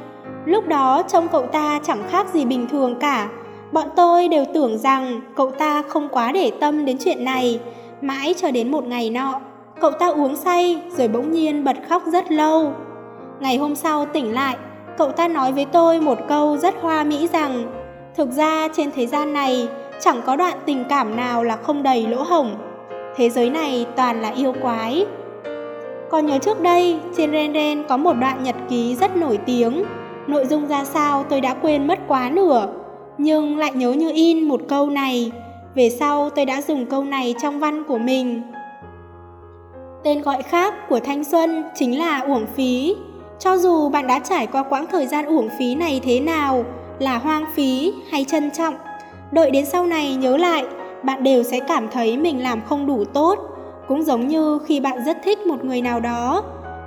Lúc 0.45 0.67
đó 0.67 1.03
trông 1.07 1.27
cậu 1.27 1.45
ta 1.45 1.79
chẳng 1.83 2.03
khác 2.09 2.27
gì 2.33 2.45
bình 2.45 2.67
thường 2.71 2.95
cả. 2.99 3.29
Bọn 3.71 3.87
tôi 3.95 4.27
đều 4.27 4.45
tưởng 4.53 4.77
rằng 4.77 5.21
cậu 5.35 5.51
ta 5.51 5.83
không 5.87 6.09
quá 6.09 6.31
để 6.31 6.51
tâm 6.59 6.85
đến 6.85 6.97
chuyện 6.99 7.25
này. 7.25 7.59
Mãi 8.01 8.33
cho 8.37 8.51
đến 8.51 8.71
một 8.71 8.83
ngày 8.83 9.09
nọ, 9.09 9.39
cậu 9.79 9.91
ta 9.91 10.07
uống 10.07 10.35
say 10.35 10.81
rồi 10.97 11.07
bỗng 11.07 11.31
nhiên 11.31 11.63
bật 11.63 11.75
khóc 11.89 12.03
rất 12.05 12.31
lâu. 12.31 12.73
Ngày 13.39 13.57
hôm 13.57 13.75
sau 13.75 14.05
tỉnh 14.05 14.33
lại, 14.33 14.57
cậu 14.97 15.11
ta 15.11 15.27
nói 15.27 15.51
với 15.51 15.65
tôi 15.65 16.01
một 16.01 16.17
câu 16.27 16.57
rất 16.57 16.75
hoa 16.81 17.03
mỹ 17.03 17.27
rằng 17.33 17.63
thực 18.15 18.31
ra 18.31 18.67
trên 18.73 18.91
thế 18.95 19.07
gian 19.07 19.33
này 19.33 19.67
chẳng 19.99 20.21
có 20.25 20.35
đoạn 20.35 20.57
tình 20.65 20.83
cảm 20.89 21.15
nào 21.15 21.43
là 21.43 21.57
không 21.57 21.83
đầy 21.83 22.07
lỗ 22.07 22.23
hổng. 22.23 22.55
Thế 23.15 23.29
giới 23.29 23.49
này 23.49 23.85
toàn 23.95 24.21
là 24.21 24.29
yêu 24.29 24.53
quái. 24.61 25.05
Còn 26.09 26.25
nhớ 26.25 26.37
trước 26.37 26.61
đây, 26.61 26.99
trên 27.17 27.31
Ren 27.31 27.53
Ren 27.53 27.83
có 27.89 27.97
một 27.97 28.13
đoạn 28.13 28.43
nhật 28.43 28.55
ký 28.69 28.95
rất 28.95 29.15
nổi 29.17 29.39
tiếng. 29.45 29.83
Nội 30.27 30.45
dung 30.45 30.67
ra 30.67 30.83
sao 30.83 31.23
tôi 31.23 31.41
đã 31.41 31.53
quên 31.53 31.87
mất 31.87 31.99
quá 32.07 32.29
nửa, 32.29 32.67
nhưng 33.17 33.57
lại 33.57 33.71
nhớ 33.73 33.91
như 33.91 34.11
in 34.13 34.43
một 34.43 34.61
câu 34.67 34.89
này. 34.89 35.31
Về 35.75 35.89
sau 35.89 36.29
tôi 36.29 36.45
đã 36.45 36.61
dùng 36.61 36.85
câu 36.85 37.03
này 37.03 37.35
trong 37.41 37.59
văn 37.59 37.83
của 37.83 37.97
mình. 37.97 38.41
Tên 40.07 40.21
gọi 40.21 40.43
khác 40.43 40.73
của 40.89 40.99
thanh 40.99 41.23
xuân 41.23 41.63
chính 41.75 41.99
là 41.99 42.19
uổng 42.19 42.45
phí. 42.55 42.95
Cho 43.39 43.57
dù 43.57 43.89
bạn 43.89 44.07
đã 44.07 44.19
trải 44.19 44.47
qua 44.47 44.63
quãng 44.63 44.85
thời 44.91 45.07
gian 45.07 45.25
uổng 45.25 45.49
phí 45.59 45.75
này 45.75 46.01
thế 46.03 46.19
nào, 46.19 46.65
là 46.99 47.17
hoang 47.17 47.45
phí 47.55 47.93
hay 48.11 48.25
trân 48.25 48.51
trọng, 48.51 48.75
đợi 49.31 49.51
đến 49.51 49.65
sau 49.65 49.85
này 49.85 50.15
nhớ 50.15 50.37
lại, 50.37 50.65
bạn 51.03 51.23
đều 51.23 51.43
sẽ 51.43 51.59
cảm 51.59 51.87
thấy 51.91 52.17
mình 52.17 52.43
làm 52.43 52.61
không 52.65 52.87
đủ 52.87 53.03
tốt 53.05 53.39
cũng 53.87 54.03
giống 54.03 54.27
như 54.27 54.59
khi 54.65 54.79
bạn 54.79 55.05
rất 55.05 55.17
thích 55.23 55.39
một 55.39 55.65
người 55.65 55.81
nào 55.81 55.99
đó, 55.99 56.43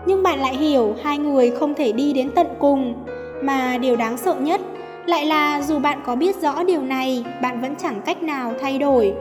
nhưng 0.07 0.23
bạn 0.23 0.41
lại 0.41 0.57
hiểu 0.57 0.95
hai 1.03 1.19
người 1.19 1.51
không 1.51 1.75
thể 1.75 1.93
đi 1.93 2.13
đến 2.13 2.31
tận 2.35 2.47
cùng, 2.59 2.95
mà 3.43 3.79
điều 3.79 3.97
đáng 3.97 4.17
sợ 4.17 4.35
nhất 4.35 4.61
lại 5.07 5.27
là 5.27 5.63
dù 5.63 5.79
bạn 5.79 6.01
có 6.07 6.17
biết 6.17 6.43
rõ 6.43 6.63
điều 6.63 6.83
này, 6.83 7.25
bạn 7.43 7.61
vẫn 7.61 7.75
chẳng 7.83 8.01
cách 8.07 8.23
nào 8.23 8.53
thay 8.61 8.79
đổi. 8.79 9.15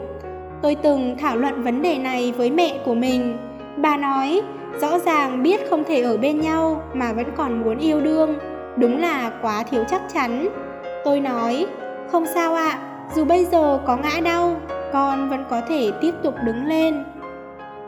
Tôi 0.62 0.74
từng 0.74 1.16
thảo 1.18 1.36
luận 1.36 1.62
vấn 1.62 1.82
đề 1.82 1.98
này 1.98 2.32
với 2.36 2.50
mẹ 2.50 2.78
của 2.84 2.94
mình. 2.94 3.36
Bà 3.76 3.96
nói, 3.96 4.42
rõ 4.80 4.98
ràng 4.98 5.42
biết 5.42 5.70
không 5.70 5.84
thể 5.84 6.02
ở 6.02 6.16
bên 6.16 6.40
nhau 6.40 6.82
mà 6.94 7.12
vẫn 7.12 7.26
còn 7.36 7.62
muốn 7.62 7.78
yêu 7.78 8.00
đương, 8.00 8.38
đúng 8.76 9.00
là 9.00 9.30
quá 9.42 9.62
thiếu 9.62 9.84
chắc 9.90 10.02
chắn. 10.14 10.48
Tôi 11.04 11.20
nói, 11.20 11.66
không 12.12 12.24
sao 12.34 12.54
ạ, 12.54 12.78
dù 13.14 13.24
bây 13.24 13.44
giờ 13.44 13.80
có 13.86 13.96
ngã 13.96 14.20
đau, 14.24 14.56
con 14.92 15.28
vẫn 15.30 15.44
có 15.50 15.60
thể 15.68 15.90
tiếp 16.00 16.14
tục 16.22 16.34
đứng 16.44 16.66
lên. 16.66 17.04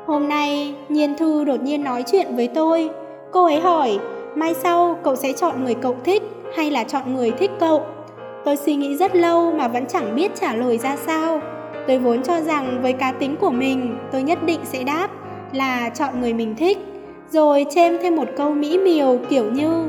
Hôm 0.07 0.29
nay, 0.29 0.75
Nhiên 0.89 1.17
Thư 1.17 1.45
đột 1.45 1.63
nhiên 1.63 1.85
nói 1.85 2.05
chuyện 2.13 2.37
với 2.37 2.49
tôi. 2.49 2.91
Cô 3.31 3.45
ấy 3.45 3.61
hỏi, 3.61 3.99
mai 4.35 4.55
sau 4.55 4.99
cậu 5.05 5.17
sẽ 5.17 5.33
chọn 5.33 5.65
người 5.65 5.75
cậu 5.75 5.97
thích 6.05 6.23
hay 6.57 6.71
là 6.71 6.85
chọn 6.85 7.15
người 7.15 7.31
thích 7.31 7.51
cậu? 7.61 7.87
Tôi 8.45 8.57
suy 8.57 8.77
nghĩ 8.77 8.97
rất 8.97 9.17
lâu 9.17 9.53
mà 9.53 9.69
vẫn 9.69 9.87
chẳng 9.87 10.17
biết 10.17 10.35
trả 10.35 10.55
lời 10.55 10.79
ra 10.79 10.97
sao. 10.97 11.41
Tôi 11.87 11.99
vốn 11.99 12.23
cho 12.23 12.41
rằng 12.41 12.79
với 12.83 12.93
cá 12.93 13.13
tính 13.13 13.37
của 13.37 13.51
mình, 13.51 13.99
tôi 14.13 14.23
nhất 14.23 14.39
định 14.47 14.61
sẽ 14.65 14.85
đáp 14.85 15.09
là 15.53 15.89
chọn 15.89 16.21
người 16.21 16.35
mình 16.35 16.55
thích. 16.57 16.79
Rồi 17.31 17.67
chêm 17.71 17.93
thêm 18.03 18.17
một 18.17 18.29
câu 18.37 18.51
mỹ 18.51 18.79
miều 18.79 19.19
kiểu 19.29 19.51
như 19.51 19.89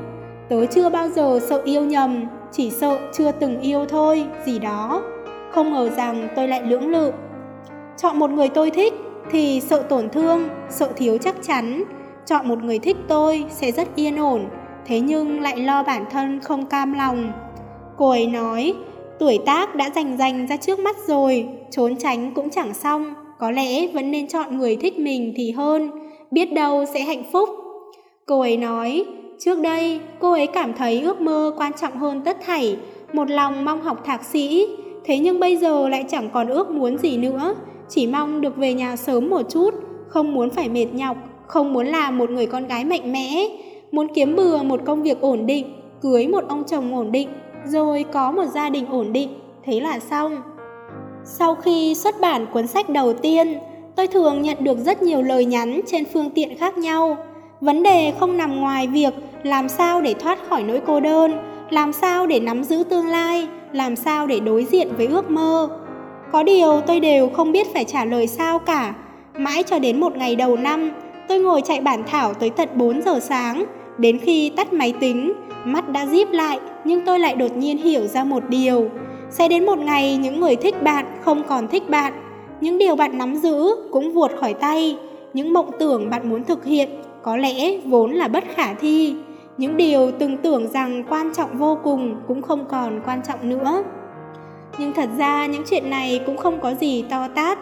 Tớ 0.49 0.65
chưa 0.65 0.89
bao 0.89 1.09
giờ 1.09 1.39
sợ 1.49 1.61
yêu 1.65 1.85
nhầm, 1.85 2.25
chỉ 2.51 2.69
sợ 2.69 2.97
chưa 3.13 3.31
từng 3.31 3.59
yêu 3.59 3.85
thôi, 3.85 4.25
gì 4.45 4.59
đó. 4.59 5.01
Không 5.51 5.73
ngờ 5.73 5.89
rằng 5.89 6.27
tôi 6.35 6.47
lại 6.47 6.61
lưỡng 6.61 6.87
lự. 6.87 7.11
Chọn 7.97 8.19
một 8.19 8.29
người 8.29 8.49
tôi 8.49 8.71
thích 8.71 8.93
thì 9.31 9.61
sợ 9.61 9.83
tổn 9.89 10.09
thương, 10.09 10.49
sợ 10.69 10.89
thiếu 10.95 11.17
chắc 11.17 11.35
chắn, 11.41 11.83
chọn 12.25 12.47
một 12.47 12.63
người 12.63 12.79
thích 12.79 12.97
tôi 13.07 13.45
sẽ 13.49 13.71
rất 13.71 13.95
yên 13.95 14.15
ổn, 14.15 14.45
thế 14.85 14.99
nhưng 14.99 15.41
lại 15.41 15.57
lo 15.57 15.83
bản 15.83 16.05
thân 16.11 16.39
không 16.39 16.65
cam 16.65 16.93
lòng. 16.93 17.31
Cô 17.97 18.09
ấy 18.09 18.27
nói, 18.27 18.73
tuổi 19.19 19.39
tác 19.45 19.75
đã 19.75 19.89
rành 19.95 20.17
rành 20.17 20.47
ra 20.47 20.57
trước 20.57 20.79
mắt 20.79 20.95
rồi, 21.07 21.49
trốn 21.71 21.95
tránh 21.95 22.33
cũng 22.33 22.49
chẳng 22.49 22.73
xong, 22.73 23.13
có 23.43 23.51
lẽ 23.51 23.87
vẫn 23.87 24.11
nên 24.11 24.27
chọn 24.27 24.57
người 24.57 24.75
thích 24.75 24.99
mình 24.99 25.33
thì 25.35 25.51
hơn, 25.51 25.91
biết 26.31 26.53
đâu 26.53 26.85
sẽ 26.93 27.01
hạnh 27.01 27.23
phúc. 27.31 27.49
Cô 28.25 28.39
ấy 28.39 28.57
nói, 28.57 29.05
trước 29.39 29.59
đây 29.59 29.99
cô 30.19 30.31
ấy 30.31 30.47
cảm 30.47 30.73
thấy 30.73 31.01
ước 31.01 31.21
mơ 31.21 31.53
quan 31.57 31.71
trọng 31.73 31.97
hơn 31.97 32.21
tất 32.25 32.37
thảy, 32.45 32.77
một 33.13 33.29
lòng 33.29 33.65
mong 33.65 33.81
học 33.81 34.05
thạc 34.05 34.23
sĩ, 34.23 34.67
thế 35.05 35.17
nhưng 35.17 35.39
bây 35.39 35.57
giờ 35.57 35.89
lại 35.89 36.05
chẳng 36.09 36.29
còn 36.33 36.49
ước 36.49 36.71
muốn 36.71 36.97
gì 36.97 37.17
nữa, 37.17 37.55
chỉ 37.89 38.07
mong 38.07 38.41
được 38.41 38.57
về 38.57 38.73
nhà 38.73 38.95
sớm 38.95 39.29
một 39.29 39.41
chút, 39.49 39.73
không 40.07 40.33
muốn 40.33 40.49
phải 40.49 40.69
mệt 40.69 40.87
nhọc, 40.93 41.17
không 41.47 41.73
muốn 41.73 41.87
làm 41.87 42.17
một 42.17 42.29
người 42.29 42.45
con 42.45 42.67
gái 42.67 42.85
mạnh 42.85 43.11
mẽ, 43.11 43.49
muốn 43.91 44.07
kiếm 44.15 44.35
bừa 44.35 44.57
một 44.57 44.79
công 44.85 45.03
việc 45.03 45.21
ổn 45.21 45.45
định, 45.45 45.65
cưới 46.01 46.27
một 46.27 46.43
ông 46.49 46.63
chồng 46.67 46.95
ổn 46.95 47.11
định, 47.11 47.27
rồi 47.65 48.05
có 48.13 48.31
một 48.31 48.45
gia 48.53 48.69
đình 48.69 48.85
ổn 48.85 49.13
định, 49.13 49.29
thế 49.63 49.79
là 49.79 49.99
xong. 49.99 50.37
Sau 51.25 51.55
khi 51.55 51.95
xuất 51.95 52.21
bản 52.21 52.45
cuốn 52.53 52.67
sách 52.67 52.89
đầu 52.89 53.13
tiên, 53.13 53.57
tôi 53.95 54.07
thường 54.07 54.41
nhận 54.41 54.63
được 54.63 54.77
rất 54.77 55.01
nhiều 55.01 55.21
lời 55.21 55.45
nhắn 55.45 55.81
trên 55.87 56.03
phương 56.13 56.29
tiện 56.29 56.57
khác 56.57 56.77
nhau. 56.77 57.17
Vấn 57.61 57.83
đề 57.83 58.13
không 58.19 58.37
nằm 58.37 58.55
ngoài 58.55 58.87
việc 58.87 59.13
làm 59.43 59.69
sao 59.69 60.01
để 60.01 60.13
thoát 60.13 60.39
khỏi 60.49 60.63
nỗi 60.63 60.81
cô 60.85 60.99
đơn, 60.99 61.31
làm 61.69 61.93
sao 61.93 62.27
để 62.27 62.39
nắm 62.39 62.63
giữ 62.63 62.83
tương 62.89 63.07
lai, 63.07 63.47
làm 63.71 63.95
sao 63.95 64.27
để 64.27 64.39
đối 64.39 64.65
diện 64.65 64.87
với 64.97 65.07
ước 65.07 65.31
mơ, 65.31 65.69
có 66.33 66.43
điều 66.43 66.81
tôi 66.87 66.99
đều 66.99 67.29
không 67.29 67.51
biết 67.51 67.73
phải 67.73 67.85
trả 67.85 68.05
lời 68.05 68.27
sao 68.27 68.59
cả. 68.59 68.93
Mãi 69.37 69.63
cho 69.63 69.79
đến 69.79 69.99
một 69.99 70.17
ngày 70.17 70.35
đầu 70.35 70.57
năm, 70.57 70.91
tôi 71.27 71.39
ngồi 71.39 71.61
chạy 71.61 71.81
bản 71.81 72.03
thảo 72.07 72.33
tới 72.33 72.49
tận 72.49 72.69
4 72.75 73.01
giờ 73.01 73.19
sáng. 73.19 73.65
Đến 73.97 74.17
khi 74.17 74.49
tắt 74.49 74.73
máy 74.73 74.93
tính, 74.99 75.33
mắt 75.63 75.89
đã 75.89 76.05
díp 76.05 76.31
lại, 76.31 76.59
nhưng 76.83 77.05
tôi 77.05 77.19
lại 77.19 77.35
đột 77.35 77.57
nhiên 77.57 77.77
hiểu 77.77 78.07
ra 78.07 78.23
một 78.23 78.43
điều. 78.49 78.89
Sẽ 79.33 79.47
đến 79.47 79.65
một 79.65 79.79
ngày 79.79 80.17
những 80.17 80.39
người 80.39 80.55
thích 80.55 80.83
bạn 80.83 81.05
không 81.21 81.43
còn 81.47 81.67
thích 81.67 81.89
bạn. 81.89 82.13
Những 82.61 82.77
điều 82.77 82.95
bạn 82.95 83.17
nắm 83.17 83.35
giữ 83.35 83.75
cũng 83.91 84.13
vuột 84.13 84.31
khỏi 84.39 84.53
tay. 84.53 84.97
Những 85.33 85.53
mộng 85.53 85.71
tưởng 85.79 86.09
bạn 86.09 86.29
muốn 86.29 86.43
thực 86.43 86.65
hiện 86.65 86.89
có 87.23 87.37
lẽ 87.37 87.77
vốn 87.85 88.11
là 88.11 88.27
bất 88.27 88.43
khả 88.55 88.73
thi. 88.73 89.15
Những 89.57 89.77
điều 89.77 90.11
từng 90.19 90.37
tưởng 90.37 90.67
rằng 90.67 91.03
quan 91.09 91.33
trọng 91.33 91.57
vô 91.57 91.77
cùng 91.83 92.15
cũng 92.27 92.41
không 92.41 92.65
còn 92.69 93.01
quan 93.05 93.21
trọng 93.27 93.49
nữa. 93.49 93.83
Nhưng 94.77 94.93
thật 94.93 95.09
ra 95.17 95.45
những 95.45 95.63
chuyện 95.69 95.89
này 95.89 96.21
cũng 96.25 96.37
không 96.37 96.59
có 96.59 96.73
gì 96.73 97.05
to 97.09 97.27
tát. 97.27 97.59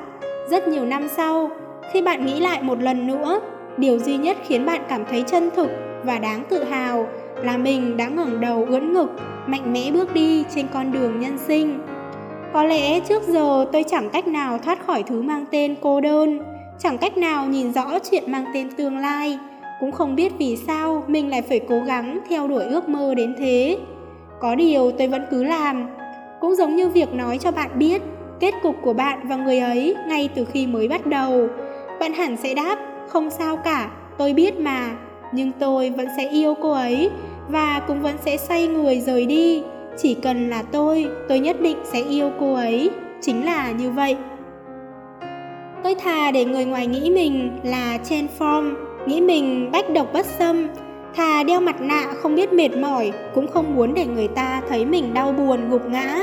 Rất 0.50 0.68
nhiều 0.68 0.86
năm 0.86 1.08
sau, 1.08 1.50
khi 1.92 2.02
bạn 2.02 2.26
nghĩ 2.26 2.40
lại 2.40 2.64
một 2.64 2.82
lần 2.82 3.08
nữa, 3.08 3.42
điều 3.78 4.00
duy 4.00 4.18
nhất 4.18 4.38
khiến 4.48 4.66
bạn 4.66 4.82
cảm 4.90 5.06
thấy 5.10 5.24
chân 5.28 5.50
thực 5.56 5.70
và 6.04 6.20
đáng 6.20 6.44
tự 6.50 6.64
hào 6.64 7.08
là 7.44 7.58
mình 7.58 7.98
đã 7.98 8.08
ngẩng 8.08 8.42
đầu 8.42 8.66
ưỡn 8.70 8.94
ngực, 8.94 9.10
mạnh 9.48 9.74
mẽ 9.74 9.92
bước 9.92 10.14
đi 10.14 10.44
trên 10.56 10.68
con 10.74 10.92
đường 10.92 11.20
nhân 11.20 11.38
sinh. 11.38 11.80
Có 12.54 12.64
lẽ 12.64 13.00
trước 13.00 13.24
giờ 13.28 13.66
tôi 13.72 13.84
chẳng 13.84 14.10
cách 14.10 14.28
nào 14.28 14.58
thoát 14.58 14.86
khỏi 14.86 15.04
thứ 15.04 15.22
mang 15.22 15.46
tên 15.52 15.76
cô 15.82 16.02
đơn, 16.02 16.40
chẳng 16.80 16.98
cách 16.98 17.18
nào 17.18 17.46
nhìn 17.46 17.74
rõ 17.74 18.00
chuyện 18.12 18.32
mang 18.32 18.46
tên 18.54 18.70
tương 18.78 18.98
lai, 18.98 19.40
cũng 19.80 19.92
không 19.92 20.16
biết 20.16 20.34
vì 20.38 20.58
sao 20.68 21.04
mình 21.08 21.30
lại 21.30 21.42
phải 21.42 21.60
cố 21.70 21.80
gắng 21.80 22.20
theo 22.30 22.48
đuổi 22.48 22.64
ước 22.64 22.90
mơ 22.90 23.14
đến 23.16 23.36
thế. 23.38 23.78
Có 24.40 24.56
điều 24.56 24.92
tôi 24.92 25.08
vẫn 25.08 25.26
cứ 25.32 25.44
làm, 25.44 25.88
cũng 26.40 26.56
giống 26.56 26.76
như 26.76 26.90
việc 26.90 27.14
nói 27.14 27.38
cho 27.38 27.52
bạn 27.52 27.70
biết 27.76 28.02
kết 28.40 28.54
cục 28.64 28.76
của 28.82 28.94
bạn 28.94 29.20
và 29.24 29.36
người 29.36 29.60
ấy 29.60 29.96
ngay 30.08 30.30
từ 30.36 30.46
khi 30.46 30.68
mới 30.68 30.88
bắt 30.88 31.06
đầu. 31.06 31.48
Bạn 32.00 32.14
hẳn 32.14 32.38
sẽ 32.38 32.54
đáp, 32.54 32.78
không 33.08 33.30
sao 33.30 33.58
cả, 33.58 33.90
tôi 34.18 34.34
biết 34.34 34.60
mà, 34.60 34.90
nhưng 35.32 35.52
tôi 35.60 35.90
vẫn 35.90 36.08
sẽ 36.18 36.30
yêu 36.30 36.56
cô 36.62 36.72
ấy 36.72 37.10
và 37.52 37.82
cũng 37.88 38.02
vẫn 38.02 38.16
sẽ 38.26 38.38
xoay 38.38 38.68
người 38.68 39.00
rời 39.00 39.26
đi. 39.26 39.64
Chỉ 39.98 40.14
cần 40.14 40.50
là 40.50 40.64
tôi, 40.72 41.08
tôi 41.30 41.40
nhất 41.40 41.62
định 41.62 41.78
sẽ 41.84 42.02
yêu 42.02 42.32
cô 42.40 42.54
ấy, 42.54 42.90
chính 43.22 43.46
là 43.46 43.72
như 43.72 43.92
vậy. 43.92 44.16
Tôi 45.84 45.96
thà 45.96 46.32
để 46.32 46.46
người 46.46 46.66
ngoài 46.66 46.88
nghĩ 46.88 47.10
mình 47.10 47.60
là 47.64 47.98
chen 47.98 48.28
form, 48.40 48.74
nghĩ 49.06 49.22
mình 49.22 49.70
bách 49.72 49.90
độc 49.90 50.14
bất 50.14 50.26
xâm, 50.26 50.68
Thà 51.16 51.44
đeo 51.44 51.62
mặt 51.62 51.82
nạ 51.82 52.08
không 52.22 52.36
biết 52.36 52.54
mệt 52.54 52.78
mỏi 52.78 53.12
Cũng 53.36 53.48
không 53.48 53.76
muốn 53.76 53.94
để 53.94 54.06
người 54.06 54.28
ta 54.28 54.62
thấy 54.70 54.86
mình 54.86 55.14
đau 55.14 55.32
buồn 55.32 55.70
gục 55.70 55.90
ngã. 55.90 56.20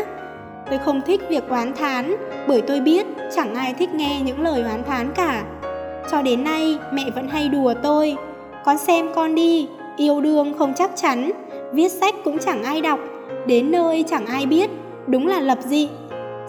Tôi 0.70 0.78
không 0.78 1.00
thích 1.06 1.20
việc 1.28 1.48
oán 1.48 1.72
thán 1.74 2.16
Bởi 2.48 2.62
tôi 2.62 2.80
biết 2.80 3.06
chẳng 3.36 3.54
ai 3.54 3.74
thích 3.74 3.94
nghe 3.94 4.20
những 4.24 4.40
lời 4.40 4.62
oán 4.62 4.84
thán 4.84 5.12
cả. 5.14 5.44
Cho 6.10 6.22
đến 6.22 6.44
nay 6.44 6.78
mẹ 6.92 7.04
vẫn 7.14 7.28
hay 7.28 7.48
đùa 7.48 7.74
tôi. 7.82 8.16
Con 8.64 8.78
xem 8.78 9.08
con 9.14 9.34
đi 9.34 9.68
Yêu 9.98 10.20
đương 10.20 10.54
không 10.58 10.72
chắc 10.76 10.90
chắn 10.96 11.30
Viết 11.72 11.88
sách 11.88 12.14
cũng 12.24 12.38
chẳng 12.38 12.62
ai 12.62 12.80
đọc 12.80 13.00
Đến 13.46 13.70
nơi 13.70 14.04
chẳng 14.08 14.26
ai 14.26 14.46
biết 14.46 14.70
Đúng 15.06 15.26
là 15.26 15.40
lập 15.40 15.58
dị 15.64 15.88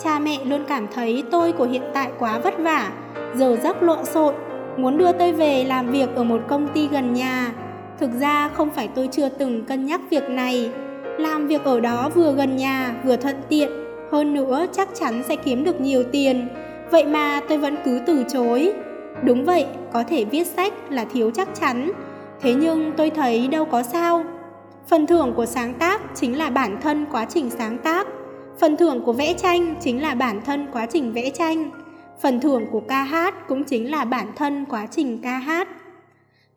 Cha 0.03 0.19
mẹ 0.19 0.37
luôn 0.45 0.63
cảm 0.67 0.87
thấy 0.93 1.23
tôi 1.31 1.51
của 1.51 1.65
hiện 1.65 1.81
tại 1.93 2.11
quá 2.19 2.39
vất 2.39 2.59
vả, 2.59 2.91
giờ 3.35 3.57
giấc 3.63 3.83
lộn 3.83 4.05
xộn, 4.05 4.33
muốn 4.77 4.97
đưa 4.97 5.11
tôi 5.11 5.31
về 5.31 5.63
làm 5.63 5.91
việc 5.91 6.15
ở 6.15 6.23
một 6.23 6.41
công 6.47 6.67
ty 6.67 6.87
gần 6.87 7.13
nhà. 7.13 7.51
Thực 7.99 8.09
ra 8.19 8.49
không 8.53 8.69
phải 8.69 8.87
tôi 8.87 9.09
chưa 9.11 9.29
từng 9.29 9.65
cân 9.65 9.85
nhắc 9.85 10.01
việc 10.09 10.29
này, 10.29 10.71
làm 11.17 11.47
việc 11.47 11.63
ở 11.63 11.79
đó 11.79 12.09
vừa 12.15 12.31
gần 12.31 12.55
nhà 12.55 12.95
vừa 13.03 13.15
thuận 13.15 13.35
tiện, 13.49 13.69
hơn 14.11 14.33
nữa 14.33 14.65
chắc 14.71 14.89
chắn 14.99 15.23
sẽ 15.27 15.35
kiếm 15.35 15.63
được 15.63 15.81
nhiều 15.81 16.03
tiền, 16.03 16.47
vậy 16.91 17.05
mà 17.05 17.41
tôi 17.49 17.57
vẫn 17.57 17.75
cứ 17.85 17.99
từ 18.05 18.23
chối. 18.33 18.73
Đúng 19.23 19.45
vậy, 19.45 19.65
có 19.93 20.03
thể 20.03 20.23
viết 20.23 20.47
sách 20.47 20.73
là 20.89 21.05
thiếu 21.13 21.31
chắc 21.31 21.47
chắn, 21.59 21.91
thế 22.41 22.53
nhưng 22.53 22.91
tôi 22.97 23.09
thấy 23.09 23.47
đâu 23.47 23.65
có 23.65 23.83
sao. 23.83 24.23
Phần 24.87 25.07
thưởng 25.07 25.33
của 25.35 25.45
sáng 25.45 25.73
tác 25.73 26.01
chính 26.15 26.37
là 26.37 26.49
bản 26.49 26.77
thân 26.81 27.05
quá 27.11 27.25
trình 27.25 27.49
sáng 27.49 27.77
tác, 27.77 28.07
phần 28.59 28.77
thưởng 28.77 29.01
của 29.05 29.13
vẽ 29.13 29.33
tranh 29.33 29.75
chính 29.81 30.01
là 30.01 30.15
bản 30.15 30.41
thân 30.45 30.67
quá 30.73 30.85
trình 30.85 31.13
vẽ 31.13 31.29
tranh, 31.29 31.69
phần 32.21 32.39
thưởng 32.39 32.65
của 32.71 32.79
ca 32.79 33.03
hát 33.03 33.47
cũng 33.47 33.63
chính 33.63 33.91
là 33.91 34.05
bản 34.05 34.27
thân 34.35 34.65
quá 34.69 34.87
trình 34.91 35.19
ca 35.23 35.37
hát. 35.37 35.67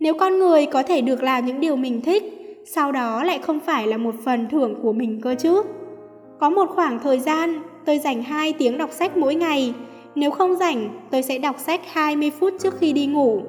Nếu 0.01 0.15
con 0.15 0.39
người 0.39 0.67
có 0.67 0.83
thể 0.83 1.01
được 1.01 1.23
làm 1.23 1.47
những 1.47 1.61
điều 1.61 1.77
mình 1.77 2.01
thích, 2.01 2.23
sau 2.67 2.93
đó 2.93 3.25
lại 3.25 3.39
không 3.43 3.61
phải 3.61 3.87
là 3.87 3.97
một 3.97 4.15
phần 4.25 4.49
thưởng 4.51 4.75
của 4.83 4.93
mình 4.93 5.21
cơ 5.21 5.35
chứ. 5.39 5.63
Có 6.41 6.51
một 6.51 6.71
khoảng 6.75 6.99
thời 6.99 7.19
gian, 7.19 7.63
tôi 7.85 7.99
dành 7.99 8.23
2 8.23 8.53
tiếng 8.53 8.79
đọc 8.79 8.91
sách 8.93 9.17
mỗi 9.17 9.35
ngày. 9.35 9.75
Nếu 10.15 10.31
không 10.31 10.57
rảnh, 10.57 10.89
tôi 11.11 11.23
sẽ 11.23 11.39
đọc 11.39 11.57
sách 11.59 11.81
20 11.93 12.31
phút 12.41 12.55
trước 12.61 12.79
khi 12.79 12.93
đi 12.93 13.07
ngủ. 13.07 13.43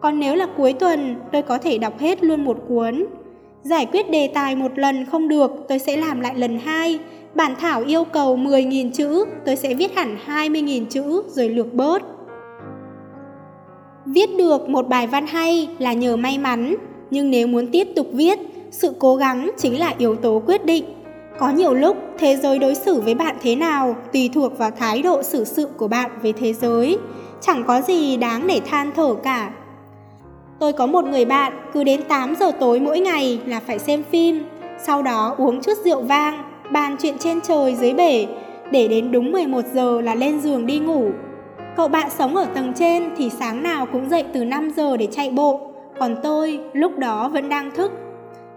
Còn 0.00 0.20
nếu 0.20 0.34
là 0.34 0.46
cuối 0.56 0.72
tuần, 0.72 1.16
tôi 1.32 1.42
có 1.42 1.58
thể 1.58 1.78
đọc 1.78 1.98
hết 1.98 2.24
luôn 2.24 2.44
một 2.44 2.58
cuốn. 2.68 3.06
Giải 3.62 3.86
quyết 3.92 4.10
đề 4.10 4.30
tài 4.34 4.56
một 4.56 4.78
lần 4.78 5.06
không 5.06 5.28
được, 5.28 5.50
tôi 5.68 5.78
sẽ 5.78 5.96
làm 5.96 6.20
lại 6.20 6.34
lần 6.36 6.58
hai. 6.58 6.98
Bản 7.34 7.54
thảo 7.60 7.82
yêu 7.86 8.04
cầu 8.04 8.36
10.000 8.36 8.90
chữ, 8.90 9.24
tôi 9.46 9.56
sẽ 9.56 9.74
viết 9.74 9.96
hẳn 9.96 10.16
20.000 10.26 10.84
chữ 10.84 11.22
rồi 11.28 11.48
lược 11.48 11.74
bớt. 11.74 12.02
Viết 14.06 14.30
được 14.38 14.68
một 14.68 14.88
bài 14.88 15.06
văn 15.06 15.26
hay 15.26 15.68
là 15.78 15.92
nhờ 15.92 16.16
may 16.16 16.38
mắn, 16.38 16.74
nhưng 17.10 17.30
nếu 17.30 17.46
muốn 17.46 17.66
tiếp 17.66 17.88
tục 17.96 18.06
viết, 18.12 18.38
sự 18.70 18.94
cố 18.98 19.16
gắng 19.16 19.50
chính 19.56 19.78
là 19.78 19.94
yếu 19.98 20.16
tố 20.16 20.42
quyết 20.46 20.64
định. 20.64 20.84
Có 21.38 21.50
nhiều 21.50 21.74
lúc 21.74 21.96
thế 22.18 22.36
giới 22.36 22.58
đối 22.58 22.74
xử 22.74 23.00
với 23.00 23.14
bạn 23.14 23.36
thế 23.42 23.56
nào 23.56 23.96
tùy 24.12 24.30
thuộc 24.34 24.58
vào 24.58 24.70
thái 24.70 25.02
độ 25.02 25.22
xử 25.22 25.44
sự 25.44 25.68
của 25.76 25.88
bạn 25.88 26.10
với 26.22 26.32
thế 26.32 26.52
giới. 26.52 26.98
Chẳng 27.40 27.64
có 27.66 27.80
gì 27.80 28.16
đáng 28.16 28.46
để 28.46 28.60
than 28.60 28.90
thở 28.96 29.14
cả. 29.14 29.50
Tôi 30.58 30.72
có 30.72 30.86
một 30.86 31.04
người 31.04 31.24
bạn 31.24 31.52
cứ 31.72 31.84
đến 31.84 32.00
8 32.08 32.34
giờ 32.40 32.50
tối 32.60 32.80
mỗi 32.80 33.00
ngày 33.00 33.40
là 33.46 33.60
phải 33.60 33.78
xem 33.78 34.02
phim, 34.10 34.44
sau 34.78 35.02
đó 35.02 35.34
uống 35.38 35.60
chút 35.62 35.72
rượu 35.84 36.02
vang, 36.02 36.42
bàn 36.70 36.96
chuyện 37.02 37.18
trên 37.18 37.40
trời 37.40 37.74
dưới 37.74 37.92
bể, 37.92 38.26
để 38.70 38.88
đến 38.88 39.12
đúng 39.12 39.32
11 39.32 39.60
giờ 39.74 40.00
là 40.00 40.14
lên 40.14 40.40
giường 40.40 40.66
đi 40.66 40.78
ngủ. 40.78 41.10
Cậu 41.76 41.88
bạn 41.88 42.10
sống 42.10 42.36
ở 42.36 42.44
tầng 42.44 42.72
trên 42.76 43.10
thì 43.16 43.30
sáng 43.30 43.62
nào 43.62 43.86
cũng 43.92 44.08
dậy 44.08 44.24
từ 44.32 44.44
5 44.44 44.70
giờ 44.76 44.96
để 44.96 45.06
chạy 45.06 45.30
bộ, 45.30 45.60
còn 45.98 46.16
tôi 46.22 46.60
lúc 46.72 46.98
đó 46.98 47.28
vẫn 47.28 47.48
đang 47.48 47.70
thức. 47.70 47.92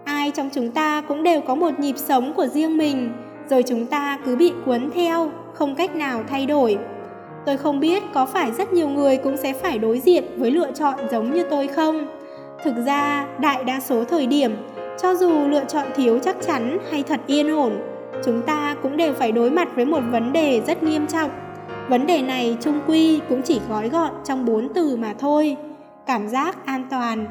Ai 0.04 0.30
trong 0.30 0.50
chúng 0.54 0.70
ta 0.70 1.00
cũng 1.00 1.22
đều 1.22 1.40
có 1.40 1.54
một 1.54 1.80
nhịp 1.80 1.94
sống 1.96 2.32
của 2.36 2.46
riêng 2.46 2.78
mình, 2.78 3.12
rồi 3.50 3.62
chúng 3.62 3.86
ta 3.86 4.18
cứ 4.24 4.36
bị 4.36 4.52
cuốn 4.66 4.90
theo, 4.94 5.30
không 5.52 5.74
cách 5.74 5.96
nào 5.96 6.22
thay 6.28 6.46
đổi. 6.46 6.78
Tôi 7.46 7.56
không 7.56 7.80
biết 7.80 8.02
có 8.14 8.26
phải 8.26 8.52
rất 8.52 8.72
nhiều 8.72 8.88
người 8.88 9.16
cũng 9.16 9.36
sẽ 9.36 9.52
phải 9.52 9.78
đối 9.78 9.98
diện 9.98 10.24
với 10.36 10.50
lựa 10.50 10.72
chọn 10.72 10.94
giống 11.10 11.34
như 11.34 11.42
tôi 11.50 11.68
không. 11.68 12.06
Thực 12.64 12.74
ra, 12.86 13.26
đại 13.38 13.64
đa 13.64 13.80
số 13.80 14.04
thời 14.04 14.26
điểm, 14.26 14.56
cho 15.02 15.14
dù 15.14 15.48
lựa 15.48 15.64
chọn 15.64 15.86
thiếu 15.96 16.18
chắc 16.18 16.36
chắn 16.46 16.78
hay 16.90 17.02
thật 17.02 17.20
yên 17.26 17.50
ổn, 17.50 17.78
chúng 18.24 18.42
ta 18.42 18.76
cũng 18.82 18.96
đều 18.96 19.14
phải 19.14 19.32
đối 19.32 19.50
mặt 19.50 19.68
với 19.76 19.84
một 19.84 20.00
vấn 20.10 20.32
đề 20.32 20.60
rất 20.66 20.82
nghiêm 20.82 21.06
trọng. 21.06 21.30
Vấn 21.88 22.06
đề 22.06 22.22
này 22.22 22.56
trung 22.60 22.80
quy 22.86 23.20
cũng 23.28 23.42
chỉ 23.42 23.60
gói 23.68 23.88
gọn 23.88 24.10
trong 24.24 24.44
bốn 24.44 24.68
từ 24.74 24.96
mà 24.96 25.14
thôi. 25.18 25.56
Cảm 26.06 26.28
giác 26.28 26.66
an 26.66 26.86
toàn. 26.90 27.26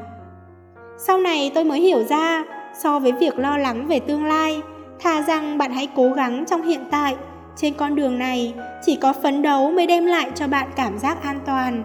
Sau 0.98 1.18
này 1.18 1.52
tôi 1.54 1.64
mới 1.64 1.80
hiểu 1.80 2.04
ra, 2.04 2.44
so 2.78 2.98
với 2.98 3.12
việc 3.12 3.38
lo 3.38 3.56
lắng 3.58 3.86
về 3.86 4.00
tương 4.00 4.24
lai, 4.24 4.62
thà 5.00 5.22
rằng 5.22 5.58
bạn 5.58 5.72
hãy 5.72 5.88
cố 5.96 6.08
gắng 6.08 6.44
trong 6.46 6.62
hiện 6.62 6.84
tại 6.90 7.16
trên 7.56 7.74
con 7.74 7.94
đường 7.94 8.18
này, 8.18 8.54
chỉ 8.86 8.96
có 8.96 9.12
phấn 9.12 9.42
đấu 9.42 9.70
mới 9.70 9.86
đem 9.86 10.06
lại 10.06 10.30
cho 10.34 10.46
bạn 10.46 10.68
cảm 10.76 10.98
giác 10.98 11.22
an 11.22 11.40
toàn. 11.46 11.84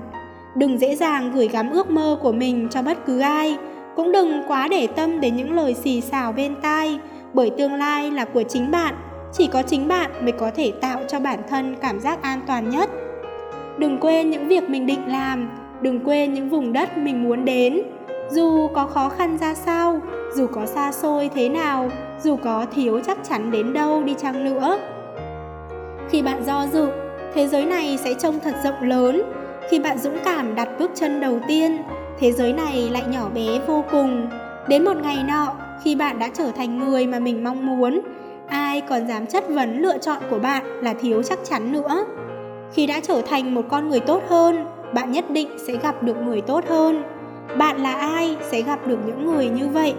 Đừng 0.55 0.78
dễ 0.78 0.95
dàng 0.95 1.32
gửi 1.32 1.47
gắm 1.47 1.70
ước 1.70 1.89
mơ 1.89 2.18
của 2.22 2.32
mình 2.32 2.68
cho 2.72 2.82
bất 2.82 3.05
cứ 3.05 3.20
ai, 3.20 3.57
cũng 3.95 4.11
đừng 4.11 4.43
quá 4.47 4.68
để 4.72 4.88
tâm 4.88 5.20
đến 5.20 5.36
những 5.36 5.55
lời 5.55 5.74
xì 5.74 6.01
xào 6.01 6.32
bên 6.32 6.55
tai, 6.61 6.99
bởi 7.34 7.49
tương 7.49 7.74
lai 7.74 8.11
là 8.11 8.26
của 8.26 8.43
chính 8.43 8.72
bạn, 8.72 8.95
chỉ 9.34 9.47
có 9.47 9.61
chính 9.61 9.88
bạn 9.88 10.11
mới 10.22 10.32
có 10.32 10.51
thể 10.55 10.72
tạo 10.82 10.99
cho 11.07 11.20
bản 11.20 11.39
thân 11.49 11.76
cảm 11.82 11.99
giác 11.99 12.22
an 12.22 12.41
toàn 12.47 12.70
nhất. 12.70 12.89
Đừng 13.78 13.97
quên 13.97 14.32
những 14.32 14.47
việc 14.47 14.70
mình 14.70 14.86
định 14.86 15.07
làm, 15.07 15.49
đừng 15.82 15.99
quên 15.99 16.34
những 16.34 16.49
vùng 16.49 16.74
đất 16.74 16.97
mình 16.97 17.24
muốn 17.24 17.45
đến. 17.45 17.82
Dù 18.32 18.68
có 18.68 18.86
khó 18.86 19.09
khăn 19.09 19.38
ra 19.38 19.53
sao, 19.53 19.99
dù 20.36 20.47
có 20.47 20.65
xa 20.65 20.91
xôi 20.91 21.30
thế 21.36 21.49
nào, 21.49 21.89
dù 22.24 22.36
có 22.36 22.65
thiếu 22.76 22.99
chắc 23.05 23.18
chắn 23.30 23.51
đến 23.51 23.74
đâu 23.74 24.03
đi 24.03 24.13
chăng 24.13 24.45
nữa, 24.45 24.80
khi 26.10 26.22
bạn 26.22 26.43
do 26.45 26.68
dự, 26.74 26.88
thế 27.34 27.47
giới 27.47 27.66
này 27.66 27.97
sẽ 28.03 28.14
trông 28.14 28.39
thật 28.39 28.55
rộng 28.64 28.82
lớn. 28.82 29.22
Khi 29.70 29.80
bạn 29.80 29.97
dũng 29.97 30.18
cảm 30.26 30.55
đặt 30.55 30.70
bước 30.80 30.91
chân 30.95 31.20
đầu 31.20 31.39
tiên, 31.47 31.78
thế 32.20 32.32
giới 32.32 32.53
này 32.53 32.89
lại 32.91 33.03
nhỏ 33.12 33.30
bé 33.36 33.60
vô 33.68 33.84
cùng. 33.91 34.28
Đến 34.68 34.86
một 34.86 34.97
ngày 35.03 35.24
nọ, 35.28 35.53
khi 35.84 35.95
bạn 35.95 36.20
đã 36.20 36.30
trở 36.34 36.51
thành 36.51 36.78
người 36.80 37.08
mà 37.08 37.20
mình 37.20 37.43
mong 37.43 37.66
muốn, 37.66 38.01
ai 38.47 38.82
còn 38.82 39.08
dám 39.08 39.26
chất 39.26 39.49
vấn 39.49 39.82
lựa 39.82 39.97
chọn 39.97 40.18
của 40.30 40.39
bạn 40.39 40.66
là 40.82 40.93
thiếu 40.93 41.24
chắc 41.24 41.39
chắn 41.49 41.72
nữa. 41.72 42.05
Khi 42.74 42.88
đã 42.88 42.99
trở 43.03 43.22
thành 43.22 43.55
một 43.55 43.66
con 43.70 43.89
người 43.89 43.99
tốt 43.99 44.24
hơn, 44.30 44.66
bạn 44.93 45.12
nhất 45.12 45.26
định 45.30 45.49
sẽ 45.68 45.74
gặp 45.84 46.03
được 46.03 46.18
người 46.26 46.41
tốt 46.41 46.64
hơn. 46.68 47.03
Bạn 47.58 47.84
là 47.84 47.93
ai 47.93 48.38
sẽ 48.41 48.62
gặp 48.62 48.88
được 48.88 48.99
những 49.05 49.26
người 49.26 49.49
như 49.49 49.68
vậy. 49.68 49.93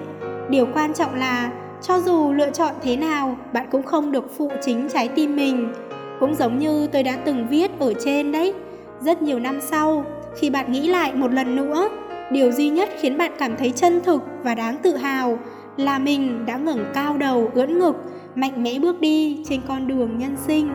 Điều 0.49 0.67
quan 0.75 0.95
trọng 0.95 1.15
là 1.15 1.51
cho 1.83 2.01
dù 2.01 2.33
lựa 2.33 2.51
chọn 2.51 2.75
thế 2.83 2.97
nào, 2.97 3.37
bạn 3.53 3.67
cũng 3.71 3.83
không 3.83 4.13
được 4.13 4.37
phụ 4.39 4.51
chính 4.63 4.89
trái 4.89 5.09
tim 5.09 5.37
mình 5.37 5.73
cũng 6.21 6.35
giống 6.35 6.59
như 6.59 6.87
tôi 6.87 7.03
đã 7.03 7.17
từng 7.25 7.49
viết 7.49 7.71
ở 7.79 7.93
trên 8.05 8.33
đấy. 8.33 8.55
Rất 9.01 9.23
nhiều 9.23 9.39
năm 9.39 9.61
sau, 9.61 10.05
khi 10.37 10.51
bạn 10.51 10.73
nghĩ 10.73 10.89
lại 10.89 11.15
một 11.15 11.33
lần 11.33 11.57
nữa, 11.57 11.89
điều 12.33 12.53
duy 12.53 12.69
nhất 12.69 12.89
khiến 13.01 13.19
bạn 13.19 13.33
cảm 13.39 13.57
thấy 13.57 13.71
chân 13.71 14.01
thực 14.05 14.23
và 14.43 14.55
đáng 14.55 14.77
tự 14.83 14.97
hào 14.97 15.39
là 15.77 15.99
mình 15.99 16.47
đã 16.47 16.57
ngẩng 16.57 16.85
cao 16.95 17.17
đầu 17.17 17.51
ưỡn 17.55 17.79
ngực, 17.79 17.97
mạnh 18.35 18.63
mẽ 18.63 18.79
bước 18.79 19.01
đi 19.01 19.43
trên 19.49 19.61
con 19.69 19.89
đường 19.89 20.19
nhân 20.19 20.37
sinh. 20.47 20.73